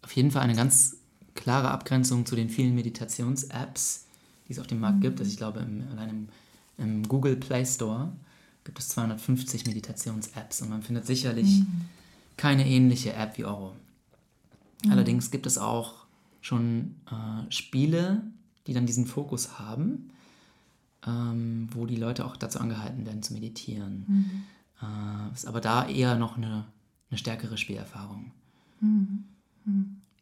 auf 0.01 0.11
jeden 0.11 0.31
Fall 0.31 0.41
eine 0.43 0.55
ganz 0.55 0.97
klare 1.35 1.71
Abgrenzung 1.71 2.25
zu 2.25 2.35
den 2.35 2.49
vielen 2.49 2.75
Meditations-Apps, 2.75 4.05
die 4.47 4.53
es 4.53 4.59
auf 4.59 4.67
dem 4.67 4.79
Markt 4.79 5.01
gibt. 5.01 5.19
Also 5.19 5.31
ich 5.31 5.37
glaube, 5.37 5.59
im, 5.59 5.83
allein 5.91 6.09
im, 6.09 6.29
im 6.77 7.07
Google 7.07 7.35
Play 7.35 7.65
Store 7.65 8.11
gibt 8.63 8.79
es 8.79 8.89
250 8.89 9.65
Meditations-Apps 9.65 10.61
und 10.61 10.69
man 10.69 10.81
findet 10.81 11.05
sicherlich 11.05 11.63
keine 12.37 12.67
ähnliche 12.67 13.13
App 13.13 13.37
wie 13.37 13.45
Oro. 13.45 13.73
Allerdings 14.89 15.31
gibt 15.31 15.45
es 15.45 15.57
auch 15.57 16.04
schon 16.45 16.95
äh, 17.09 17.51
Spiele, 17.51 18.21
die 18.67 18.73
dann 18.73 18.85
diesen 18.85 19.07
Fokus 19.07 19.57
haben, 19.57 20.11
ähm, 21.07 21.67
wo 21.71 21.87
die 21.87 21.95
Leute 21.95 22.23
auch 22.23 22.37
dazu 22.37 22.59
angehalten 22.59 23.03
werden 23.07 23.23
zu 23.23 23.33
meditieren. 23.33 24.05
Äh, 24.81 25.33
ist 25.33 25.47
aber 25.47 25.59
da 25.59 25.87
eher 25.87 26.17
noch 26.17 26.37
eine, 26.37 26.65
eine 27.09 27.17
stärkere 27.17 27.57
Spielerfahrung. 27.57 28.31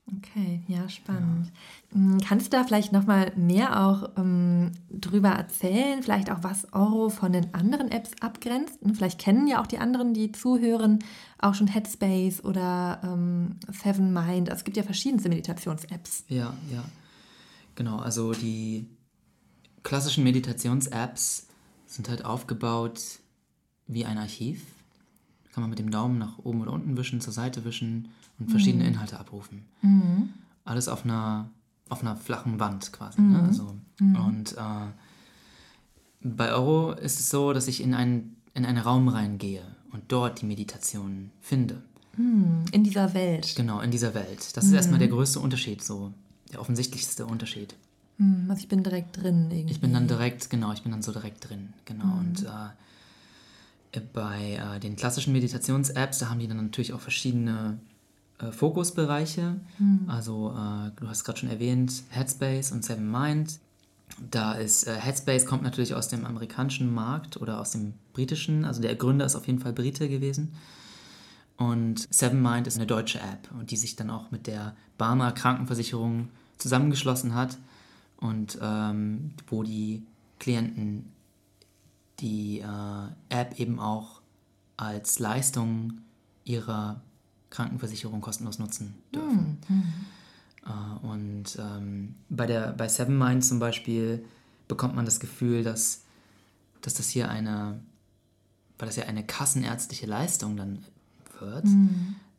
Okay, 0.06 0.62
ja, 0.68 0.90
spannend. 0.90 1.50
Hm, 1.94 2.20
Kannst 2.20 2.48
du 2.48 2.58
da 2.58 2.66
vielleicht 2.66 2.92
nochmal 2.92 3.32
mehr 3.38 3.86
auch 3.88 4.10
ähm, 4.18 4.72
drüber 4.90 5.30
erzählen? 5.30 6.04
Vielleicht 6.04 6.30
auch, 6.30 6.44
was 6.44 6.74
Oro 6.74 7.10
von 7.10 7.32
den 7.32 7.54
anderen 7.54 7.90
Apps 7.90 8.12
abgrenzt? 8.20 8.82
Und 8.82 8.98
Vielleicht 8.98 9.20
kennen 9.20 9.48
ja 9.48 9.62
auch 9.62 9.68
die 9.68 9.78
anderen, 9.78 10.14
die 10.14 10.34
zuhören, 10.34 11.00
auch 11.40 11.54
schon 11.54 11.68
Headspace 11.68 12.44
oder 12.44 13.00
ähm, 13.04 13.56
Seven 13.72 14.12
Mind. 14.12 14.50
Also 14.50 14.60
es 14.60 14.64
gibt 14.66 14.76
ja 14.76 14.84
verschiedenste 14.84 15.30
Meditations-Apps. 15.30 16.26
Ja, 16.28 16.54
ja. 16.70 16.84
Genau, 17.76 17.98
also 17.98 18.34
die 18.34 18.88
klassischen 19.84 20.26
Meditations-Apps 20.26 21.48
sind 21.88 22.10
halt 22.10 22.26
aufgebaut 22.26 23.20
wie 23.88 24.06
ein 24.06 24.18
Archiv. 24.18 24.66
Kann 25.54 25.62
man 25.62 25.70
mit 25.70 25.80
dem 25.80 25.92
Daumen 25.92 26.18
nach 26.18 26.40
oben 26.40 26.62
oder 26.62 26.74
unten 26.74 26.98
wischen, 26.98 27.22
zur 27.22 27.32
Seite 27.32 27.64
wischen 27.64 28.10
und 28.40 28.50
verschiedene 28.50 28.88
Inhalte 28.88 29.20
abrufen. 29.20 29.66
Alles 30.66 30.88
auf 30.88 31.04
einer, 31.06 31.50
auf 31.90 32.02
einer 32.02 32.16
flachen 32.16 32.60
Wand 32.60 32.92
quasi. 32.94 33.22
Ne? 33.22 33.44
Also, 33.44 33.76
Und 34.00 34.54
äh, 34.54 34.92
bei 36.22 36.52
Euro 36.52 36.94
ist 36.94 37.20
es 37.20 37.30
so, 37.30 37.54
dass 37.54 37.68
ich 37.68 37.82
in 37.82 37.94
einen, 37.94 38.38
in 38.54 38.66
einen 38.66 38.78
Raum 38.78 39.08
reingehe 39.08 39.64
und 39.92 40.04
dort 40.08 40.42
die 40.42 40.46
Meditation 40.46 41.32
finde. 41.42 41.82
In 42.16 42.84
dieser 42.84 43.14
Welt. 43.14 43.54
Genau, 43.56 43.82
in 43.82 43.92
dieser 43.92 44.14
Welt. 44.14 44.56
Das 44.56 44.66
ist 44.66 44.72
erstmal 44.72 45.00
der 45.00 45.08
größte 45.08 45.40
Unterschied, 45.40 45.84
so 45.84 46.14
der 46.52 46.62
offensichtlichste 46.62 47.26
Unterschied. 47.26 47.76
Also 48.48 48.62
ich 48.62 48.68
bin 48.68 48.84
direkt 48.84 49.22
drin 49.22 49.50
irgendwie. 49.52 49.74
Ich 49.74 49.82
bin 49.82 49.94
dann 49.94 50.08
direkt, 50.08 50.50
genau, 50.50 50.72
ich 50.72 50.84
bin 50.84 50.92
dann 50.92 51.02
so 51.02 51.12
direkt 51.12 51.50
drin, 51.50 51.74
genau. 51.86 52.20
Und 52.20 52.44
äh, 52.44 54.00
bei 54.14 54.54
äh, 54.54 54.80
den 54.80 54.96
klassischen 54.96 55.34
Meditations-Apps, 55.34 56.20
da 56.20 56.30
haben 56.30 56.40
die 56.40 56.48
dann 56.48 56.58
natürlich 56.58 56.94
auch 56.94 57.00
verschiedene 57.00 57.80
äh, 58.44 58.52
Fokusbereiche. 58.52 59.60
Also 60.08 60.52
äh, 60.52 60.92
du 60.96 61.08
hast 61.08 61.24
gerade 61.24 61.40
schon 61.40 61.50
erwähnt, 61.50 62.04
Headspace 62.10 62.72
und 62.72 62.84
Seven 62.84 63.10
Mind. 63.10 63.60
Da 64.30 64.54
ist 64.54 64.88
äh, 64.88 64.96
Headspace 64.96 65.46
kommt 65.46 65.64
natürlich 65.64 65.96
aus 65.96 66.08
dem 66.08 66.26
amerikanischen 66.26 66.94
Markt 66.94 67.38
oder 67.38 67.60
aus 67.60 67.72
dem 67.72 67.94
britischen. 68.14 68.66
Also 68.66 68.82
der 68.82 68.96
Gründer 68.96 69.26
ist 69.26 69.36
auf 69.36 69.48
jeden 69.48 69.60
Fall 69.60 69.74
Brite 69.74 70.10
gewesen. 70.10 70.54
Und 71.58 72.08
Seven 72.14 72.42
Mind 72.42 72.68
ist 72.68 72.78
eine 72.78 72.88
deutsche 72.88 73.20
App 73.20 73.50
und 73.58 73.72
die 73.72 73.78
sich 73.78 73.96
dann 73.96 74.10
auch 74.10 74.32
mit 74.32 74.48
der 74.48 74.76
Barmer 74.98 75.32
Krankenversicherung 75.32 76.30
zusammengeschlossen 76.58 77.36
hat 77.36 77.58
und 78.18 78.58
ähm, 78.62 79.32
wo 79.48 79.64
die 79.64 80.04
Klienten 80.40 81.12
die 82.20 82.60
äh, 82.60 83.36
App 83.36 83.60
eben 83.60 83.80
auch 83.80 84.22
als 84.78 85.20
Leistung 85.20 86.02
ihrer 86.46 87.02
Krankenversicherung 87.54 88.20
kostenlos 88.20 88.58
nutzen 88.58 88.96
dürfen. 89.14 89.60
Äh, 90.66 91.06
und 91.06 91.58
ähm, 91.60 92.16
bei, 92.30 92.48
der, 92.48 92.74
bei 92.74 92.88
Seven 92.90 93.18
Mind 93.18 93.46
zum 93.46 93.60
Beispiel 93.60 94.26
bekommt 94.68 94.96
man 94.96 95.06
das 95.06 95.20
Gefühl, 95.20 95.64
dass, 95.64 96.02
dass 96.82 96.96
das 96.96 97.10
hier 97.10 97.30
eine, 97.30 97.80
weil 98.80 98.88
das 98.88 98.96
ja 98.96 99.06
eine 99.06 99.24
kassenärztliche 99.24 100.08
Leistung 100.08 100.58
dann 100.58 100.84
wird, 101.40 101.66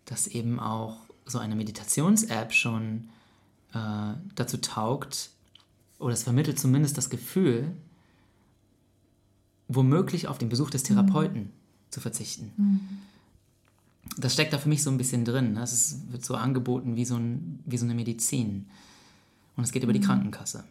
dass 0.07 0.27
eben 0.27 0.59
auch 0.59 0.97
so 1.27 1.39
eine 1.39 1.55
Meditations-App 1.55 2.53
schon 2.53 3.09
äh, 3.73 4.15
dazu 4.35 4.57
taugt, 4.57 5.31
oder 5.99 6.13
es 6.13 6.25
vermittelt 6.25 6.59
zumindest 6.59 6.99
das 6.99 7.09
Gefühl, 7.09 7.71
womöglich 9.69 10.27
auf 10.27 10.39
den 10.39 10.49
Besuch 10.49 10.71
des 10.71 10.83
Therapeuten 10.83 11.51
zu 11.91 12.01
verzichten. 12.01 12.53
Das 14.19 14.35
steckt 14.35 14.53
da 14.53 14.59
für 14.59 14.69
mich 14.69 14.83
so 14.83 14.91
ein 14.91 14.99
bisschen 14.99 15.25
drin. 15.25 15.55
ne? 15.55 15.63
Es 15.63 15.73
ist, 15.73 16.13
wird 16.13 16.25
so 16.25 16.35
angeboten 16.35 16.95
wie 16.97 17.05
so, 17.05 17.17
ein, 17.17 17.59
wie 17.67 17.79
so 17.79 17.85
eine 17.85 17.95
Medizin. 17.95 18.67
Und 19.57 19.65
es 19.65 19.73
geht 19.73 19.83
über 19.83 19.93
die 19.93 20.01
Krankenkasse. 20.01 20.65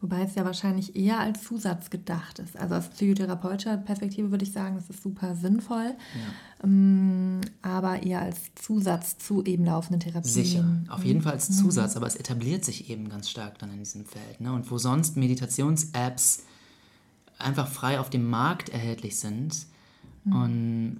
Wobei 0.00 0.22
es 0.22 0.34
ja 0.34 0.44
wahrscheinlich 0.46 0.96
eher 0.96 1.18
als 1.20 1.42
Zusatz 1.42 1.90
gedacht 1.90 2.38
ist. 2.38 2.56
Also 2.56 2.76
aus 2.76 2.88
psychotherapeutischer 2.88 3.76
Perspektive 3.76 4.30
würde 4.30 4.44
ich 4.44 4.52
sagen, 4.52 4.76
das 4.76 4.88
ist 4.88 5.02
super 5.02 5.34
sinnvoll, 5.36 5.94
Ja. 6.14 6.64
ähm, 6.64 7.40
aber 7.60 8.02
eher 8.02 8.22
als 8.22 8.38
Zusatz 8.54 9.18
zu 9.18 9.44
eben 9.44 9.66
laufenden 9.66 10.00
Therapien. 10.00 10.32
Sicher, 10.32 10.64
auf 10.88 11.04
jeden 11.04 11.20
Fall 11.20 11.32
als 11.32 11.50
Mhm. 11.50 11.54
Zusatz, 11.54 11.96
aber 11.96 12.06
es 12.06 12.16
etabliert 12.16 12.64
sich 12.64 12.88
eben 12.88 13.08
ganz 13.10 13.28
stark 13.28 13.58
dann 13.58 13.70
in 13.72 13.78
diesem 13.80 14.06
Feld. 14.06 14.40
Ne? 14.40 14.52
Und 14.52 14.70
wo 14.70 14.78
sonst 14.78 15.16
Meditations-Apps 15.18 16.44
einfach 17.38 17.68
frei 17.68 18.00
auf 18.00 18.08
dem 18.08 18.28
Markt 18.28 18.70
erhältlich 18.70 19.18
sind 19.18 19.66
Mhm. 20.24 20.32
und, 20.36 20.96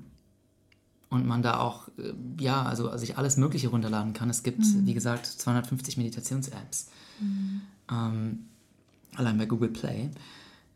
und 1.10 1.26
man 1.26 1.42
da 1.42 1.58
auch, 1.58 1.88
äh, 1.98 2.12
ja, 2.38 2.62
also 2.62 2.96
sich 2.96 3.18
alles 3.18 3.36
Mögliche 3.36 3.68
runterladen 3.68 4.12
kann. 4.12 4.30
Es 4.30 4.42
gibt, 4.42 4.60
Mhm. 4.60 4.86
wie 4.86 4.94
gesagt, 4.94 5.26
250 5.26 5.96
Meditations-Apps. 5.96 6.88
Ähm, 7.90 8.46
allein 9.16 9.36
bei 9.36 9.46
Google 9.46 9.68
Play. 9.70 10.10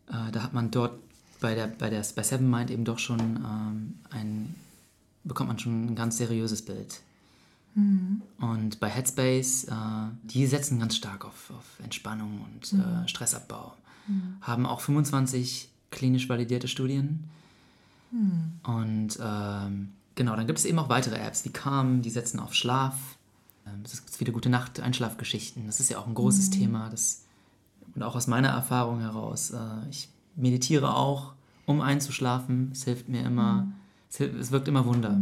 Äh, 0.07 0.31
da 0.31 0.43
hat 0.43 0.53
man 0.53 0.69
dort 0.71 0.99
bei 1.39 1.55
der, 1.55 1.67
bei 1.67 1.89
der 1.89 2.05
bei 2.15 2.23
Seven 2.23 2.49
Mind 2.49 2.69
eben 2.71 2.85
doch 2.85 2.99
schon 2.99 3.19
ähm, 3.19 3.93
ein, 4.11 4.55
bekommt 5.23 5.47
man 5.47 5.57
schon 5.59 5.87
ein 5.87 5.95
ganz 5.95 6.17
seriöses 6.17 6.63
Bild. 6.63 7.01
Und 8.39 8.79
bei 8.79 8.87
Headspace, 8.89 9.65
äh, 9.65 9.73
die 10.23 10.45
setzen 10.47 10.79
ganz 10.79 10.95
stark 10.95 11.25
auf, 11.25 11.51
auf 11.51 11.79
Entspannung 11.83 12.39
und 12.45 12.71
äh, 12.79 13.05
Stressabbau. 13.07 13.73
Haben 14.41 14.65
auch 14.65 14.79
25 14.79 15.67
klinisch 15.91 16.29
validierte 16.29 16.67
Studien. 16.69 17.25
Und 18.63 19.17
ähm, 19.21 19.89
genau, 20.15 20.35
dann 20.35 20.47
gibt 20.47 20.59
es 20.59 20.65
eben 20.65 20.79
auch 20.79 20.89
weitere 20.89 21.15
Apps 21.17 21.45
wie 21.45 21.49
Calm, 21.49 22.01
die 22.01 22.09
setzen 22.09 22.39
auf 22.39 22.53
Schlaf. 22.53 22.95
Ähm, 23.67 23.81
es 23.83 24.03
gibt 24.03 24.15
viele 24.15 24.31
gute 24.31 24.49
Nacht, 24.49 24.79
Einschlafgeschichten. 24.79 25.65
Das 25.65 25.79
ist 25.79 25.89
ja 25.89 25.99
auch 25.99 26.07
ein 26.07 26.13
großes 26.13 26.49
Thema. 26.49 26.89
Das, 26.89 27.23
und 27.93 28.03
auch 28.03 28.15
aus 28.15 28.27
meiner 28.27 28.49
Erfahrung 28.49 29.01
heraus, 29.01 29.51
äh, 29.51 29.89
ich 29.89 30.09
meditiere 30.35 30.95
auch, 30.95 31.33
um 31.65 31.81
einzuschlafen. 31.81 32.69
Es 32.71 32.83
hilft 32.83 33.09
mir 33.09 33.23
immer, 33.23 33.67
hilft, 34.11 34.35
es 34.35 34.51
wirkt 34.51 34.67
immer 34.67 34.85
Wunder. 34.85 35.19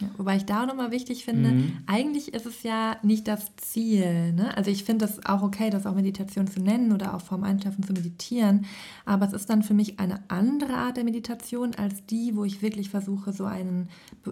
Ja, 0.00 0.08
wobei 0.16 0.36
ich 0.36 0.46
da 0.46 0.62
auch 0.62 0.66
nochmal 0.66 0.90
wichtig 0.90 1.24
finde, 1.24 1.50
Mhm. 1.50 1.78
eigentlich 1.86 2.32
ist 2.32 2.46
es 2.46 2.62
ja 2.62 2.96
nicht 3.02 3.28
das 3.28 3.54
Ziel. 3.56 4.32
Ne? 4.32 4.56
Also 4.56 4.70
ich 4.70 4.84
finde 4.84 5.04
es 5.04 5.24
auch 5.26 5.42
okay, 5.42 5.68
das 5.70 5.84
auch 5.86 5.94
Meditation 5.94 6.46
zu 6.46 6.60
nennen 6.60 6.92
oder 6.92 7.14
auch 7.14 7.20
vorm 7.20 7.44
Einschlafen 7.44 7.84
zu 7.84 7.92
meditieren. 7.92 8.66
Aber 9.04 9.26
es 9.26 9.32
ist 9.32 9.50
dann 9.50 9.62
für 9.62 9.74
mich 9.74 10.00
eine 10.00 10.20
andere 10.28 10.74
Art 10.74 10.96
der 10.96 11.04
Meditation 11.04 11.74
als 11.74 12.06
die, 12.06 12.34
wo 12.34 12.44
ich 12.44 12.62
wirklich 12.62 12.88
versuche, 12.88 13.32
so 13.32 13.44
einen, 13.44 13.88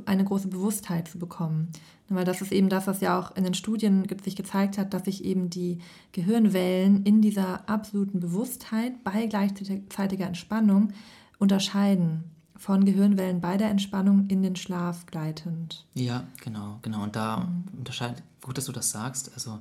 eine 0.07 0.25
große 0.25 0.49
Bewusstheit 0.49 1.09
zu 1.09 1.19
bekommen. 1.19 1.69
Weil 2.09 2.25
das 2.25 2.41
ist 2.41 2.53
eben 2.53 2.71
das, 2.71 2.87
was 2.87 3.03
ja 3.03 3.19
auch 3.19 3.37
in 3.37 3.45
den 3.45 3.53
Studien 3.53 4.07
sich 4.25 4.35
gezeigt 4.35 4.79
hat, 4.79 4.95
dass 4.95 5.05
sich 5.05 5.25
eben 5.25 5.51
die 5.51 5.79
Gehirnwellen 6.13 7.03
in 7.05 7.21
dieser 7.21 7.69
absoluten 7.69 8.21
Bewusstheit 8.21 9.05
bei 9.05 9.27
gleichzeitiger 9.27 10.27
Entspannung 10.27 10.93
unterscheiden 11.39 12.25
von 12.59 12.85
Gehirnwellen 12.85 13.41
bei 13.41 13.57
der 13.57 13.71
Entspannung 13.71 14.27
in 14.29 14.43
den 14.43 14.57
Schlaf 14.57 15.07
gleitend. 15.07 15.87
Ja, 15.95 16.25
genau, 16.43 16.79
genau. 16.83 17.03
Und 17.05 17.17
da 17.17 17.49
unterscheidet, 17.77 18.23
gut, 18.43 18.59
dass 18.59 18.67
du 18.67 18.73
das 18.73 18.91
sagst. 18.91 19.31
Also, 19.35 19.59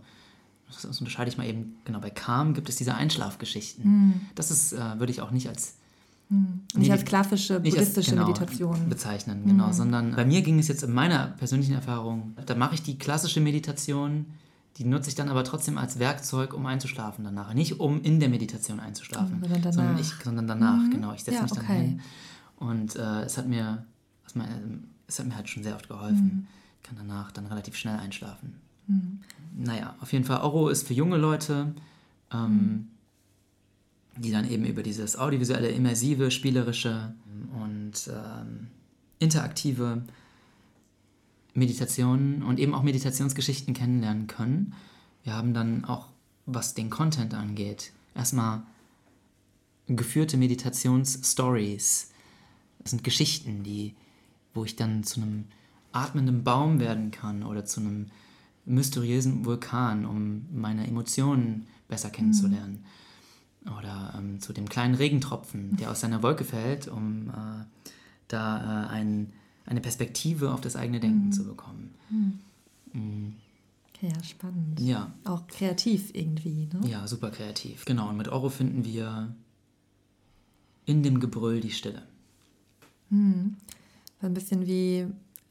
das 0.70 0.84
unterscheide 1.00 1.30
ich 1.30 1.38
mal 1.38 1.46
eben, 1.48 1.76
genau, 1.86 2.00
bei 2.00 2.10
Calm 2.10 2.54
gibt 2.54 2.68
es 2.68 2.76
diese 2.76 2.96
Einschlafgeschichten. 2.96 4.28
Das 4.36 4.52
ist, 4.52 4.74
äh, 4.74 5.00
würde 5.00 5.12
ich 5.12 5.22
auch 5.22 5.32
nicht 5.32 5.48
als 5.48 5.76
Nicht 6.30 6.76
Nee, 6.76 6.92
als 6.92 7.06
klassische 7.06 7.60
nicht 7.62 7.76
buddhistische 7.76 8.12
genau, 8.12 8.28
Meditation. 8.28 8.90
bezeichnen, 8.90 9.46
genau, 9.46 9.72
sondern 9.72 10.14
bei 10.14 10.26
mir 10.26 10.42
ging 10.42 10.60
es 10.60 10.68
jetzt 10.68 10.84
in 10.84 10.92
meiner 10.92 11.28
persönlichen 11.38 11.74
Erfahrung, 11.74 12.34
da 12.46 12.54
mache 12.56 12.76
ich 12.76 12.84
die 12.84 12.98
klassische 12.98 13.40
Meditation, 13.40 14.26
die 14.78 14.84
nutze 14.84 15.08
ich 15.10 15.16
dann 15.16 15.30
aber 15.30 15.46
trotzdem 15.46 15.78
als 15.78 16.00
Werkzeug, 16.00 16.54
um 16.54 16.66
einzuschlafen 16.66 17.24
danach. 17.24 17.54
Nicht 17.54 17.80
um 17.80 18.02
in 18.02 18.20
der 18.20 18.28
Meditation 18.28 18.82
einzuschlafen, 18.82 19.40
Sondern 19.42 19.62
danach. 19.62 19.74
sondern, 19.74 20.00
ich, 20.00 20.14
sondern 20.24 20.48
danach, 20.48 20.90
genau. 20.92 21.14
Ich 21.14 21.24
setze 21.24 21.38
Ja, 21.38 21.44
mich 21.44 21.52
dann 21.54 21.64
okay. 21.64 21.82
hin 21.82 22.02
und 22.58 22.96
äh, 22.96 23.22
es 23.24 23.38
hat 23.38 23.48
mir, 23.48 23.86
was 24.24 24.36
mein, 24.36 24.90
es 25.08 25.20
hat 25.20 25.28
mir 25.28 25.36
halt 25.36 25.50
schon 25.50 25.64
sehr 25.64 25.76
oft 25.76 25.88
geholfen. 25.88 26.48
Ich 26.82 26.90
kann 26.90 26.98
danach 26.98 27.32
dann 27.32 27.46
relativ 27.46 27.76
schnell 27.76 27.98
einschlafen. 27.98 28.56
Naja, 29.56 29.96
auf 30.00 30.14
jeden 30.14 30.26
Fall, 30.26 30.42
Oro 30.42 30.70
ist 30.70 30.88
für 30.88 30.94
junge 30.94 31.18
Leute, 31.18 31.74
ähm, 32.32 32.88
die 34.18 34.32
dann 34.32 34.50
eben 34.50 34.66
über 34.66 34.84
dieses 34.84 35.18
audiovisuelle, 35.18 35.70
immersive, 35.70 36.32
spielerische 36.32 37.14
und 37.62 38.10
ähm, 38.10 38.68
interaktive 39.20 40.04
Meditationen 41.54 42.44
und 42.44 42.60
eben 42.60 42.74
auch 42.74 42.84
Meditationsgeschichten 42.84 43.74
kennenlernen 43.74 44.28
können. 44.28 44.74
Wir 45.24 45.34
haben 45.34 45.54
dann 45.54 45.86
auch, 45.86 46.08
was 46.46 46.74
den 46.74 46.90
Content 46.90 47.34
angeht, 47.34 47.92
erstmal 48.16 48.64
geführte 49.88 50.38
Meditationsstories. 50.38 52.12
Das 52.80 52.92
sind 52.92 53.04
Geschichten, 53.04 53.64
die, 53.64 53.96
wo 54.54 54.64
ich 54.66 54.76
dann 54.76 55.04
zu 55.04 55.22
einem 55.22 55.46
atmenden 55.92 56.44
Baum 56.44 56.80
werden 56.80 57.12
kann 57.12 57.44
oder 57.44 57.66
zu 57.66 57.80
einem 57.82 58.08
mysteriösen 58.66 59.46
Vulkan, 59.46 60.06
um 60.06 60.46
meine 60.54 60.86
Emotionen 60.88 61.68
besser 61.88 62.10
kennenzulernen. 62.10 62.86
Oder 63.78 64.14
ähm, 64.18 64.40
zu 64.40 64.54
dem 64.54 64.70
kleinen 64.70 64.96
Regentropfen, 64.96 65.76
der 65.78 65.92
aus 65.92 66.02
seiner 66.02 66.24
Wolke 66.24 66.44
fällt, 66.44 66.88
um 66.88 67.30
äh, 67.30 67.66
da 68.28 68.86
äh, 68.86 68.88
ein, 68.90 69.34
eine 69.66 69.82
Perspektive 69.82 70.54
auf 70.54 70.62
das 70.62 70.76
eigene 70.76 71.00
Denken 71.00 71.32
zu 71.32 71.46
bekommen. 71.46 71.94
Okay, 72.92 74.12
ja, 74.16 74.24
spannend. 74.24 74.80
Ja, 74.80 75.12
Auch 75.26 75.48
kreativ 75.48 76.12
irgendwie, 76.14 76.70
ne? 76.72 76.88
ja, 76.88 77.08
super 77.08 77.32
kreativ. 77.32 77.86
Genau, 77.86 78.10
und 78.10 78.18
mit 78.18 78.30
Oro 78.30 78.50
finden 78.50 78.86
wir 78.86 79.36
in 80.86 81.04
dem 81.04 81.20
Gebrüll 81.20 81.60
die 81.60 81.72
Stille. 81.72 82.04
So 83.10 84.28
ein 84.28 84.34
bisschen 84.34 84.66
wie 84.66 85.08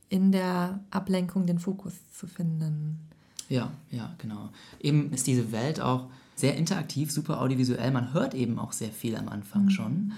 in 0.09 0.33
der 0.33 0.81
Ablenkung 0.91 1.47
den 1.47 1.59
Fokus 1.59 1.95
zu 2.13 2.27
finden. 2.27 2.99
Ja, 3.49 3.71
ja, 3.91 4.15
genau. 4.19 4.51
Eben 4.81 5.13
ist 5.13 5.27
diese 5.27 5.53
Welt 5.53 5.81
auch 5.81 6.09
sehr 6.35 6.57
interaktiv, 6.57 7.11
super 7.11 7.41
audiovisuell. 7.41 7.91
Man 7.91 8.13
hört 8.13 8.35
eben 8.35 8.59
auch 8.59 8.73
sehr 8.73 8.91
viel 8.91 9.17
am 9.17 9.29
Anfang 9.29 9.71
schon. 9.71 10.13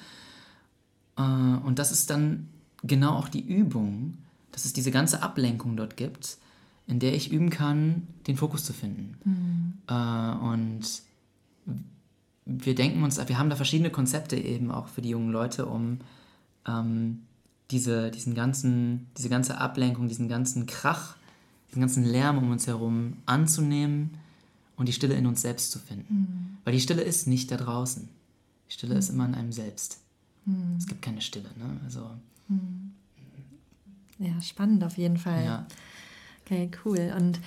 Äh, 1.16 1.22
und 1.22 1.78
das 1.78 1.93
ist 1.93 2.11
dann 2.11 2.49
genau 2.82 3.14
auch 3.14 3.28
die 3.28 3.47
Übung, 3.47 4.18
dass 4.53 4.64
es 4.64 4.72
diese 4.72 4.91
ganze 4.91 5.22
Ablenkung 5.22 5.76
dort 5.76 5.97
gibt, 5.97 6.39
in 6.86 6.99
der 6.99 7.14
ich 7.14 7.30
üben 7.30 7.51
kann, 7.51 8.07
den 8.26 8.36
Fokus 8.36 8.64
zu 8.64 8.72
finden. 8.72 9.82
Äh, 9.86 10.45
und 10.45 11.03
wir 12.47 12.74
denken 12.74 13.03
uns, 13.03 13.18
wir 13.28 13.39
haben 13.39 13.51
da 13.51 13.57
verschiedene 13.57 13.91
Konzepte 13.91 14.36
eben 14.36 14.70
auch 14.70 14.89
für 14.89 15.03
die 15.03 15.11
jungen 15.11 15.30
Leute, 15.30 15.66
um 15.66 15.99
ähm, 16.66 17.22
diese, 17.71 18.11
diesen 18.11 18.35
ganzen, 18.35 19.07
diese 19.16 19.29
ganze 19.29 19.59
Ablenkung, 19.59 20.09
diesen 20.09 20.29
ganzen 20.29 20.66
Krach, 20.66 21.16
diesen 21.69 21.81
ganzen 21.81 22.05
Lärm 22.05 22.39
um 22.39 22.51
uns 22.51 22.66
herum 22.66 23.19
anzunehmen 23.27 24.11
und 24.77 24.89
die 24.89 24.93
Stille 24.93 25.14
in 25.14 25.27
uns 25.27 25.43
selbst 25.43 25.71
zu 25.71 25.79
finden. 25.79 26.59
Weil 26.64 26.73
die 26.73 26.81
Stille 26.81 27.03
ist 27.03 27.27
nicht 27.27 27.51
da 27.51 27.57
draußen. 27.57 28.09
Die 28.69 28.73
Stille 28.73 28.95
ist 28.95 29.11
immer 29.11 29.27
in 29.27 29.35
einem 29.35 29.53
selbst. 29.53 29.99
Es 30.79 30.87
gibt 30.87 31.03
keine 31.03 31.21
Stille, 31.21 31.51
ne? 31.59 31.79
Also, 31.85 32.11
Ja, 34.19 34.41
spannend 34.41 34.83
auf 34.83 34.97
jeden 34.97 35.19
Fall. 35.19 35.45
ja. 35.45 35.66
Okay, 36.45 36.71
cool. 36.85 37.12
Und 37.14 37.41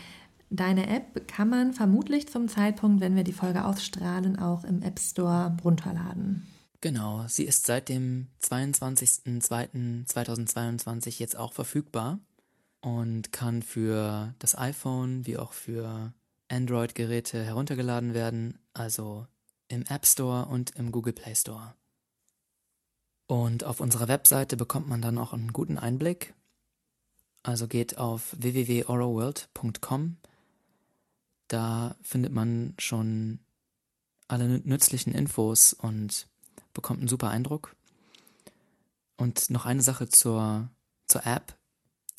deine 0.52 0.88
App 0.88 1.28
kann 1.28 1.50
man 1.50 1.74
vermutlich 1.74 2.30
zum 2.30 2.48
Zeitpunkt, 2.48 3.02
wenn 3.02 3.16
wir 3.16 3.24
die 3.24 3.34
Folge 3.34 3.66
ausstrahlen, 3.66 4.38
auch 4.38 4.64
im 4.64 4.84
App 4.84 5.00
Store 5.00 5.58
runterladen. 5.64 6.44
Genau, 6.82 7.26
sie 7.28 7.46
ist 7.46 7.66
seit 7.68 7.90
dem 7.90 8.28
22.02.2022 8.42 11.20
jetzt 11.20 11.38
auch 11.38 11.54
verfügbar 11.54 12.20
und 12.82 13.32
kann 13.32 13.62
für 13.62 14.34
das 14.40 14.58
iPhone 14.58 15.28
wie 15.28 15.38
auch 15.38 15.54
für 15.54 16.12
Android-Geräte 16.50 17.44
heruntergeladen 17.44 18.16
werden, 18.16 18.58
also 18.74 19.28
im 19.68 19.84
App 19.84 20.08
Store 20.08 20.48
und 20.48 20.72
im 20.72 20.92
Google 20.92 21.14
Play 21.14 21.36
Store. 21.36 21.76
Und 23.28 23.64
auf 23.64 23.80
unserer 23.80 24.08
Webseite 24.08 24.58
bekommt 24.58 24.90
man 24.90 25.04
dann 25.04 25.20
auch 25.20 25.34
einen 25.34 25.54
guten 25.54 25.78
Einblick. 25.78 26.34
Also 27.44 27.68
geht 27.68 28.00
auf 28.00 28.36
www.oroworld.com. 28.38 30.18
Da 31.48 31.96
findet 32.02 32.34
man 32.34 32.74
schon 32.80 33.40
alle 34.28 34.46
nü- 34.46 34.68
nützlichen 34.68 35.14
Infos 35.14 35.74
und 35.74 36.28
bekommt 36.74 37.00
einen 37.00 37.08
super 37.08 37.30
Eindruck. 37.30 37.76
Und 39.18 39.50
noch 39.50 39.66
eine 39.66 39.82
Sache 39.82 40.10
zur, 40.10 40.70
zur 41.08 41.26
App. 41.26 41.56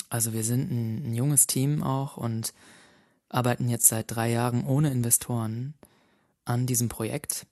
Also 0.09 0.32
wir 0.32 0.44
sind 0.44 0.70
ein, 0.70 1.11
ein 1.11 1.14
junges 1.14 1.46
Team 1.46 1.82
auch 1.82 2.16
und 2.16 2.53
arbeiten 3.28 3.68
jetzt 3.68 3.88
seit 3.88 4.11
drei 4.11 4.30
Jahren 4.30 4.64
ohne 4.66 4.90
Investoren 4.90 5.74
an 6.44 6.66
diesem 6.66 6.88
Projekt 6.88 7.46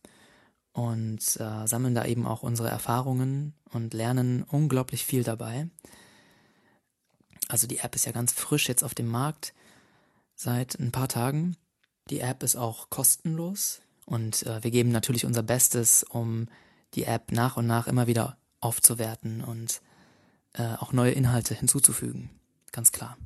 und 0.72 1.18
äh, 1.40 1.66
sammeln 1.66 1.94
da 1.94 2.05
eben 2.05 2.26
auch 2.26 2.42
unsere 2.42 2.68
Erfahrungen 2.68 3.55
und 3.70 3.94
lernen 3.94 4.42
unglaublich 4.44 5.05
viel 5.05 5.24
dabei. 5.24 5.68
Also 7.48 7.66
die 7.66 7.78
App 7.78 7.96
ist 7.96 8.05
ja 8.05 8.12
ganz 8.12 8.32
frisch 8.32 8.68
jetzt 8.68 8.84
auf 8.84 8.94
dem 8.94 9.09
Markt 9.09 9.53
seit 10.36 10.78
ein 10.78 10.92
paar 10.92 11.09
Tagen. 11.09 11.57
Die 12.09 12.20
App 12.20 12.42
ist 12.42 12.57
auch 12.57 12.90
kostenlos 12.90 13.80
Und 14.07 14.44
äh, 14.46 14.62
wir 14.62 14.70
geben 14.70 14.90
natürlich 14.90 15.24
unser 15.24 15.42
Bestes, 15.42 16.05
um 16.05 16.48
die 16.95 17.05
App 17.05 17.32
nach 17.32 17.57
und 17.57 17.66
nach 17.66 17.86
immer 17.86 18.07
wieder 18.07 18.36
aufzuwerten 18.61 19.43
und 19.43 19.80
äh, 20.55 20.74
auch 20.78 20.93
neue 20.93 21.12
Inhalte 21.12 21.55
hinzuzufügen. 21.55 22.30
Ganz 22.72 22.93
klar. 22.93 23.16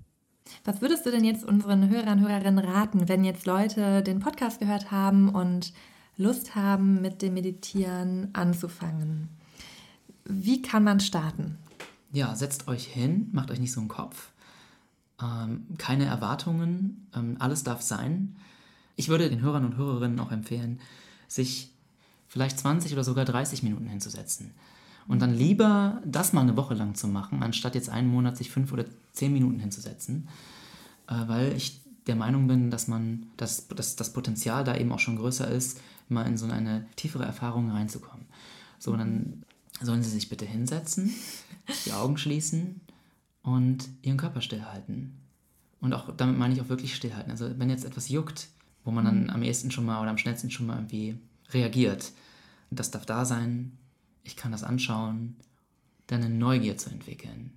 Was 0.65 0.81
würdest 0.81 1.07
du 1.07 1.11
denn 1.11 1.25
jetzt 1.25 1.45
unseren 1.45 1.89
Hörern 1.89 2.19
und 2.19 2.29
Hörerinnen 2.29 2.65
raten, 2.65 3.09
wenn 3.09 3.25
jetzt 3.25 3.47
Leute 3.47 4.03
den 4.03 4.21
Podcast 4.21 4.61
gehört 4.61 4.91
haben 4.91 5.29
und 5.29 5.73
Lust 6.17 6.55
haben, 6.55 7.01
mit 7.01 7.23
dem 7.23 7.35
Meditieren 7.35 8.29
anzufangen? 8.35 9.29
Wie 10.25 10.63
kann 10.63 10.85
man 10.85 11.01
starten? 11.01 11.59
Ja, 12.13 12.35
setzt 12.37 12.69
euch 12.69 12.87
hin, 12.87 13.29
macht 13.33 13.51
euch 13.51 13.61
nicht 13.61 13.73
so 13.73 13.81
einen 13.81 13.89
Kopf. 13.89 14.31
Ähm, 15.21 15.67
keine 15.79 16.05
Erwartungen, 16.07 17.09
ähm, 17.15 17.37
alles 17.39 17.65
darf 17.65 17.83
sein. 17.83 18.37
Ich 18.97 19.09
würde 19.09 19.29
den 19.29 19.41
Hörern 19.41 19.65
und 19.65 19.77
Hörerinnen 19.77 20.21
auch 20.21 20.31
empfehlen, 20.31 20.81
sich 21.27 21.74
vielleicht 22.35 22.59
20 22.59 22.93
oder 22.93 23.05
sogar 23.05 23.25
30 23.25 23.63
Minuten 23.63 23.87
hinzusetzen. 23.87 24.55
Und 25.07 25.23
dann 25.23 25.33
lieber 25.33 26.03
das 26.05 26.33
mal 26.33 26.41
eine 26.41 26.57
Woche 26.57 26.75
lang 26.75 26.97
zu 26.97 27.07
machen, 27.07 27.45
anstatt 27.45 27.77
jetzt 27.77 27.89
einen 27.91 28.09
Monat 28.09 28.37
sich 28.37 28.51
fünf 28.51 28.73
oder 28.73 28.87
zehn 29.13 29.33
Minuten 29.33 29.61
hinzusetzen. 29.61 30.29
Äh, 31.07 31.29
weil 31.29 31.53
ich 31.53 31.81
der 32.09 32.17
Meinung 32.17 32.49
bin, 32.49 32.73
dass 32.73 32.89
man, 32.89 33.27
dass, 33.37 33.69
dass 33.69 33.95
das 33.95 34.13
Potenzial 34.13 34.65
da 34.65 34.77
eben 34.77 34.91
auch 34.91 34.99
schon 34.99 35.15
größer 35.15 35.49
ist, 35.49 35.81
mal 36.09 36.27
in 36.27 36.37
so 36.37 36.47
eine 36.47 36.87
tiefere 36.97 37.25
Erfahrung 37.25 37.71
reinzukommen. 37.71 38.27
So, 38.81 38.97
dann 38.97 39.45
sollen 39.81 40.03
Sie 40.03 40.11
sich 40.11 40.29
bitte 40.29 40.45
hinsetzen, 40.45 41.15
die 41.87 41.93
Augen 41.93 42.17
schließen 42.17 42.81
und 43.43 43.89
Ihren 44.03 44.17
Körper 44.17 44.41
stillhalten. 44.41 45.21
Und 45.81 45.93
auch 45.93 46.11
damit 46.17 46.37
meine 46.37 46.53
ich 46.53 46.61
auch 46.61 46.69
wirklich 46.69 46.97
stillhalten. 46.97 47.31
Also 47.31 47.49
wenn 47.61 47.71
jetzt 47.71 47.85
etwas 47.85 48.09
juckt, 48.09 48.49
wo 48.83 48.91
man 48.91 49.05
dann 49.05 49.31
am 49.31 49.45
ehesten 49.45 49.71
schon 49.71 49.85
mal 49.85 50.01
oder 50.01 50.11
am 50.11 50.19
schnellsten 50.19 50.51
schon 50.51 50.67
mal 50.67 50.79
irgendwie 50.79 51.17
reagiert, 51.53 52.13
das 52.79 52.91
darf 52.91 53.07
da 53.07 53.25
sein, 53.25 53.77
ich 54.23 54.37
kann 54.37 54.53
das 54.53 54.65
anschauen, 54.65 55.37
dann 56.07 56.23
eine 56.23 56.35
Neugier 56.35 56.77
zu 56.77 56.91
entwickeln, 56.91 57.53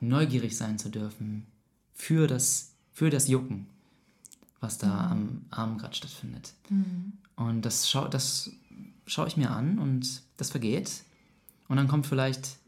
neugierig 0.00 0.56
sein 0.56 0.78
zu 0.78 0.88
dürfen 0.88 1.46
für 1.94 2.26
das, 2.26 2.72
für 2.92 3.10
das 3.10 3.28
Jucken, 3.28 3.66
was 4.60 4.78
da 4.78 4.88
mhm. 4.88 5.12
am 5.12 5.44
Arm 5.50 5.78
gerade 5.78 5.94
stattfindet. 5.94 6.52
Mhm. 6.68 7.12
Und 7.36 7.62
das 7.62 7.88
schaue 7.88 8.10
das 8.10 8.50
schau 9.06 9.26
ich 9.26 9.36
mir 9.36 9.50
an 9.50 9.78
und 9.78 10.22
das 10.36 10.50
vergeht. 10.50 11.04
Und 11.68 11.76
dann 11.76 11.88
kommt 11.88 12.06
vielleicht 12.06 12.58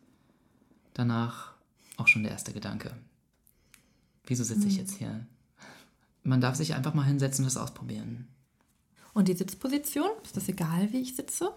danach 0.94 1.52
auch 1.96 2.08
schon 2.08 2.22
der 2.22 2.32
erste 2.32 2.52
Gedanke. 2.52 2.94
Wieso 4.26 4.44
sitze 4.44 4.62
mhm. 4.62 4.68
ich 4.68 4.76
jetzt 4.76 4.96
hier? 4.96 5.26
Man 6.22 6.40
darf 6.40 6.56
sich 6.56 6.74
einfach 6.74 6.94
mal 6.94 7.04
hinsetzen 7.04 7.44
und 7.44 7.52
das 7.52 7.60
ausprobieren. 7.60 8.28
Und 9.14 9.28
die 9.28 9.34
Sitzposition? 9.34 10.10
Ist 10.24 10.36
das 10.36 10.48
egal, 10.48 10.92
wie 10.92 11.00
ich 11.00 11.16
sitze? 11.16 11.50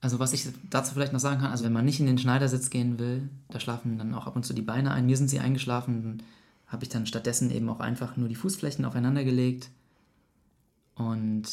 Also 0.00 0.18
was 0.18 0.32
ich 0.32 0.48
dazu 0.70 0.92
vielleicht 0.92 1.12
noch 1.12 1.20
sagen 1.20 1.40
kann, 1.40 1.50
also 1.50 1.64
wenn 1.64 1.72
man 1.72 1.84
nicht 1.84 2.00
in 2.00 2.06
den 2.06 2.18
Schneidersitz 2.18 2.70
gehen 2.70 2.98
will, 2.98 3.28
da 3.48 3.60
schlafen 3.60 3.96
dann 3.96 4.14
auch 4.14 4.26
ab 4.26 4.36
und 4.36 4.44
zu 4.44 4.52
die 4.52 4.62
Beine 4.62 4.92
ein. 4.92 5.06
Mir 5.06 5.16
sind 5.16 5.28
sie 5.28 5.40
eingeschlafen, 5.40 6.22
habe 6.66 6.84
ich 6.84 6.90
dann 6.90 7.06
stattdessen 7.06 7.50
eben 7.50 7.68
auch 7.68 7.80
einfach 7.80 8.16
nur 8.16 8.28
die 8.28 8.34
Fußflächen 8.34 8.84
aufeinander 8.84 9.24
gelegt 9.24 9.70
und 10.94 11.44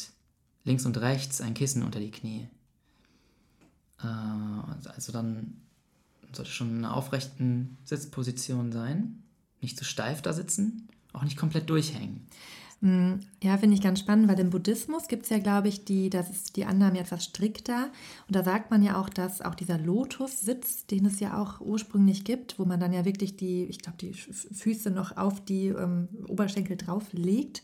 links 0.64 0.84
und 0.84 0.98
rechts 0.98 1.40
ein 1.40 1.54
Kissen 1.54 1.82
unter 1.82 2.00
die 2.00 2.10
Knie. 2.10 2.48
Äh, 4.02 4.06
also 4.06 5.12
dann 5.12 5.60
sollte 6.32 6.50
schon 6.50 6.70
in 6.70 6.84
einer 6.84 6.96
aufrechten 6.96 7.78
Sitzposition 7.84 8.72
sein, 8.72 9.22
nicht 9.60 9.78
zu 9.78 9.84
steif 9.84 10.20
da 10.20 10.32
sitzen, 10.32 10.88
auch 11.12 11.22
nicht 11.22 11.36
komplett 11.36 11.70
durchhängen. 11.70 12.26
Hm, 12.80 13.20
ja, 13.42 13.56
finde 13.56 13.76
ich 13.76 13.82
ganz 13.82 14.00
spannend, 14.00 14.28
weil 14.28 14.38
im 14.38 14.50
Buddhismus 14.50 15.08
gibt 15.08 15.24
es 15.24 15.30
ja, 15.30 15.38
glaube 15.38 15.68
ich, 15.68 15.84
die, 15.84 16.10
das 16.10 16.30
ist 16.30 16.56
die 16.56 16.64
Annahme 16.64 16.98
etwas 17.00 17.24
strikter. 17.24 17.86
Und 18.26 18.36
da 18.36 18.44
sagt 18.44 18.70
man 18.70 18.82
ja 18.82 19.00
auch, 19.00 19.08
dass 19.08 19.40
auch 19.40 19.54
dieser 19.54 19.78
Lotus-Sitz, 19.78 20.86
den 20.86 21.06
es 21.06 21.20
ja 21.20 21.40
auch 21.40 21.60
ursprünglich 21.60 22.24
gibt, 22.24 22.58
wo 22.58 22.64
man 22.64 22.80
dann 22.80 22.92
ja 22.92 23.04
wirklich 23.04 23.36
die, 23.36 23.64
ich 23.64 23.78
glaube, 23.78 23.98
die 23.98 24.12
Füße 24.12 24.90
noch 24.90 25.16
auf 25.16 25.44
die 25.44 25.68
ähm, 25.68 26.08
Oberschenkel 26.28 26.76
drauflegt 26.76 27.62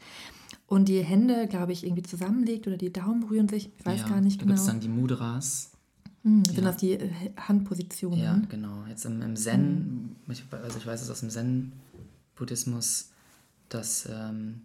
und 0.67 0.89
die 0.89 1.03
Hände, 1.03 1.49
glaube 1.49 1.73
ich, 1.73 1.85
irgendwie 1.85 2.03
zusammenlegt 2.03 2.67
oder 2.67 2.77
die 2.77 2.93
Daumen 2.93 3.25
rühren 3.25 3.49
sich, 3.49 3.71
ich 3.77 3.85
weiß 3.85 4.01
ja, 4.03 4.09
gar 4.09 4.21
nicht 4.21 4.41
da 4.41 4.45
genau. 4.45 4.55
Da 4.55 4.61
gibt 4.61 4.61
es 4.61 4.67
dann 4.67 4.81
die 4.81 4.89
Mudras. 4.89 5.73
Hm, 6.23 6.45
sind 6.45 6.59
ja. 6.59 6.63
das 6.63 6.77
die 6.77 6.93
äh, 6.93 7.11
Handpositionen? 7.37 8.21
Ja, 8.21 8.41
genau. 8.49 8.85
Jetzt 8.89 9.05
im, 9.05 9.21
im 9.21 9.37
Zen, 9.37 10.17
hm. 10.27 10.43
also 10.51 10.79
ich 10.79 10.87
weiß 10.87 11.03
es 11.03 11.11
aus 11.11 11.21
dem 11.21 11.31
Zen-Buddhismus, 11.31 13.11
dass 13.69 14.09
ähm, 14.11 14.63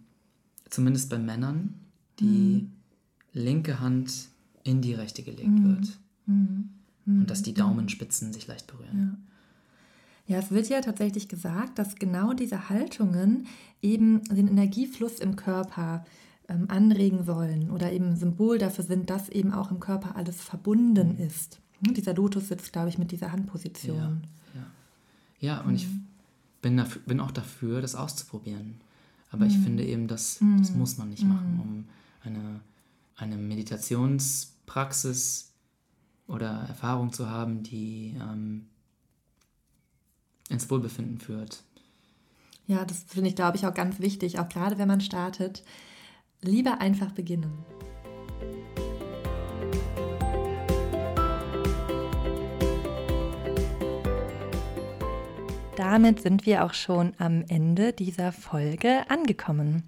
zumindest 0.70 1.10
bei 1.10 1.18
Männern, 1.18 1.74
die 2.18 2.62
mhm. 2.62 2.72
linke 3.32 3.80
Hand 3.80 4.28
in 4.64 4.82
die 4.82 4.94
rechte 4.94 5.22
gelegt 5.22 5.48
mhm. 5.48 5.64
wird. 5.64 5.98
Mhm. 6.26 6.70
Und 7.06 7.30
dass 7.30 7.42
die 7.42 7.54
Daumenspitzen 7.54 8.32
sich 8.32 8.48
leicht 8.48 8.66
berühren. 8.66 9.18
Ja. 10.26 10.34
ja, 10.34 10.42
es 10.42 10.50
wird 10.50 10.68
ja 10.68 10.80
tatsächlich 10.80 11.28
gesagt, 11.28 11.78
dass 11.78 11.94
genau 11.94 12.32
diese 12.32 12.68
Haltungen 12.68 13.46
eben 13.80 14.24
den 14.24 14.48
Energiefluss 14.48 15.20
im 15.20 15.36
Körper 15.36 16.04
ähm, 16.48 16.66
anregen 16.68 17.24
sollen 17.24 17.70
oder 17.70 17.92
eben 17.92 18.10
ein 18.10 18.16
Symbol 18.16 18.58
dafür 18.58 18.84
sind, 18.84 19.08
dass 19.08 19.28
eben 19.28 19.52
auch 19.52 19.70
im 19.70 19.78
Körper 19.78 20.16
alles 20.16 20.42
verbunden 20.42 21.14
mhm. 21.14 21.24
ist. 21.24 21.60
Hm, 21.84 21.94
dieser 21.94 22.14
Lotus 22.14 22.48
sitzt, 22.48 22.72
glaube 22.72 22.88
ich, 22.88 22.98
mit 22.98 23.12
dieser 23.12 23.30
Handposition. 23.30 24.26
Ja, 24.54 24.60
ja. 25.40 25.58
ja 25.58 25.60
und 25.60 25.76
ich 25.76 25.86
mhm. 25.86 26.06
bin, 26.62 26.76
dafür, 26.76 27.02
bin 27.02 27.20
auch 27.20 27.30
dafür, 27.30 27.80
das 27.80 27.94
auszuprobieren. 27.94 28.80
Aber 29.30 29.44
mhm. 29.44 29.50
ich 29.50 29.58
finde 29.58 29.84
eben, 29.84 30.08
das, 30.08 30.40
das 30.58 30.70
mhm. 30.70 30.78
muss 30.78 30.96
man 30.98 31.10
nicht 31.10 31.24
machen, 31.24 31.54
mhm. 31.54 31.60
um 31.60 31.84
eine, 32.22 32.60
eine 33.16 33.36
Meditationspraxis 33.36 35.52
oder 36.26 36.64
Erfahrung 36.68 37.12
zu 37.12 37.30
haben, 37.30 37.62
die 37.62 38.16
ähm, 38.20 38.66
ins 40.48 40.68
Wohlbefinden 40.70 41.18
führt. 41.18 41.62
Ja, 42.66 42.84
das 42.84 43.04
finde 43.04 43.30
ich, 43.30 43.36
glaube 43.36 43.56
ich, 43.56 43.66
auch 43.66 43.74
ganz 43.74 44.00
wichtig, 44.00 44.38
auch 44.38 44.48
gerade 44.48 44.78
wenn 44.78 44.88
man 44.88 45.00
startet. 45.00 45.62
Lieber 46.42 46.80
einfach 46.80 47.12
beginnen. 47.12 47.52
Damit 55.76 56.22
sind 56.22 56.46
wir 56.46 56.64
auch 56.64 56.74
schon 56.74 57.12
am 57.18 57.44
Ende 57.48 57.92
dieser 57.92 58.32
Folge 58.32 59.08
angekommen. 59.08 59.84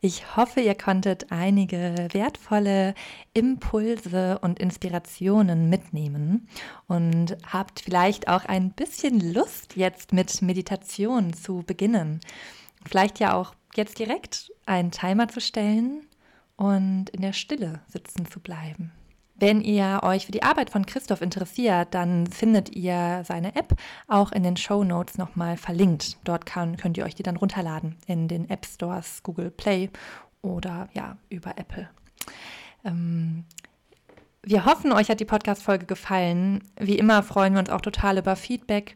Ich 0.00 0.36
hoffe, 0.36 0.60
ihr 0.60 0.74
konntet 0.74 1.32
einige 1.32 2.08
wertvolle 2.12 2.94
Impulse 3.32 4.38
und 4.40 4.58
Inspirationen 4.58 5.68
mitnehmen 5.68 6.48
und 6.86 7.36
habt 7.50 7.80
vielleicht 7.80 8.28
auch 8.28 8.44
ein 8.44 8.72
bisschen 8.72 9.32
Lust, 9.32 9.76
jetzt 9.76 10.12
mit 10.12 10.42
Meditation 10.42 11.32
zu 11.32 11.64
beginnen. 11.66 12.20
Vielleicht 12.86 13.18
ja 13.18 13.34
auch 13.34 13.54
jetzt 13.74 13.98
direkt 13.98 14.52
einen 14.66 14.90
Timer 14.90 15.28
zu 15.28 15.40
stellen 15.40 16.06
und 16.56 17.10
in 17.10 17.22
der 17.22 17.32
Stille 17.32 17.80
sitzen 17.88 18.26
zu 18.26 18.40
bleiben. 18.40 18.92
Wenn 19.40 19.62
ihr 19.62 20.00
euch 20.02 20.26
für 20.26 20.32
die 20.32 20.42
Arbeit 20.42 20.68
von 20.68 20.84
Christoph 20.84 21.22
interessiert, 21.22 21.94
dann 21.94 22.26
findet 22.26 22.76
ihr 22.76 23.22
seine 23.26 23.56
App 23.56 23.74
auch 24.06 24.32
in 24.32 24.42
den 24.42 24.58
Show 24.58 24.84
Notes 24.84 25.16
nochmal 25.16 25.56
verlinkt. 25.56 26.18
Dort 26.24 26.44
kann, 26.44 26.76
könnt 26.76 26.98
ihr 26.98 27.06
euch 27.06 27.14
die 27.14 27.22
dann 27.22 27.38
runterladen 27.38 27.96
in 28.06 28.28
den 28.28 28.50
App 28.50 28.66
Stores, 28.66 29.22
Google 29.22 29.50
Play 29.50 29.88
oder 30.42 30.90
ja, 30.92 31.16
über 31.30 31.56
Apple. 31.56 31.88
Ähm, 32.84 33.44
wir 34.42 34.66
hoffen, 34.66 34.92
euch 34.92 35.08
hat 35.08 35.20
die 35.20 35.24
Podcast-Folge 35.24 35.86
gefallen. 35.86 36.62
Wie 36.78 36.98
immer 36.98 37.22
freuen 37.22 37.54
wir 37.54 37.60
uns 37.60 37.70
auch 37.70 37.80
total 37.80 38.18
über 38.18 38.36
Feedback. 38.36 38.94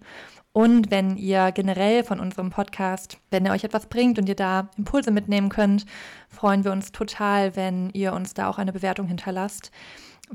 Und 0.52 0.90
wenn 0.90 1.16
ihr 1.16 1.52
generell 1.52 2.04
von 2.04 2.20
unserem 2.20 2.50
Podcast, 2.50 3.16
wenn 3.30 3.46
er 3.46 3.54
euch 3.54 3.64
etwas 3.64 3.86
bringt 3.86 4.18
und 4.18 4.28
ihr 4.28 4.36
da 4.36 4.68
Impulse 4.76 5.10
mitnehmen 5.10 5.48
könnt, 5.48 5.86
freuen 6.28 6.64
wir 6.64 6.72
uns 6.72 6.92
total, 6.92 7.56
wenn 7.56 7.88
ihr 7.94 8.12
uns 8.12 8.34
da 8.34 8.50
auch 8.50 8.58
eine 8.58 8.74
Bewertung 8.74 9.06
hinterlasst 9.06 9.70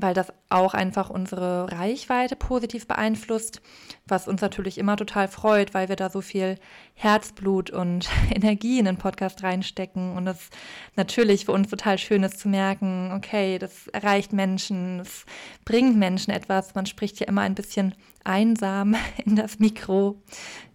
weil 0.00 0.14
das 0.14 0.32
auch 0.48 0.74
einfach 0.74 1.10
unsere 1.10 1.70
Reichweite 1.70 2.36
positiv 2.36 2.86
beeinflusst, 2.86 3.60
was 4.06 4.28
uns 4.28 4.40
natürlich 4.40 4.78
immer 4.78 4.96
total 4.96 5.28
freut, 5.28 5.74
weil 5.74 5.88
wir 5.88 5.96
da 5.96 6.10
so 6.10 6.20
viel 6.20 6.56
Herzblut 6.94 7.70
und 7.70 8.08
Energie 8.34 8.78
in 8.78 8.84
den 8.84 8.96
Podcast 8.96 9.42
reinstecken. 9.42 10.16
Und 10.16 10.26
es 10.26 10.50
natürlich 10.96 11.44
für 11.44 11.52
uns 11.52 11.68
total 11.68 11.98
schön 11.98 12.22
ist 12.22 12.40
zu 12.40 12.48
merken, 12.48 13.12
okay, 13.14 13.58
das 13.58 13.88
erreicht 13.88 14.32
Menschen, 14.32 15.00
es 15.00 15.24
bringt 15.64 15.96
Menschen 15.96 16.32
etwas. 16.32 16.74
Man 16.74 16.86
spricht 16.86 17.20
ja 17.20 17.26
immer 17.26 17.42
ein 17.42 17.54
bisschen 17.54 17.94
einsam 18.24 18.96
in 19.24 19.36
das 19.36 19.58
Mikro, 19.58 20.22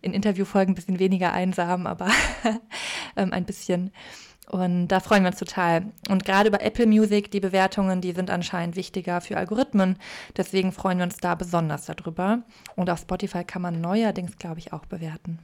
in 0.01 0.13
Interviewfolgen 0.13 0.71
ein 0.71 0.75
bisschen 0.75 0.99
weniger 0.99 1.33
einsam, 1.33 1.87
aber 1.87 2.09
ähm, 3.15 3.33
ein 3.33 3.45
bisschen 3.45 3.91
und 4.49 4.87
da 4.89 4.99
freuen 4.99 5.23
wir 5.23 5.29
uns 5.29 5.39
total. 5.39 5.85
Und 6.09 6.25
gerade 6.25 6.51
bei 6.51 6.59
Apple 6.59 6.85
Music, 6.85 7.31
die 7.31 7.39
Bewertungen, 7.39 8.01
die 8.01 8.11
sind 8.11 8.29
anscheinend 8.29 8.75
wichtiger 8.75 9.21
für 9.21 9.37
Algorithmen. 9.37 9.97
Deswegen 10.37 10.71
freuen 10.71 10.99
wir 10.99 11.05
uns 11.05 11.17
da 11.17 11.35
besonders 11.35 11.85
darüber. 11.85 12.43
Und 12.75 12.89
auf 12.89 12.99
Spotify 12.99 13.43
kann 13.43 13.61
man 13.61 13.81
neuerdings, 13.81 14.37
glaube 14.37 14.59
ich, 14.59 14.73
auch 14.73 14.85
bewerten. 14.85 15.39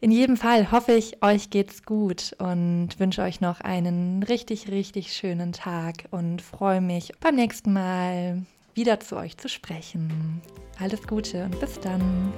In 0.00 0.10
jedem 0.10 0.36
Fall 0.36 0.70
hoffe 0.70 0.92
ich, 0.92 1.22
euch 1.22 1.48
geht's 1.48 1.84
gut 1.84 2.36
und 2.38 2.90
wünsche 2.98 3.22
euch 3.22 3.40
noch 3.40 3.62
einen 3.62 4.22
richtig, 4.22 4.68
richtig 4.70 5.14
schönen 5.14 5.52
Tag 5.52 6.04
und 6.10 6.42
freue 6.42 6.82
mich 6.82 7.12
beim 7.20 7.36
nächsten 7.36 7.72
Mal 7.72 8.42
wieder 8.74 9.00
zu 9.00 9.16
euch 9.16 9.38
zu 9.38 9.48
sprechen. 9.48 10.42
Alles 10.78 11.06
Gute 11.06 11.44
und 11.44 11.58
bis 11.58 11.80
dann. 11.80 12.34